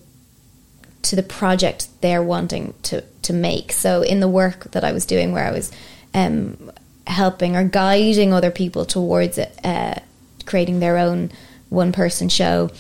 to 1.03 1.17
the 1.17 1.23
project 1.23 1.89
they're 2.01 2.23
wanting 2.23 2.75
to 2.83 3.03
to 3.23 3.33
make. 3.33 3.73
So 3.73 4.03
in 4.03 4.21
the 4.21 4.29
work 4.29 4.71
that 4.73 4.85
I 4.85 4.93
was 4.93 5.07
doing, 5.07 5.33
where 5.33 5.47
I 5.47 5.51
was 5.51 5.73
um, 6.15 6.71
helping 7.07 7.57
or 7.57 7.65
guiding 7.65 8.33
other 8.33 8.51
people 8.51 8.85
towards 8.85 9.39
uh, 9.39 10.01
creating 10.47 10.81
their 10.81 10.97
own 10.99 11.31
one 11.69 11.93
person 11.93 12.29
show, 12.29 12.71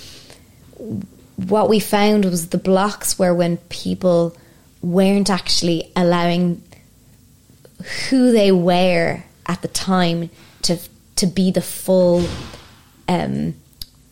what 1.37 1.68
we 1.68 1.80
found 1.80 2.24
was 2.24 2.48
the 2.48 2.59
blocks 2.59 3.18
were 3.18 3.35
when 3.35 3.56
people 3.68 4.37
weren't 4.83 5.30
actually 5.30 5.90
allowing 5.96 6.62
who 8.08 8.32
they 8.32 8.52
were 8.52 9.22
at 9.46 9.62
the 9.62 9.68
time 9.68 10.30
to 10.62 10.78
to 11.16 11.26
be 11.26 11.50
the 11.50 11.60
full 11.60 12.26
um, 13.08 13.54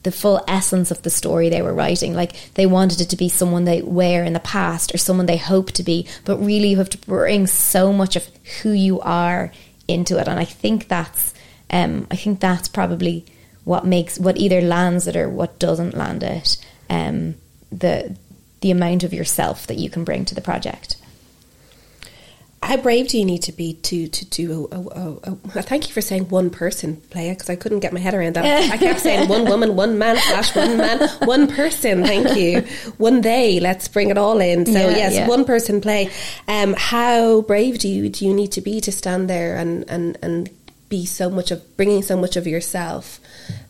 the 0.02 0.12
full 0.12 0.42
essence 0.48 0.90
of 0.90 1.02
the 1.02 1.10
story 1.10 1.48
they 1.48 1.62
were 1.62 1.74
writing. 1.74 2.14
Like 2.14 2.54
they 2.54 2.66
wanted 2.66 3.00
it 3.00 3.10
to 3.10 3.16
be 3.16 3.28
someone 3.28 3.64
they 3.64 3.82
were 3.82 4.24
in 4.24 4.32
the 4.32 4.40
past 4.40 4.94
or 4.94 4.98
someone 4.98 5.26
they 5.26 5.36
hope 5.36 5.72
to 5.72 5.82
be, 5.82 6.06
but 6.24 6.38
really 6.38 6.68
you 6.68 6.78
have 6.78 6.90
to 6.90 6.98
bring 6.98 7.46
so 7.46 7.92
much 7.92 8.16
of 8.16 8.26
who 8.62 8.72
you 8.72 9.00
are 9.00 9.52
into 9.86 10.18
it. 10.18 10.28
And 10.28 10.38
I 10.38 10.44
think 10.44 10.88
that's 10.88 11.34
um, 11.70 12.06
I 12.10 12.16
think 12.16 12.40
that's 12.40 12.68
probably 12.68 13.26
what 13.64 13.84
makes 13.84 14.18
what 14.18 14.38
either 14.38 14.60
lands 14.60 15.06
it 15.06 15.16
or 15.16 15.28
what 15.28 15.58
doesn't 15.58 15.96
land 15.96 16.22
it. 16.22 16.56
Um, 16.88 17.34
the 17.70 18.16
the 18.60 18.70
amount 18.70 19.04
of 19.04 19.12
yourself 19.12 19.66
that 19.66 19.78
you 19.78 19.90
can 19.90 20.04
bring 20.04 20.24
to 20.24 20.34
the 20.34 20.40
project 20.40 20.96
how 22.62 22.76
brave 22.76 23.08
do 23.08 23.18
you 23.18 23.24
need 23.24 23.42
to 23.44 23.52
be 23.52 23.74
to 23.74 24.08
to 24.08 24.24
do 24.24 24.68
a, 24.72 24.76
a, 24.76 25.32
a, 25.32 25.38
a 25.58 25.62
thank 25.62 25.86
you 25.86 25.94
for 25.94 26.00
saying 26.00 26.28
one 26.28 26.50
person 26.50 26.96
play 27.10 27.30
because 27.30 27.48
I 27.48 27.56
couldn't 27.56 27.80
get 27.80 27.92
my 27.92 28.00
head 28.00 28.14
around 28.14 28.34
that. 28.34 28.44
I 28.72 28.76
kept 28.76 29.00
saying 29.00 29.28
one 29.28 29.44
woman, 29.44 29.76
one 29.76 29.96
man, 29.96 30.16
slash 30.16 30.54
one 30.56 30.76
man, 30.76 31.08
one 31.24 31.46
person. 31.46 32.04
Thank 32.04 32.36
you. 32.36 32.62
One 32.98 33.20
day. 33.20 33.60
Let's 33.60 33.86
bring 33.86 34.10
it 34.10 34.18
all 34.18 34.40
in. 34.40 34.66
So 34.66 34.72
yeah, 34.72 34.90
yes, 34.90 35.14
yeah. 35.14 35.28
one 35.28 35.44
person 35.44 35.80
play. 35.80 36.10
Um, 36.48 36.74
how 36.76 37.42
brave 37.42 37.78
do 37.78 37.88
you 37.88 38.08
do 38.08 38.26
you 38.26 38.34
need 38.34 38.52
to 38.52 38.60
be 38.60 38.80
to 38.80 38.90
stand 38.90 39.30
there 39.30 39.56
and 39.56 39.88
and 39.88 40.18
and 40.20 40.50
be 40.88 41.06
so 41.06 41.30
much 41.30 41.50
of 41.50 41.76
bringing 41.76 42.02
so 42.02 42.16
much 42.16 42.36
of 42.36 42.46
yourself? 42.46 43.20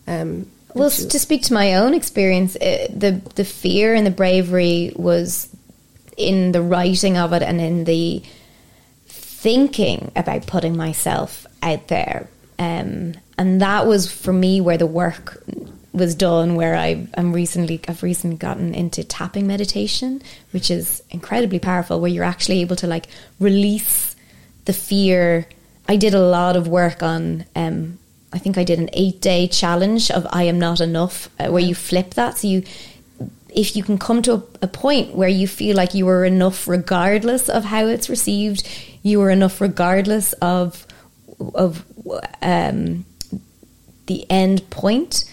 Um, 0.07 0.49
well, 0.73 0.89
to 0.89 1.19
speak 1.19 1.43
to 1.43 1.53
my 1.53 1.75
own 1.75 1.93
experience, 1.93 2.55
it, 2.59 2.99
the 2.99 3.21
the 3.35 3.45
fear 3.45 3.93
and 3.93 4.05
the 4.05 4.11
bravery 4.11 4.93
was 4.95 5.47
in 6.17 6.51
the 6.51 6.61
writing 6.61 7.17
of 7.17 7.33
it 7.33 7.43
and 7.43 7.61
in 7.61 7.85
the 7.85 8.21
thinking 9.39 10.11
about 10.17 10.47
putting 10.47 10.75
myself 10.75 11.47
out 11.63 11.87
there. 11.87 12.29
Um, 12.57 13.13
and 13.37 13.61
that 13.61 13.87
was 13.87 14.11
for 14.11 14.33
me 14.33 14.59
where 14.59 14.77
the 14.77 14.85
work 14.85 15.41
was 15.93 16.13
done 16.13 16.55
where 16.55 16.75
I 16.75 17.07
am 17.15 17.33
recently 17.33 17.79
I've 17.87 18.03
recently 18.03 18.37
gotten 18.37 18.75
into 18.75 19.03
tapping 19.03 19.47
meditation, 19.47 20.21
which 20.51 20.69
is 20.69 21.01
incredibly 21.09 21.57
powerful 21.57 22.01
where 22.01 22.11
you're 22.11 22.25
actually 22.25 22.61
able 22.61 22.75
to 22.77 22.87
like 22.87 23.07
release 23.39 24.15
the 24.65 24.73
fear. 24.73 25.47
I 25.87 25.95
did 25.95 26.13
a 26.13 26.21
lot 26.21 26.57
of 26.57 26.67
work 26.67 27.01
on 27.01 27.45
um, 27.55 27.97
I 28.33 28.39
think 28.39 28.57
I 28.57 28.65
did 28.65 28.79
an 28.79 28.89
8 28.91 29.21
day 29.21 29.47
challenge 29.47 30.11
of 30.11 30.27
I 30.31 30.43
am 30.43 30.59
not 30.59 30.81
enough 30.81 31.29
uh, 31.39 31.47
where 31.47 31.63
you 31.63 31.75
flip 31.75 32.13
that 32.15 32.37
so 32.37 32.47
you 32.47 32.63
if 33.49 33.75
you 33.75 33.83
can 33.83 33.97
come 33.97 34.21
to 34.21 34.33
a, 34.33 34.43
a, 34.61 34.67
point 34.67 35.15
where 35.15 35.27
you 35.27 35.47
feel 35.47 35.75
like 35.75 35.95
you 35.95 36.07
are 36.07 36.23
enough 36.23 36.67
regardless 36.67 37.49
of 37.49 37.63
how 37.65 37.87
it's 37.87 38.07
received 38.07 38.67
you 39.03 39.21
are 39.21 39.29
enough 39.29 39.61
regardless 39.61 40.33
of 40.33 40.85
of 41.55 41.85
um, 42.41 43.05
the 44.07 44.25
end 44.29 44.69
point. 44.69 45.25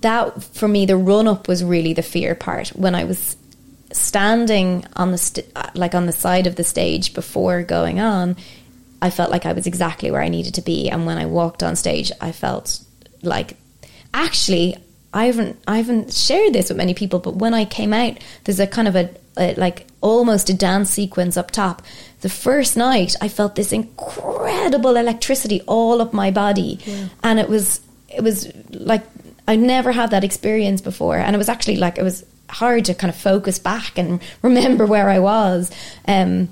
That 0.00 0.42
for 0.42 0.68
me 0.68 0.86
the 0.86 0.96
run 0.96 1.26
up 1.26 1.48
was 1.48 1.64
really 1.64 1.92
the 1.92 2.02
fear 2.02 2.34
part. 2.34 2.68
When 2.70 2.94
i 2.94 3.04
was 3.04 3.36
standing 3.92 4.84
on 4.96 5.12
the 5.12 5.18
st- 5.18 5.46
like 5.74 5.94
on 5.94 6.06
the 6.06 6.12
side 6.12 6.46
of 6.46 6.56
the 6.56 6.64
stage 6.64 7.14
before 7.14 7.62
going 7.62 7.98
on 7.98 8.36
i 9.00 9.08
felt 9.08 9.30
like 9.30 9.46
i 9.46 9.52
was 9.52 9.66
exactly 9.66 10.10
where 10.10 10.20
i 10.20 10.28
needed 10.28 10.54
to 10.54 10.62
be. 10.62 10.90
And 10.90 11.06
when 11.06 11.18
i 11.18 11.26
walked 11.26 11.62
on 11.62 11.76
stage 11.76 12.10
i 12.20 12.32
felt 12.32 12.80
like 13.22 13.56
actually 14.12 14.76
I 15.16 15.26
haven't 15.26 15.58
I 15.66 15.78
haven't 15.78 16.12
shared 16.12 16.52
this 16.52 16.68
with 16.68 16.76
many 16.76 16.92
people, 16.92 17.20
but 17.20 17.36
when 17.36 17.54
I 17.54 17.64
came 17.64 17.94
out, 17.94 18.18
there's 18.44 18.60
a 18.60 18.66
kind 18.66 18.86
of 18.86 18.96
a, 18.96 19.08
a, 19.38 19.54
like 19.54 19.86
almost 20.02 20.50
a 20.50 20.54
dance 20.54 20.90
sequence 20.90 21.38
up 21.38 21.50
top. 21.50 21.80
The 22.20 22.28
first 22.28 22.76
night, 22.76 23.14
I 23.20 23.28
felt 23.28 23.54
this 23.54 23.72
incredible 23.72 24.96
electricity 24.96 25.60
all 25.66 26.00
up 26.00 26.12
my 26.12 26.30
body, 26.30 26.78
yeah. 26.84 27.08
and 27.22 27.38
it 27.38 27.48
was 27.48 27.80
it 28.08 28.22
was 28.22 28.50
like 28.70 29.04
I 29.46 29.56
never 29.56 29.92
had 29.92 30.10
that 30.10 30.24
experience 30.24 30.80
before, 30.80 31.18
and 31.18 31.34
it 31.34 31.38
was 31.38 31.48
actually 31.48 31.76
like 31.76 31.98
it 31.98 32.02
was 32.02 32.24
hard 32.48 32.84
to 32.86 32.94
kind 32.94 33.12
of 33.12 33.16
focus 33.16 33.58
back 33.58 33.98
and 33.98 34.20
remember 34.42 34.86
where 34.86 35.08
I 35.08 35.18
was. 35.18 35.70
Um, 36.06 36.48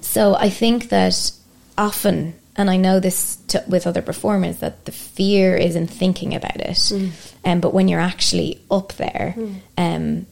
so 0.00 0.34
I 0.34 0.50
think 0.50 0.88
that 0.88 1.32
often 1.76 2.34
and 2.56 2.70
I 2.70 2.76
know 2.76 3.00
this 3.00 3.36
to, 3.48 3.64
with 3.66 3.86
other 3.86 4.02
performers 4.02 4.58
that 4.58 4.84
the 4.84 4.92
fear 4.92 5.56
is 5.56 5.74
in 5.74 5.86
thinking 5.86 6.34
about 6.34 6.56
it. 6.56 6.76
Mm. 6.76 7.10
Um, 7.44 7.60
but 7.60 7.72
when 7.72 7.88
you're 7.88 8.00
actually 8.00 8.60
up 8.70 8.92
there, 8.94 9.34
mm. 9.36 9.54
um, 9.78 10.26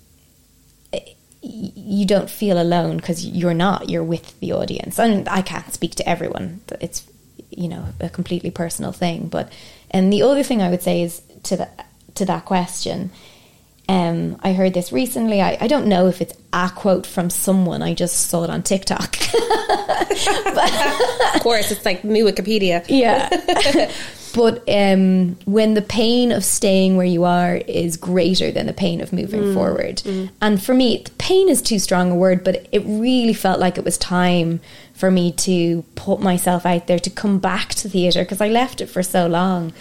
you 1.43 2.07
don't 2.07 2.29
feel 2.29 2.61
alone 2.61 2.97
because 2.97 3.25
you're 3.25 3.55
not. 3.55 3.89
You're 3.89 4.05
with 4.05 4.39
the 4.41 4.53
audience, 4.53 4.99
and 4.99 5.29
I 5.29 5.43
can't 5.43 5.73
speak 5.73 5.95
to 5.97 6.09
everyone. 6.09 6.61
It's 6.81 7.07
you 7.51 7.69
know 7.69 7.87
a 8.01 8.09
completely 8.09 8.51
personal 8.51 8.93
thing. 8.93 9.29
But 9.29 9.53
and 9.91 10.13
the 10.13 10.23
other 10.23 10.43
thing 10.43 10.63
I 10.63 10.71
would 10.71 10.83
say 10.83 11.03
is 11.03 11.23
to 11.45 11.57
that 11.57 11.87
to 12.17 12.25
that 12.27 12.45
question 12.45 13.11
um, 13.91 14.39
I 14.45 14.53
heard 14.53 14.73
this 14.73 14.93
recently. 14.93 15.43
I, 15.43 15.59
I, 15.61 15.67
don't 15.67 15.87
know 15.87 16.07
if 16.07 16.21
it's 16.21 16.35
a 16.53 16.71
quote 16.73 17.07
from 17.07 17.29
someone. 17.29 17.83
I 17.83 17.93
just 17.93 18.29
saw 18.29 18.45
it 18.45 18.51
on 18.51 18.63
TikTok. 18.63 19.17
but, 20.55 21.35
of 21.35 21.43
course, 21.43 21.73
it's 21.73 21.85
like 21.85 22.05
new 22.05 22.25
Wikipedia. 22.25 22.85
Yeah. 22.87 23.91
but 24.35 24.63
um, 24.69 25.37
when 25.45 25.75
the 25.75 25.83
pain 25.83 26.33
of 26.33 26.45
staying 26.45 26.97
where 26.97 27.07
you 27.07 27.25
are 27.25 27.57
is 27.57 27.97
greater 27.97 28.51
than 28.51 28.67
the 28.67 28.73
pain 28.73 29.01
of 29.01 29.13
moving 29.13 29.43
mm, 29.43 29.55
forward. 29.55 29.97
Mm. 29.99 30.31
And 30.41 30.63
for 30.63 30.75
me, 30.75 31.05
pain 31.19 31.49
is 31.49 31.63
too 31.63 31.79
strong 31.79 32.11
a 32.11 32.15
word, 32.15 32.45
but 32.45 32.69
it 32.73 32.83
really 32.85 33.35
felt 33.35 33.61
like 33.61 33.79
it 33.79 33.85
was 33.85 33.99
time 33.99 34.61
for 34.95 35.11
me 35.11 35.33
to 35.33 35.83
put 35.95 36.21
myself 36.21 36.67
out 36.67 36.87
there, 36.87 36.99
to 36.99 37.11
come 37.11 37.39
back 37.39 37.71
to 37.77 37.89
theatre, 37.89 38.23
because 38.23 38.41
I 38.41 38.49
left 38.49 38.81
it 38.81 38.87
for 38.87 39.03
so 39.03 39.27
long, 39.27 39.73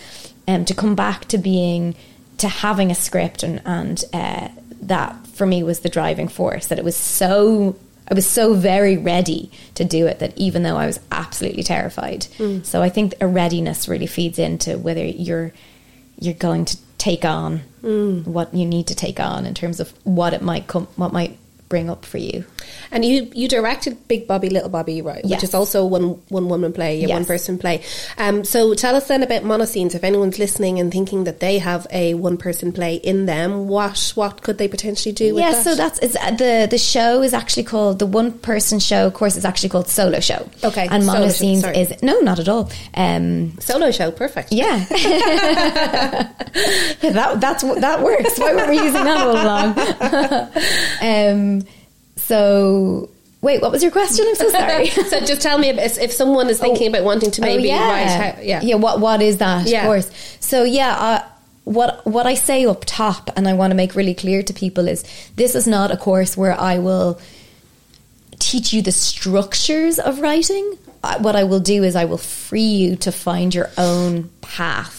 um, 0.47 0.65
to 0.65 0.73
come 0.73 0.95
back 0.95 1.25
to 1.25 1.37
being 1.37 1.95
to 2.37 2.47
having 2.47 2.89
a 2.89 2.95
script 2.95 3.43
and 3.43 3.61
and 3.65 4.03
uh, 4.13 4.47
that 4.81 5.27
for 5.27 5.45
me 5.45 5.61
was 5.61 5.81
the 5.81 5.89
driving 5.89 6.27
force 6.27 6.67
that 6.67 6.79
it 6.79 6.85
was 6.85 6.95
so 6.95 7.75
I 8.09 8.13
was 8.13 8.27
so 8.27 8.53
very 8.53 8.97
ready 8.97 9.51
to 9.75 9.85
do 9.85 10.07
it 10.07 10.19
that 10.19 10.37
even 10.37 10.63
though 10.63 10.77
I 10.77 10.85
was 10.85 10.99
absolutely 11.11 11.63
terrified. 11.63 12.21
Mm. 12.37 12.65
So 12.65 12.81
I 12.81 12.89
think 12.89 13.13
a 13.21 13.27
readiness 13.27 13.87
really 13.87 14.07
feeds 14.07 14.39
into 14.39 14.77
whether 14.77 15.05
you're 15.05 15.53
you're 16.19 16.33
going 16.33 16.65
to 16.65 16.77
take 16.97 17.23
on 17.23 17.61
mm. 17.81 18.25
what 18.25 18.53
you 18.53 18.65
need 18.65 18.87
to 18.87 18.95
take 18.95 19.19
on 19.19 19.45
in 19.45 19.53
terms 19.53 19.79
of 19.79 19.93
what 20.03 20.33
it 20.33 20.41
might 20.41 20.67
come 20.67 20.87
what 20.95 21.13
might 21.13 21.37
bring 21.69 21.89
up 21.89 22.03
for 22.05 22.17
you. 22.17 22.45
And 22.91 23.05
you 23.05 23.29
you 23.33 23.47
directed 23.47 24.07
Big 24.07 24.27
Bobby 24.27 24.49
Little 24.49 24.69
Bobby, 24.69 25.01
right? 25.01 25.23
Yes. 25.23 25.37
Which 25.41 25.49
is 25.49 25.53
also 25.53 25.85
one 25.85 26.21
one 26.29 26.49
woman 26.49 26.73
play, 26.73 27.03
a 27.03 27.07
Yes. 27.07 27.11
one 27.11 27.25
person 27.25 27.57
play. 27.57 27.81
Um, 28.17 28.43
so 28.43 28.73
tell 28.73 28.95
us 28.95 29.07
then 29.07 29.23
about 29.23 29.43
monoscenes. 29.43 29.95
If 29.95 30.03
anyone's 30.03 30.39
listening 30.39 30.79
and 30.79 30.91
thinking 30.91 31.23
that 31.25 31.39
they 31.39 31.59
have 31.59 31.87
a 31.91 32.13
one 32.15 32.37
person 32.37 32.71
play 32.71 32.95
in 32.95 33.25
them, 33.25 33.67
what 33.67 34.11
what 34.15 34.41
could 34.41 34.57
they 34.57 34.67
potentially 34.67 35.13
do? 35.13 35.33
with 35.35 35.41
Yeah, 35.43 35.51
that? 35.51 35.63
so 35.63 35.75
that's 35.75 35.99
it's, 35.99 36.15
uh, 36.15 36.31
the 36.31 36.67
the 36.69 36.77
show 36.77 37.21
is 37.21 37.33
actually 37.33 37.63
called 37.63 37.99
the 37.99 38.05
one 38.07 38.31
person 38.31 38.79
show. 38.79 39.07
Of 39.07 39.13
course, 39.13 39.35
it's 39.37 39.45
actually 39.45 39.69
called 39.69 39.87
solo 39.87 40.19
show. 40.19 40.47
Okay, 40.63 40.87
and 40.89 41.03
solo 41.03 41.29
show, 41.29 41.45
monoscenes 41.45 41.77
is 41.77 42.03
no, 42.03 42.19
not 42.21 42.39
at 42.39 42.49
all. 42.49 42.69
Um, 42.95 43.57
solo 43.59 43.91
show, 43.91 44.11
perfect. 44.11 44.51
yeah, 44.51 44.85
Yeah, 44.89 46.29
that 47.01 47.37
that's 47.39 47.63
that 47.63 48.01
works. 48.03 48.37
Why 48.39 48.53
were 48.53 48.67
we 48.69 48.77
using 48.77 49.03
that 49.03 49.17
all 49.17 49.33
along? 49.33 49.69
um, 51.01 51.63
so 52.29 53.09
wait, 53.41 53.59
what 53.61 53.71
was 53.71 53.81
your 53.81 53.91
question? 53.91 54.25
I'm 54.27 54.35
so 54.35 54.49
sorry. 54.59 54.87
so 54.87 55.19
just 55.21 55.41
tell 55.41 55.57
me 55.57 55.69
if, 55.69 55.97
if 55.97 56.11
someone 56.11 56.47
is 56.47 56.59
thinking 56.59 56.87
about 56.87 57.03
wanting 57.03 57.31
to 57.31 57.41
maybe 57.41 57.63
oh, 57.71 57.75
yeah. 57.75 57.89
write, 57.89 58.35
how, 58.35 58.41
yeah, 58.41 58.61
yeah. 58.61 58.75
What 58.75 58.99
what 58.99 59.21
is 59.21 59.37
that? 59.37 59.67
Yeah. 59.67 59.81
Of 59.81 59.85
course. 59.85 60.37
So 60.39 60.63
yeah, 60.63 60.91
uh, 60.91 61.23
what 61.63 62.05
what 62.05 62.27
I 62.27 62.35
say 62.35 62.65
up 62.65 62.83
top, 62.85 63.31
and 63.35 63.47
I 63.47 63.53
want 63.53 63.71
to 63.71 63.75
make 63.75 63.95
really 63.95 64.13
clear 64.13 64.43
to 64.43 64.53
people 64.53 64.87
is 64.87 65.03
this 65.35 65.55
is 65.55 65.67
not 65.67 65.89
a 65.89 65.97
course 65.97 66.37
where 66.37 66.57
I 66.59 66.77
will 66.77 67.19
teach 68.37 68.73
you 68.73 68.81
the 68.83 68.91
structures 68.91 69.97
of 69.99 70.19
writing. 70.19 70.77
Uh, 71.03 71.17
What 71.19 71.35
I 71.35 71.45
will 71.45 71.61
do 71.61 71.83
is 71.83 71.95
I 71.95 72.05
will 72.05 72.17
free 72.19 72.61
you 72.61 72.95
to 72.97 73.11
find 73.11 73.55
your 73.55 73.71
own 73.77 74.29
path. 74.41 74.97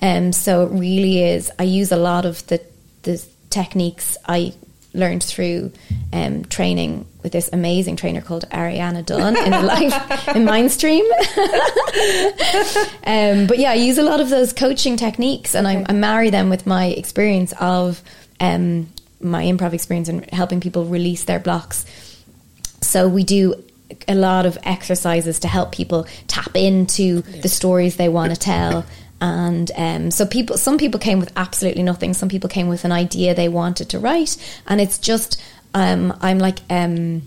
Um, 0.00 0.32
so 0.32 0.64
it 0.64 0.70
really 0.70 1.22
is. 1.22 1.50
I 1.58 1.64
use 1.64 1.92
a 1.92 1.96
lot 1.96 2.24
of 2.24 2.46
the 2.46 2.58
the 3.02 3.22
techniques 3.50 4.16
I 4.26 4.54
learned 4.92 5.22
through 5.22 5.72
um, 6.12 6.44
training 6.46 7.06
with 7.22 7.32
this 7.32 7.50
amazing 7.52 7.96
trainer 7.96 8.20
called 8.20 8.48
Ariana 8.50 9.04
Dunn 9.04 9.36
in 9.36 9.66
life 9.66 10.28
in 10.34 10.44
Mindstream. 10.44 11.00
um, 13.04 13.46
but 13.46 13.58
yeah, 13.58 13.70
I 13.70 13.74
use 13.74 13.98
a 13.98 14.02
lot 14.02 14.20
of 14.20 14.30
those 14.30 14.52
coaching 14.52 14.96
techniques, 14.96 15.54
and 15.54 15.66
I, 15.66 15.84
I 15.88 15.92
marry 15.92 16.30
them 16.30 16.50
with 16.50 16.66
my 16.66 16.86
experience 16.86 17.52
of 17.60 18.02
um, 18.40 18.88
my 19.20 19.44
improv 19.44 19.72
experience 19.72 20.08
and 20.08 20.28
helping 20.30 20.60
people 20.60 20.84
release 20.84 21.24
their 21.24 21.38
blocks. 21.38 21.84
So 22.80 23.08
we 23.08 23.24
do 23.24 23.62
a 24.08 24.14
lot 24.14 24.46
of 24.46 24.56
exercises 24.62 25.40
to 25.40 25.48
help 25.48 25.72
people 25.72 26.06
tap 26.26 26.56
into 26.56 27.22
the 27.22 27.48
stories 27.48 27.96
they 27.96 28.08
want 28.08 28.32
to 28.32 28.38
tell. 28.38 28.86
And 29.20 29.70
um, 29.76 30.10
so 30.10 30.24
people, 30.24 30.56
some 30.56 30.78
people 30.78 30.98
came 30.98 31.20
with 31.20 31.30
absolutely 31.36 31.82
nothing. 31.82 32.14
Some 32.14 32.30
people 32.30 32.48
came 32.48 32.68
with 32.68 32.84
an 32.84 32.92
idea 32.92 33.34
they 33.34 33.48
wanted 33.48 33.90
to 33.90 33.98
write, 33.98 34.36
and 34.66 34.80
it's 34.80 34.98
just 34.98 35.42
um, 35.74 36.16
I'm 36.20 36.38
like 36.38 36.60
um, 36.68 37.22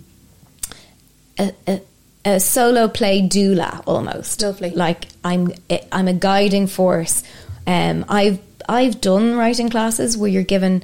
a, 1.39 1.53
a, 1.67 1.81
a 2.25 2.39
solo 2.39 2.87
play 2.87 3.21
doula 3.21 3.83
almost. 3.85 4.41
Lovely. 4.41 4.71
Like 4.71 5.05
I'm 5.23 5.51
I'm 5.91 6.07
a 6.07 6.13
guiding 6.13 6.67
force. 6.67 7.23
Um, 7.67 8.05
I've 8.09 8.39
I've 8.67 9.01
done 9.01 9.35
writing 9.35 9.69
classes 9.69 10.17
where 10.17 10.29
you're 10.29 10.43
given, 10.43 10.83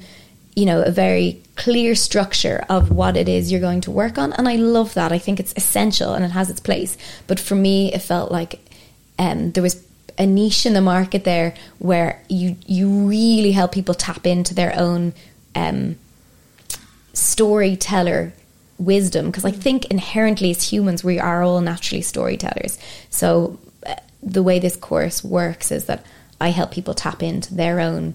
you 0.55 0.65
know, 0.65 0.81
a 0.81 0.91
very 0.91 1.41
clear 1.55 1.95
structure 1.95 2.65
of 2.69 2.91
what 2.91 3.17
it 3.17 3.27
is 3.27 3.51
you're 3.51 3.61
going 3.61 3.81
to 3.81 3.91
work 3.91 4.17
on, 4.17 4.33
and 4.33 4.47
I 4.47 4.55
love 4.55 4.93
that. 4.93 5.11
I 5.11 5.17
think 5.17 5.39
it's 5.39 5.53
essential 5.55 6.13
and 6.13 6.23
it 6.23 6.31
has 6.31 6.49
its 6.49 6.59
place. 6.59 6.97
But 7.27 7.39
for 7.39 7.55
me, 7.55 7.93
it 7.93 8.01
felt 8.01 8.31
like 8.31 8.59
um, 9.17 9.51
there 9.51 9.63
was 9.63 9.83
a 10.19 10.25
niche 10.25 10.65
in 10.65 10.73
the 10.73 10.81
market 10.81 11.23
there 11.23 11.55
where 11.79 12.21
you 12.27 12.57
you 12.67 13.07
really 13.07 13.53
help 13.53 13.71
people 13.71 13.95
tap 13.95 14.27
into 14.27 14.53
their 14.53 14.77
own 14.77 15.13
um, 15.55 15.95
storyteller 17.13 18.33
wisdom 18.77 19.27
because 19.27 19.45
I 19.45 19.51
think 19.51 19.85
inherently 19.85 20.51
as 20.51 20.71
humans 20.71 21.03
we 21.03 21.19
are 21.19 21.41
all 21.41 21.61
naturally 21.61 22.01
storytellers. 22.01 22.77
So 23.09 23.57
uh, 23.87 23.95
the 24.21 24.43
way 24.43 24.59
this 24.59 24.75
course 24.75 25.23
works 25.23 25.71
is 25.71 25.85
that 25.85 26.05
I 26.41 26.49
help 26.49 26.71
people 26.71 26.93
tap 26.93 27.23
into 27.23 27.55
their 27.55 27.79
own 27.79 28.13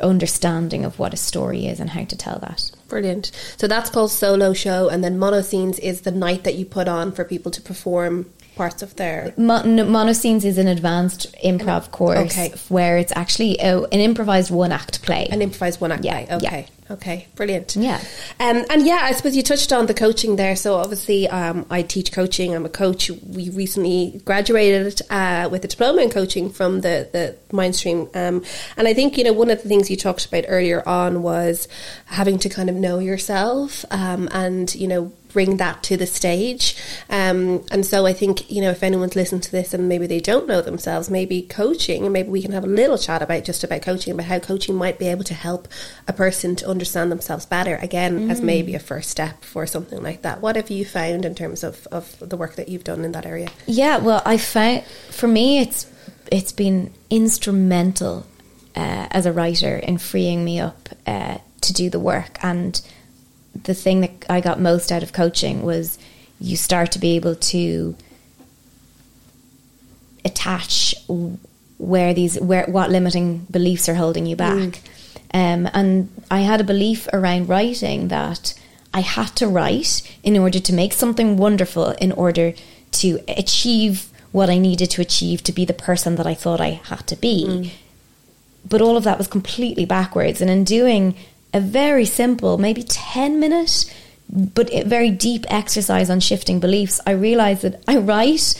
understanding 0.00 0.84
of 0.84 0.98
what 0.98 1.12
a 1.12 1.16
story 1.18 1.66
is 1.66 1.78
and 1.78 1.90
how 1.90 2.04
to 2.04 2.16
tell 2.16 2.38
that. 2.38 2.70
Brilliant. 2.88 3.30
So 3.58 3.66
that's 3.66 3.90
called 3.90 4.10
solo 4.10 4.54
show, 4.54 4.88
and 4.88 5.04
then 5.04 5.18
Mono 5.18 5.42
Scenes 5.42 5.78
is 5.78 6.02
the 6.02 6.10
night 6.10 6.44
that 6.44 6.54
you 6.54 6.64
put 6.64 6.88
on 6.88 7.12
for 7.12 7.24
people 7.24 7.50
to 7.52 7.60
perform 7.60 8.26
parts 8.60 8.82
of 8.82 8.94
their. 8.96 9.32
Mon- 9.38 9.78
Monoscenes 9.96 10.44
is 10.44 10.58
an 10.58 10.68
advanced 10.68 11.22
improv 11.42 11.90
course 11.92 12.18
Okay. 12.38 12.52
where 12.68 12.98
it's 12.98 13.12
actually 13.16 13.56
a, 13.58 13.72
an 13.94 14.00
improvised 14.00 14.50
one 14.50 14.70
act 14.70 15.00
play. 15.02 15.26
An 15.30 15.40
improvised 15.40 15.80
one 15.80 15.92
act 15.92 16.04
Yeah, 16.04 16.24
play. 16.26 16.36
Okay. 16.36 16.66
Okay. 16.90 17.18
Brilliant. 17.36 17.76
Yeah. 17.76 17.98
Um, 18.40 18.64
and 18.68 18.84
yeah, 18.84 18.98
I 19.02 19.12
suppose 19.12 19.34
you 19.36 19.44
touched 19.44 19.72
on 19.72 19.86
the 19.86 19.94
coaching 19.94 20.34
there. 20.36 20.56
So 20.56 20.74
obviously, 20.74 21.28
um, 21.28 21.64
I 21.70 21.80
teach 21.82 22.10
coaching. 22.12 22.52
I'm 22.54 22.66
a 22.66 22.68
coach. 22.84 23.10
We 23.36 23.48
recently 23.48 24.20
graduated 24.24 25.00
uh, 25.08 25.48
with 25.52 25.64
a 25.64 25.68
diploma 25.68 26.02
in 26.02 26.10
coaching 26.10 26.50
from 26.50 26.80
the 26.80 27.08
the 27.12 27.36
Mindstream. 27.56 28.00
Um, 28.16 28.42
and 28.76 28.88
I 28.88 28.92
think 28.92 29.16
you 29.16 29.24
know 29.24 29.32
one 29.32 29.50
of 29.50 29.62
the 29.62 29.68
things 29.68 29.88
you 29.88 29.96
talked 29.96 30.26
about 30.26 30.44
earlier 30.48 30.82
on 30.86 31.22
was 31.22 31.68
having 32.06 32.38
to 32.40 32.48
kind 32.48 32.68
of 32.68 32.74
know 32.74 32.98
yourself 32.98 33.84
um, 33.92 34.28
and 34.32 34.74
you 34.74 34.88
know 34.88 35.12
bring 35.32 35.56
that 35.58 35.82
to 35.84 35.96
the 35.96 36.06
stage. 36.06 36.76
Um, 37.08 37.64
and 37.70 37.84
so 37.84 38.06
I 38.06 38.12
think, 38.12 38.50
you 38.50 38.60
know, 38.60 38.70
if 38.70 38.82
anyone's 38.82 39.16
listened 39.16 39.42
to 39.44 39.52
this 39.52 39.74
and 39.74 39.88
maybe 39.88 40.06
they 40.06 40.20
don't 40.20 40.46
know 40.46 40.60
themselves, 40.60 41.10
maybe 41.10 41.42
coaching, 41.42 42.04
and 42.04 42.12
maybe 42.12 42.28
we 42.28 42.42
can 42.42 42.52
have 42.52 42.64
a 42.64 42.68
little 42.68 42.98
chat 42.98 43.22
about 43.22 43.44
just 43.44 43.64
about 43.64 43.82
coaching, 43.82 44.12
about 44.12 44.26
how 44.26 44.38
coaching 44.38 44.74
might 44.74 44.98
be 44.98 45.08
able 45.08 45.24
to 45.24 45.34
help 45.34 45.68
a 46.08 46.12
person 46.12 46.56
to 46.56 46.68
understand 46.68 47.10
themselves 47.10 47.46
better, 47.46 47.76
again, 47.76 48.30
as 48.30 48.40
maybe 48.40 48.74
a 48.74 48.78
first 48.78 49.10
step 49.10 49.44
for 49.44 49.66
something 49.66 50.02
like 50.02 50.22
that. 50.22 50.40
What 50.40 50.56
have 50.56 50.70
you 50.70 50.84
found 50.84 51.24
in 51.24 51.34
terms 51.34 51.64
of, 51.64 51.86
of 51.90 52.18
the 52.20 52.36
work 52.36 52.56
that 52.56 52.68
you've 52.68 52.84
done 52.84 53.04
in 53.04 53.12
that 53.12 53.26
area? 53.26 53.48
Yeah, 53.66 53.98
well, 53.98 54.22
I 54.24 54.36
found 54.38 54.84
for 55.10 55.28
me 55.28 55.60
it's 55.60 55.86
it's 56.30 56.52
been 56.52 56.92
instrumental 57.08 58.26
uh, 58.76 59.08
as 59.10 59.26
a 59.26 59.32
writer 59.32 59.76
in 59.76 59.98
freeing 59.98 60.44
me 60.44 60.60
up 60.60 60.88
uh, 61.06 61.38
to 61.60 61.72
do 61.72 61.90
the 61.90 61.98
work. 61.98 62.38
And 62.42 62.80
the 63.54 63.74
thing 63.74 64.00
that 64.00 64.26
I 64.28 64.40
got 64.40 64.60
most 64.60 64.92
out 64.92 65.02
of 65.02 65.12
coaching 65.12 65.62
was 65.62 65.98
you 66.40 66.56
start 66.56 66.92
to 66.92 66.98
be 66.98 67.16
able 67.16 67.34
to 67.34 67.96
attach 70.24 70.94
where 71.78 72.12
these 72.12 72.38
where 72.40 72.64
what 72.66 72.90
limiting 72.90 73.46
beliefs 73.50 73.88
are 73.88 73.94
holding 73.94 74.26
you 74.26 74.36
back. 74.36 74.80
Um, 75.32 75.68
and 75.72 76.10
I 76.30 76.40
had 76.40 76.60
a 76.60 76.64
belief 76.64 77.08
around 77.12 77.48
writing 77.48 78.08
that 78.08 78.54
I 78.92 79.00
had 79.00 79.28
to 79.36 79.46
write 79.46 80.02
in 80.22 80.36
order 80.36 80.58
to 80.58 80.72
make 80.72 80.92
something 80.92 81.36
wonderful, 81.36 81.90
in 81.92 82.12
order 82.12 82.54
to 82.92 83.20
achieve 83.28 84.08
what 84.32 84.50
I 84.50 84.58
needed 84.58 84.90
to 84.90 85.02
achieve 85.02 85.42
to 85.44 85.52
be 85.52 85.64
the 85.64 85.72
person 85.72 86.16
that 86.16 86.26
I 86.26 86.34
thought 86.34 86.60
I 86.60 86.80
had 86.84 87.06
to 87.08 87.16
be. 87.16 87.72
But 88.68 88.82
all 88.82 88.96
of 88.96 89.04
that 89.04 89.18
was 89.18 89.28
completely 89.28 89.84
backwards. 89.84 90.40
And 90.40 90.50
in 90.50 90.64
doing 90.64 91.14
a 91.52 91.60
very 91.60 92.04
simple, 92.04 92.58
maybe 92.58 92.82
10 92.82 93.40
minute, 93.40 93.92
but 94.28 94.72
a 94.72 94.84
very 94.84 95.10
deep 95.10 95.44
exercise 95.48 96.08
on 96.10 96.20
shifting 96.20 96.60
beliefs, 96.60 97.00
I 97.06 97.12
realized 97.12 97.62
that 97.62 97.82
I 97.88 97.96
write 97.96 98.54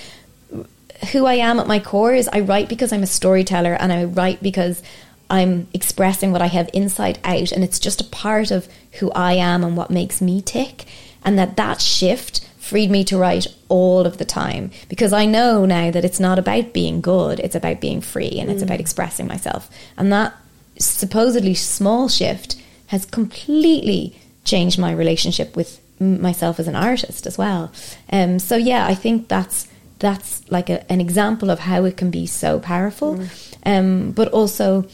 who 1.12 1.26
I 1.26 1.34
am 1.34 1.58
at 1.58 1.66
my 1.66 1.78
core 1.78 2.12
is 2.12 2.28
I 2.28 2.40
write 2.40 2.68
because 2.68 2.92
I'm 2.92 3.02
a 3.02 3.06
storyteller 3.06 3.74
and 3.74 3.92
I 3.92 4.04
write 4.04 4.42
because 4.42 4.82
I'm 5.30 5.68
expressing 5.72 6.32
what 6.32 6.42
I 6.42 6.48
have 6.48 6.68
inside 6.74 7.18
out 7.24 7.52
and 7.52 7.64
it's 7.64 7.78
just 7.78 8.00
a 8.00 8.04
part 8.04 8.50
of 8.50 8.68
who 8.94 9.10
I 9.12 9.34
am 9.34 9.64
and 9.64 9.76
what 9.76 9.90
makes 9.90 10.20
me 10.20 10.42
tick. 10.42 10.84
And 11.24 11.38
that 11.38 11.56
that 11.56 11.80
shift 11.80 12.46
freed 12.58 12.90
me 12.90 13.04
to 13.04 13.16
write 13.16 13.46
all 13.68 14.06
of 14.06 14.18
the 14.18 14.24
time 14.24 14.70
because 14.88 15.12
I 15.12 15.24
know 15.26 15.64
now 15.64 15.90
that 15.90 16.04
it's 16.04 16.20
not 16.20 16.38
about 16.38 16.72
being 16.72 17.00
good 17.00 17.40
it's 17.40 17.54
about 17.54 17.80
being 17.80 18.00
free 18.00 18.38
and 18.38 18.50
it's 18.50 18.60
mm. 18.60 18.66
about 18.66 18.80
expressing 18.80 19.26
myself. 19.26 19.70
And 19.96 20.12
that 20.12 20.34
supposedly 20.78 21.54
small 21.54 22.08
shift 22.08 22.59
has 22.90 23.04
completely 23.06 24.14
changed 24.44 24.78
my 24.78 24.92
relationship 24.92 25.56
with 25.56 25.80
myself 26.00 26.58
as 26.58 26.68
an 26.68 26.76
artist 26.76 27.26
as 27.26 27.36
well 27.36 27.72
um, 28.12 28.38
so 28.38 28.56
yeah 28.56 28.86
I 28.86 28.94
think 28.94 29.28
that's 29.28 29.66
that's 30.00 30.50
like 30.50 30.68
a, 30.68 30.90
an 30.90 31.00
example 31.00 31.50
of 31.50 31.60
how 31.60 31.84
it 31.84 31.96
can 31.96 32.10
be 32.10 32.26
so 32.26 32.58
powerful. 32.58 33.20
Um, 33.64 34.10
but 34.12 34.28
also, 34.28 34.88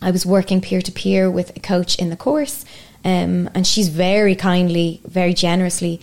I 0.00 0.10
was 0.10 0.24
working 0.24 0.60
peer 0.60 0.80
to 0.82 0.92
peer 0.92 1.30
with 1.30 1.56
a 1.56 1.60
coach 1.60 1.96
in 1.96 2.10
the 2.10 2.16
course, 2.16 2.64
um, 3.04 3.50
and 3.54 3.66
she's 3.66 3.88
very 3.88 4.36
kindly, 4.36 5.00
very 5.04 5.34
generously 5.34 6.00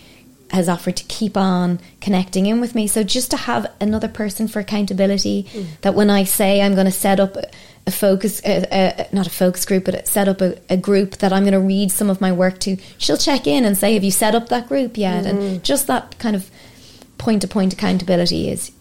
has 0.50 0.68
offered 0.68 0.96
to 0.96 1.04
keep 1.04 1.36
on 1.36 1.80
connecting 2.00 2.46
in 2.46 2.60
with 2.60 2.74
me. 2.74 2.86
So 2.86 3.02
just 3.02 3.30
to 3.30 3.36
have 3.36 3.72
another 3.80 4.08
person 4.08 4.46
for 4.46 4.60
accountability, 4.60 5.48
that 5.80 5.94
when 5.94 6.10
I 6.10 6.24
say 6.24 6.60
I'm 6.60 6.74
going 6.74 6.86
to 6.86 6.92
set 6.92 7.18
up 7.18 7.36
a, 7.86 7.90
focus, 7.90 8.40
a, 8.44 8.66
a, 8.72 9.08
not 9.14 9.26
a 9.26 9.30
focus 9.30 9.64
group, 9.64 9.84
but 9.84 10.06
set 10.08 10.28
up 10.28 10.40
a, 10.40 10.58
a 10.70 10.76
group 10.76 11.18
that 11.18 11.32
I'm 11.32 11.42
going 11.42 11.52
to 11.52 11.60
read 11.60 11.90
some 11.90 12.10
of 12.10 12.20
my 12.20 12.32
work 12.32 12.58
to, 12.60 12.76
she'll 12.98 13.16
check 13.16 13.46
in 13.46 13.64
and 13.64 13.76
say, 13.76 13.94
"Have 13.94 14.04
you 14.04 14.10
set 14.10 14.34
up 14.34 14.48
that 14.48 14.68
group 14.68 14.96
yet?" 14.96 15.26
And 15.26 15.62
just 15.64 15.86
that 15.88 16.18
kind 16.18 16.34
of 16.34 16.50
point 17.18 17.42
to 17.42 17.48
point 17.48 17.72
accountability 17.72 18.48
is 18.48 18.72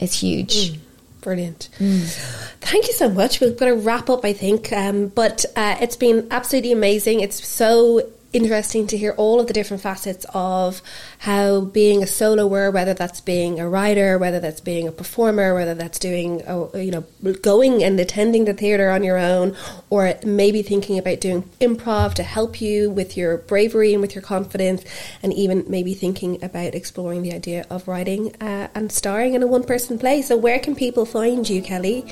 is 0.00 0.14
huge. 0.14 0.78
Brilliant. 1.20 1.70
Thank 1.78 2.86
you 2.86 2.92
so 2.92 3.08
much. 3.08 3.40
We're 3.40 3.54
going 3.54 3.74
to 3.74 3.80
wrap 3.80 4.10
up, 4.10 4.26
I 4.26 4.34
think. 4.34 4.70
Um, 4.72 5.08
but 5.08 5.44
uh, 5.56 5.76
it's 5.80 5.96
been 5.96 6.28
absolutely 6.30 6.72
amazing. 6.72 7.20
It's 7.20 7.46
so 7.46 8.10
interesting 8.34 8.86
to 8.88 8.96
hear 8.96 9.14
all 9.16 9.40
of 9.40 9.46
the 9.46 9.52
different 9.52 9.82
facets 9.82 10.26
of 10.34 10.82
how 11.18 11.60
being 11.60 12.02
a 12.02 12.06
soloer, 12.06 12.72
whether 12.72 12.92
that's 12.92 13.20
being 13.20 13.60
a 13.60 13.68
writer, 13.68 14.18
whether 14.18 14.40
that's 14.40 14.60
being 14.60 14.88
a 14.88 14.92
performer, 14.92 15.54
whether 15.54 15.74
that's 15.74 15.98
doing, 16.00 16.42
a, 16.46 16.82
you 16.82 16.90
know, 16.90 17.04
going 17.42 17.82
and 17.82 17.98
attending 18.00 18.44
the 18.44 18.52
theatre 18.52 18.90
on 18.90 19.04
your 19.04 19.16
own, 19.16 19.56
or 19.88 20.14
maybe 20.26 20.62
thinking 20.62 20.98
about 20.98 21.20
doing 21.20 21.42
improv 21.60 22.14
to 22.14 22.24
help 22.24 22.60
you 22.60 22.90
with 22.90 23.16
your 23.16 23.38
bravery 23.38 23.92
and 23.92 24.02
with 24.02 24.14
your 24.14 24.22
confidence, 24.22 24.84
and 25.22 25.32
even 25.32 25.64
maybe 25.68 25.94
thinking 25.94 26.42
about 26.42 26.74
exploring 26.74 27.22
the 27.22 27.32
idea 27.32 27.64
of 27.70 27.86
writing 27.86 28.34
uh, 28.42 28.68
and 28.74 28.90
starring 28.90 29.34
in 29.34 29.42
a 29.42 29.46
one 29.46 29.62
person 29.62 29.98
play. 29.98 30.20
So, 30.22 30.36
where 30.36 30.58
can 30.58 30.74
people 30.74 31.06
find 31.06 31.48
you, 31.48 31.62
Kelly? 31.62 32.04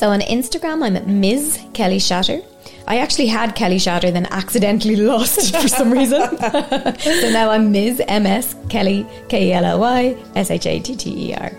So 0.00 0.08
on 0.08 0.20
Instagram, 0.22 0.82
I'm 0.82 0.96
at 0.96 1.06
Ms. 1.06 1.60
Kelly 1.74 1.98
Shatter. 1.98 2.40
I 2.88 3.00
actually 3.00 3.26
had 3.26 3.54
Kelly 3.54 3.78
Shatter, 3.78 4.10
then 4.10 4.24
accidentally 4.30 4.96
lost 5.12 5.54
for 5.54 5.68
some 5.68 5.92
reason. 5.92 6.22
so 6.38 7.30
now 7.30 7.50
I'm 7.50 7.70
Ms. 7.70 8.02
MS 8.08 8.56
Kelly, 8.70 9.06
K 9.28 9.48
E 9.48 9.52
L 9.52 9.66
L 9.66 9.78
Y 9.78 10.16
S 10.36 10.50
H 10.50 10.64
A 10.64 10.80
T 10.80 10.96
T 10.96 11.28
E 11.28 11.34
R. 11.34 11.52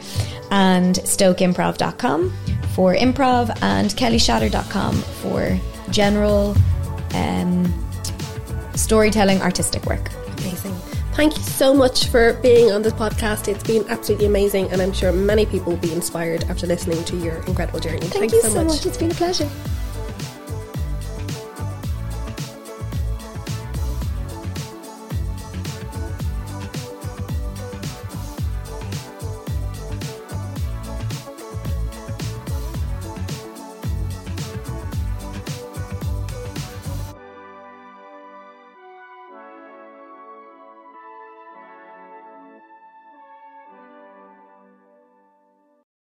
And 0.49 0.95
stokeimprov.com 0.95 2.33
for 2.73 2.95
improv 2.95 3.55
and 3.61 3.91
kellyshatter.com 3.91 4.95
for 4.95 5.59
general 5.91 6.55
um, 7.13 7.71
storytelling 8.73 9.39
artistic 9.43 9.85
work. 9.85 10.09
Amazing. 10.39 10.75
Thank 11.13 11.35
you 11.37 11.43
so 11.43 11.73
much 11.73 12.07
for 12.07 12.33
being 12.41 12.71
on 12.71 12.81
this 12.81 12.93
podcast. 12.93 13.47
It's 13.47 13.63
been 13.63 13.87
absolutely 13.89 14.27
amazing, 14.27 14.71
and 14.71 14.81
I'm 14.81 14.93
sure 14.93 15.11
many 15.11 15.45
people 15.45 15.73
will 15.73 15.79
be 15.79 15.93
inspired 15.93 16.45
after 16.45 16.65
listening 16.65 17.03
to 17.03 17.17
your 17.17 17.35
incredible 17.43 17.79
journey. 17.79 18.07
Thank 18.07 18.31
you 18.31 18.41
so 18.41 18.63
much. 18.63 18.67
much. 18.67 18.85
It's 18.85 18.97
been 18.97 19.11
a 19.11 19.15
pleasure. 19.15 19.49